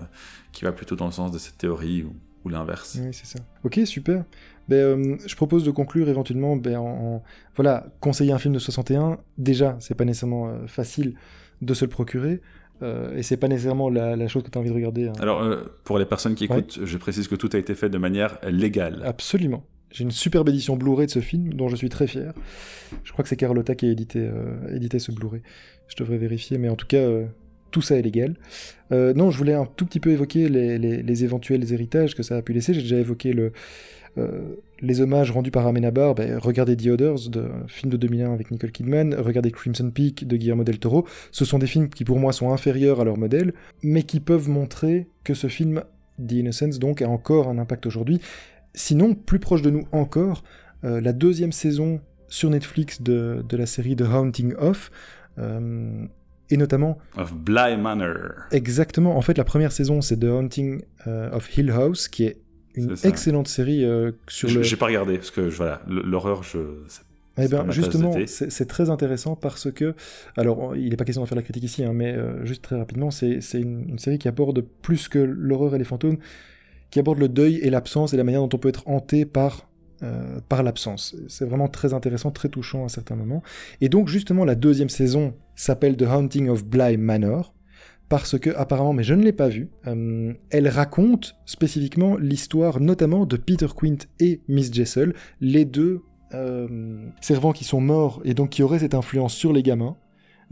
qui 0.51 0.65
va 0.65 0.71
plutôt 0.71 0.95
dans 0.95 1.07
le 1.07 1.11
sens 1.11 1.31
de 1.31 1.39
cette 1.39 1.57
théorie 1.57 2.03
ou, 2.03 2.15
ou 2.45 2.49
l'inverse. 2.49 2.99
Oui 3.01 3.09
c'est 3.11 3.25
ça. 3.25 3.39
Ok 3.63 3.79
super. 3.85 4.23
Ben, 4.67 4.75
euh, 4.75 5.17
je 5.25 5.35
propose 5.35 5.63
de 5.63 5.71
conclure 5.71 6.09
éventuellement 6.09 6.55
ben, 6.55 6.77
en, 6.77 7.23
voilà 7.55 7.87
conseiller 8.01 8.33
un 8.33 8.37
film 8.37 8.53
de 8.53 8.59
61 8.59 9.17
déjà 9.37 9.77
c'est 9.79 9.95
pas 9.95 10.03
nécessairement 10.03 10.49
euh, 10.49 10.67
facile 10.67 11.15
de 11.61 11.73
se 11.73 11.85
le 11.85 11.89
procurer 11.89 12.41
et 13.15 13.23
c'est 13.23 13.37
pas 13.37 13.47
nécessairement 13.47 13.89
la, 13.89 14.27
chose 14.27 14.43
que 14.43 14.51
tu 14.51 14.57
as 14.59 14.61
envie 14.61 14.69
de 14.69 14.75
regarder. 14.75 15.07
Hein. 15.07 15.13
Alors, 15.19 15.43
pour 15.83 15.97
les 15.97 16.05
personnes 16.05 16.35
qui 16.35 16.43
écoutent, 16.43 16.77
je 16.83 16.97
précise 16.99 17.27
que 17.27 17.33
tout 17.33 17.49
a 17.53 17.57
été 17.57 17.73
fait 17.73 17.89
de 17.89 17.97
manière 17.97 18.37
légale. 18.47 19.01
Absolument. 19.03 19.63
J'ai 19.89 20.03
une 20.03 20.11
superbe 20.11 20.47
édition 20.49 20.75
Blu-ray 20.75 21.07
de 21.07 21.11
ce 21.11 21.19
film 21.19 21.55
dont 21.55 21.69
je 21.69 21.75
suis 21.75 21.89
très 21.89 22.05
fier. 22.05 22.33
Je 23.03 23.11
crois 23.11 23.23
que 23.23 23.29
c'est 23.29 23.35
Carlotta 23.35 23.73
qui 23.73 23.87
a 23.87 23.89
édité, 23.89 24.29
édité 24.69 24.99
ce 24.99 25.11
Blu-ray. 25.11 25.41
Je 25.87 25.95
devrais 25.95 26.19
vérifier, 26.19 26.59
mais 26.59 26.69
en 26.69 26.75
tout 26.75 26.85
cas, 26.85 27.03
tout 27.71 27.81
ça 27.81 27.97
est 27.97 28.01
légal. 28.01 28.35
Euh, 28.91 29.13
non, 29.13 29.31
je 29.31 29.37
voulais 29.37 29.53
un 29.53 29.65
tout 29.65 29.85
petit 29.85 29.99
peu 29.99 30.11
évoquer 30.11 30.49
les, 30.49 31.23
éventuels 31.23 31.71
héritages 31.71 32.15
que 32.15 32.23
ça 32.23 32.37
a 32.37 32.41
pu 32.41 32.53
laisser. 32.53 32.73
J'ai 32.73 32.81
déjà 32.81 32.97
évoqué 32.97 33.33
le, 33.33 33.51
euh, 34.17 34.55
les 34.81 35.01
hommages 35.01 35.31
rendus 35.31 35.51
par 35.51 35.65
Amenabar. 35.67 36.15
Ben, 36.15 36.37
regardez 36.37 36.75
The 36.75 36.87
Others, 36.87 37.29
de, 37.29 37.45
film 37.67 37.91
de 37.91 37.97
2001 37.97 38.33
avec 38.33 38.51
Nicole 38.51 38.71
Kidman. 38.71 39.15
Regardez 39.15 39.51
Crimson 39.51 39.89
Peak 39.91 40.27
de 40.27 40.37
Guillermo 40.37 40.63
del 40.63 40.79
Toro. 40.79 41.07
Ce 41.31 41.45
sont 41.45 41.59
des 41.59 41.67
films 41.67 41.89
qui 41.89 42.05
pour 42.05 42.19
moi 42.19 42.33
sont 42.33 42.51
inférieurs 42.51 42.99
à 42.99 43.03
leur 43.03 43.17
modèle, 43.17 43.53
mais 43.83 44.03
qui 44.03 44.19
peuvent 44.19 44.49
montrer 44.49 45.07
que 45.23 45.33
ce 45.33 45.47
film, 45.47 45.83
The 46.25 46.33
Innocence, 46.33 46.79
donc, 46.79 47.01
a 47.01 47.09
encore 47.09 47.47
un 47.47 47.57
impact 47.57 47.85
aujourd'hui. 47.85 48.19
Sinon, 48.73 49.15
plus 49.15 49.39
proche 49.39 49.61
de 49.61 49.69
nous 49.69 49.85
encore, 49.91 50.43
euh, 50.83 51.01
la 51.01 51.13
deuxième 51.13 51.51
saison 51.51 52.01
sur 52.27 52.49
Netflix 52.49 53.01
de, 53.01 53.43
de 53.47 53.57
la 53.57 53.65
série 53.65 53.95
The 53.95 54.01
Haunting 54.01 54.53
of 54.55 54.91
et 56.49 56.57
notamment... 56.57 56.97
Of 57.17 57.33
Bly 57.33 57.77
Manor. 57.77 58.31
Exactement. 58.51 59.17
En 59.17 59.21
fait, 59.21 59.37
la 59.37 59.43
première 59.43 59.71
saison, 59.71 60.01
c'est 60.01 60.17
The 60.17 60.25
Haunting 60.25 60.81
euh, 61.07 61.29
of 61.31 61.57
Hill 61.57 61.71
House, 61.71 62.07
qui 62.07 62.23
est 62.25 62.37
une 62.77 62.95
excellente 63.03 63.47
série 63.47 63.83
euh, 63.83 64.11
sur 64.27 64.49
le... 64.49 64.63
J'ai 64.63 64.75
pas 64.75 64.87
regardé, 64.87 65.17
parce 65.17 65.31
que 65.31 65.41
voilà, 65.41 65.81
l'horreur, 65.87 66.43
je... 66.43 66.59
Eh 67.39 67.47
bien, 67.47 67.69
justement, 67.69 68.15
c'est 68.25 68.67
très 68.67 68.89
intéressant 68.89 69.35
parce 69.35 69.71
que, 69.71 69.93
alors, 70.37 70.75
il 70.75 70.89
n'est 70.89 70.95
pas 70.95 71.05
question 71.05 71.21
d'en 71.21 71.27
faire 71.27 71.35
la 71.35 71.43
critique 71.43 71.63
ici, 71.63 71.83
hein, 71.83 71.93
mais 71.93 72.13
euh, 72.13 72.43
juste 72.45 72.63
très 72.63 72.75
rapidement, 72.75 73.11
c'est 73.11 73.39
une, 73.53 73.89
une, 73.89 73.99
série 73.99 74.17
qui 74.17 74.27
aborde 74.27 74.65
plus 74.81 75.07
que 75.07 75.19
l'horreur 75.19 75.75
et 75.75 75.77
les 75.77 75.83
fantômes, 75.83 76.17
qui 76.89 76.99
aborde 76.99 77.19
le 77.19 77.29
deuil 77.29 77.57
et 77.57 77.69
l'absence 77.69 78.13
et 78.13 78.17
la 78.17 78.23
manière 78.23 78.41
dont 78.41 78.49
on 78.55 78.59
peut 78.59 78.69
être 78.69 78.87
hanté 78.87 79.25
par 79.25 79.67
euh, 80.03 80.39
par 80.47 80.61
l'absence. 80.61 81.15
C'est 81.27 81.45
vraiment 81.45 81.67
très 81.67 81.95
intéressant, 81.95 82.29
très 82.29 82.49
touchant 82.49 82.85
à 82.85 82.87
certains 82.87 83.15
moments. 83.15 83.41
Et 83.81 83.89
donc 83.89 84.09
justement 84.09 84.45
la 84.45 84.53
deuxième 84.53 84.89
saison 84.89 85.33
s'appelle 85.55 85.97
The 85.97 86.03
Haunting 86.03 86.49
of 86.49 86.65
Bly 86.65 86.97
Manor 86.97 87.55
parce 88.09 88.39
que 88.39 88.49
apparemment, 88.51 88.93
mais 88.93 89.03
je 89.03 89.13
ne 89.13 89.23
l'ai 89.23 89.33
pas 89.33 89.49
vue, 89.49 89.69
euh, 89.85 90.33
elle 90.49 90.67
raconte 90.67 91.35
spécifiquement 91.45 92.15
l'histoire 92.17 92.79
notamment 92.79 93.25
de 93.25 93.37
Peter 93.37 93.67
Quint 93.75 93.97
et 94.19 94.41
Miss 94.47 94.71
Jessel, 94.71 95.13
les 95.41 95.65
deux 95.65 96.01
euh, 96.33 96.99
servants 97.21 97.53
qui 97.53 97.63
sont 97.63 97.81
morts 97.81 98.21
et 98.23 98.33
donc 98.33 98.51
qui 98.51 98.63
auraient 98.63 98.79
cette 98.79 98.95
influence 98.95 99.33
sur 99.33 99.53
les 99.53 99.63
gamins. 99.63 99.97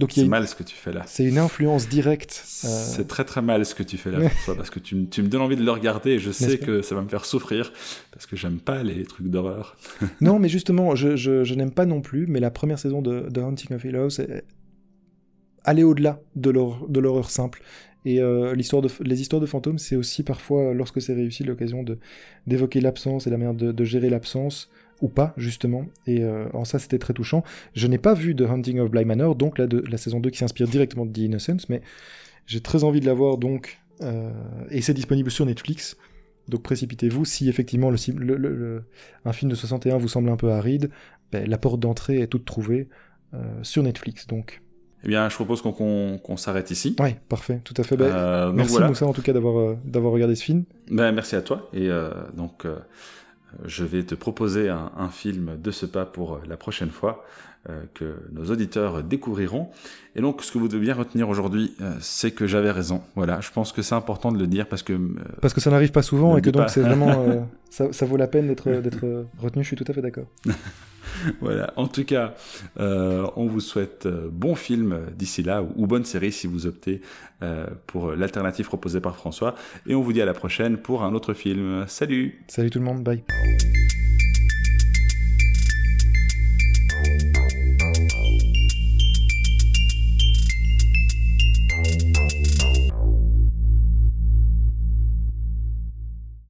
C'est 0.10 0.26
mal 0.26 0.46
ce 0.46 0.56
que 0.56 0.64
tu 0.64 0.76
fais 0.76 0.92
là. 0.92 1.04
C'est 1.06 1.24
une 1.24 1.38
influence 1.38 1.88
directe. 1.88 2.44
Euh, 2.66 2.68
c'est 2.68 3.08
très 3.08 3.24
très 3.24 3.42
mal 3.42 3.66
ce 3.66 3.74
que 3.74 3.84
tu 3.84 3.98
fais 3.98 4.12
là, 4.12 4.30
parce 4.46 4.70
que 4.70 4.80
tu, 4.80 4.96
me 4.96 5.28
donnes 5.28 5.42
envie 5.42 5.56
de 5.56 5.64
le 5.64 5.72
regarder 5.72 6.12
et 6.12 6.20
je 6.20 6.32
sais 6.32 6.58
que 6.58 6.82
ça 6.82 6.96
va 6.96 7.02
me 7.02 7.08
faire 7.08 7.24
souffrir, 7.24 7.72
parce 8.12 8.26
que 8.26 8.36
j'aime 8.36 8.60
pas 8.60 8.84
les 8.84 9.06
trucs 9.06 9.28
d'horreur. 9.28 9.78
non, 10.20 10.38
mais 10.38 10.50
justement, 10.50 10.96
je, 10.96 11.54
n'aime 11.54 11.72
pas 11.72 11.86
non 11.86 12.02
plus, 12.02 12.28
mais 12.28 12.42
la 12.42 12.52
première 12.52 12.78
saison 12.78 13.02
de, 13.02 13.30
The 13.34 13.38
Haunting 13.38 13.74
of 13.74 13.86
Hill 13.86 13.96
House 13.96 14.20
aller 15.66 15.84
au-delà 15.84 16.22
de 16.36 16.50
l'horreur 16.52 17.30
simple. 17.30 17.62
Et 18.06 18.22
euh, 18.22 18.56
de, 18.56 19.04
les 19.04 19.22
histoires 19.22 19.42
de 19.42 19.48
fantômes, 19.48 19.80
c'est 19.80 19.96
aussi 19.96 20.24
parfois, 20.24 20.74
lorsque 20.74 21.02
c'est 21.02 21.14
réussi, 21.14 21.44
l'occasion 21.44 21.84
d'évoquer 22.46 22.80
l'absence 22.80 23.28
et 23.28 23.30
la 23.30 23.38
manière 23.38 23.56
de 23.56 23.84
gérer 23.84 24.10
l'absence 24.10 24.70
ou 25.02 25.08
pas, 25.08 25.34
justement. 25.38 25.86
Et 26.08 26.24
euh, 26.24 26.48
en 26.54 26.66
ça, 26.66 26.80
c'était 26.80 27.00
très 27.00 27.14
touchant. 27.14 27.44
Je 27.74 27.88
n'ai 27.88 27.98
pas 27.98 28.14
vu 28.14 28.36
The 28.36 28.42
Hunting 28.42 28.80
of 28.80 28.90
Bly 28.92 29.06
Manor, 29.06 29.36
donc 29.36 29.58
la 29.58 29.98
saison 29.98 30.20
2 30.20 30.30
qui 30.30 30.38
s'inspire 30.38 30.68
directement 30.68 31.06
de 31.06 31.12
The 31.12 31.18
Innocence, 31.20 31.70
mais 31.70 31.82
j'ai 32.46 32.62
très 32.62 32.84
envie 32.84 33.00
de 33.00 33.06
la 33.06 33.14
voir, 33.14 33.38
donc. 33.38 33.80
Euh, 34.02 34.30
et 34.70 34.82
c'est 34.82 34.94
disponible 34.94 35.32
sur 35.32 35.46
Netflix. 35.46 35.98
Donc 36.50 36.62
précipitez-vous. 36.64 37.26
Si 37.26 37.50
effectivement 37.50 37.90
le, 37.90 38.84
un 39.24 39.34
film 39.34 39.50
de 39.50 39.56
61 39.56 39.98
vous 39.98 40.10
semble 40.10 40.30
un 40.30 40.36
peu 40.36 40.52
aride, 40.52 40.92
ben, 41.32 41.50
la 41.50 41.58
porte 41.58 41.80
d'entrée 41.80 42.20
est 42.20 42.28
toute 42.28 42.46
trouvée 42.46 42.90
euh, 43.34 43.64
sur 43.64 43.84
Netflix. 43.84 44.28
Donc. 44.28 44.62
Eh 45.06 45.10
bien, 45.10 45.30
je 45.30 45.36
propose 45.36 45.62
qu'on 45.62 46.38
s'arrête 46.38 46.72
ici. 46.72 46.96
Oui, 47.00 47.16
parfait, 47.30 47.62
tout 47.64 47.76
à 47.78 47.84
fait. 47.84 47.96
Ben, 47.96 48.52
merci 48.52 48.80
Moussa 48.82 49.06
en 49.06 49.14
tout 49.14 49.22
cas 49.22 49.34
d'avoir 49.34 49.76
d'avoir 49.86 50.12
regardé 50.12 50.36
ce 50.36 50.44
film. 50.44 50.64
Ben, 50.90 51.12
merci 51.12 51.36
à 51.36 51.42
toi. 51.42 51.70
Et 51.74 51.90
donc 52.36 52.66
je 53.64 53.84
vais 53.84 54.04
te 54.04 54.16
proposer 54.16 54.70
un, 54.70 55.10
film 55.10 55.58
de 55.62 55.72
ce 55.72 55.86
pas 55.86 56.06
pour 56.06 56.40
la 56.48 56.58
prochaine 56.58 56.90
fois 56.90 57.24
euh, 57.24 57.55
que 57.94 58.16
nos 58.32 58.46
auditeurs 58.46 59.04
découvriront. 59.04 59.70
Et 60.16 60.22
donc, 60.22 60.44
ce 60.44 60.52
que 60.52 60.58
vous 60.58 60.68
devez 60.68 60.82
bien 60.82 60.94
retenir 60.94 61.28
aujourd'hui, 61.28 61.74
euh, 61.82 61.94
c'est 62.00 62.32
que 62.32 62.48
j'avais 62.48 62.72
raison. 62.72 63.02
Voilà, 63.16 63.42
je 63.42 63.52
pense 63.52 63.74
que 63.74 63.82
c'est 63.82 63.96
important 63.96 64.32
de 64.32 64.40
le 64.40 64.48
dire 64.48 64.68
parce 64.68 64.82
que 64.82 64.94
euh, 64.94 65.10
parce 65.42 65.54
que 65.54 65.60
ça 65.60 65.70
n'arrive 65.70 65.92
pas 65.92 66.04
souvent 66.04 66.38
et 66.38 66.42
que 66.42 66.50
donc 66.50 66.70
c'est 66.70 66.82
vraiment 66.82 67.48
ça, 67.70 67.92
ça, 67.92 68.06
vaut 68.06 68.16
la 68.16 68.28
peine 68.28 68.48
d'être 68.48 68.70
d'être 68.70 69.26
retenu. 69.40 69.64
Je 69.64 69.68
suis 69.68 69.76
tout 69.76 69.86
à 69.88 69.94
fait 69.94 70.02
d'accord. 70.02 70.28
voilà. 71.42 71.74
En 71.76 71.88
tout 71.88 72.06
cas, 72.06 72.34
on 72.78 73.48
vous 73.48 73.60
souhaite 73.60 74.08
bon 74.08 74.56
film 74.56 75.00
d'ici 75.18 75.44
là 75.44 75.62
ou, 75.76 75.86
bonne 75.86 76.06
série 76.06 76.32
si 76.32 76.48
vous 76.48 76.66
optez 76.66 77.02
pour 77.88 78.12
l'alternative 78.12 78.68
proposée 78.68 79.02
par 79.02 79.18
François. 79.18 79.56
Et 79.86 79.96
on 79.96 80.02
vous 80.02 80.14
dit 80.14 80.22
à 80.22 80.26
la 80.26 80.34
prochaine 80.34 80.78
pour 80.78 81.04
un 81.04 81.14
autre 81.14 81.34
film. 81.34 81.84
Salut. 81.88 82.42
Salut 82.48 82.70
tout 82.70 82.80
le 82.80 82.86
monde. 82.86 83.04
Bye. 83.04 83.24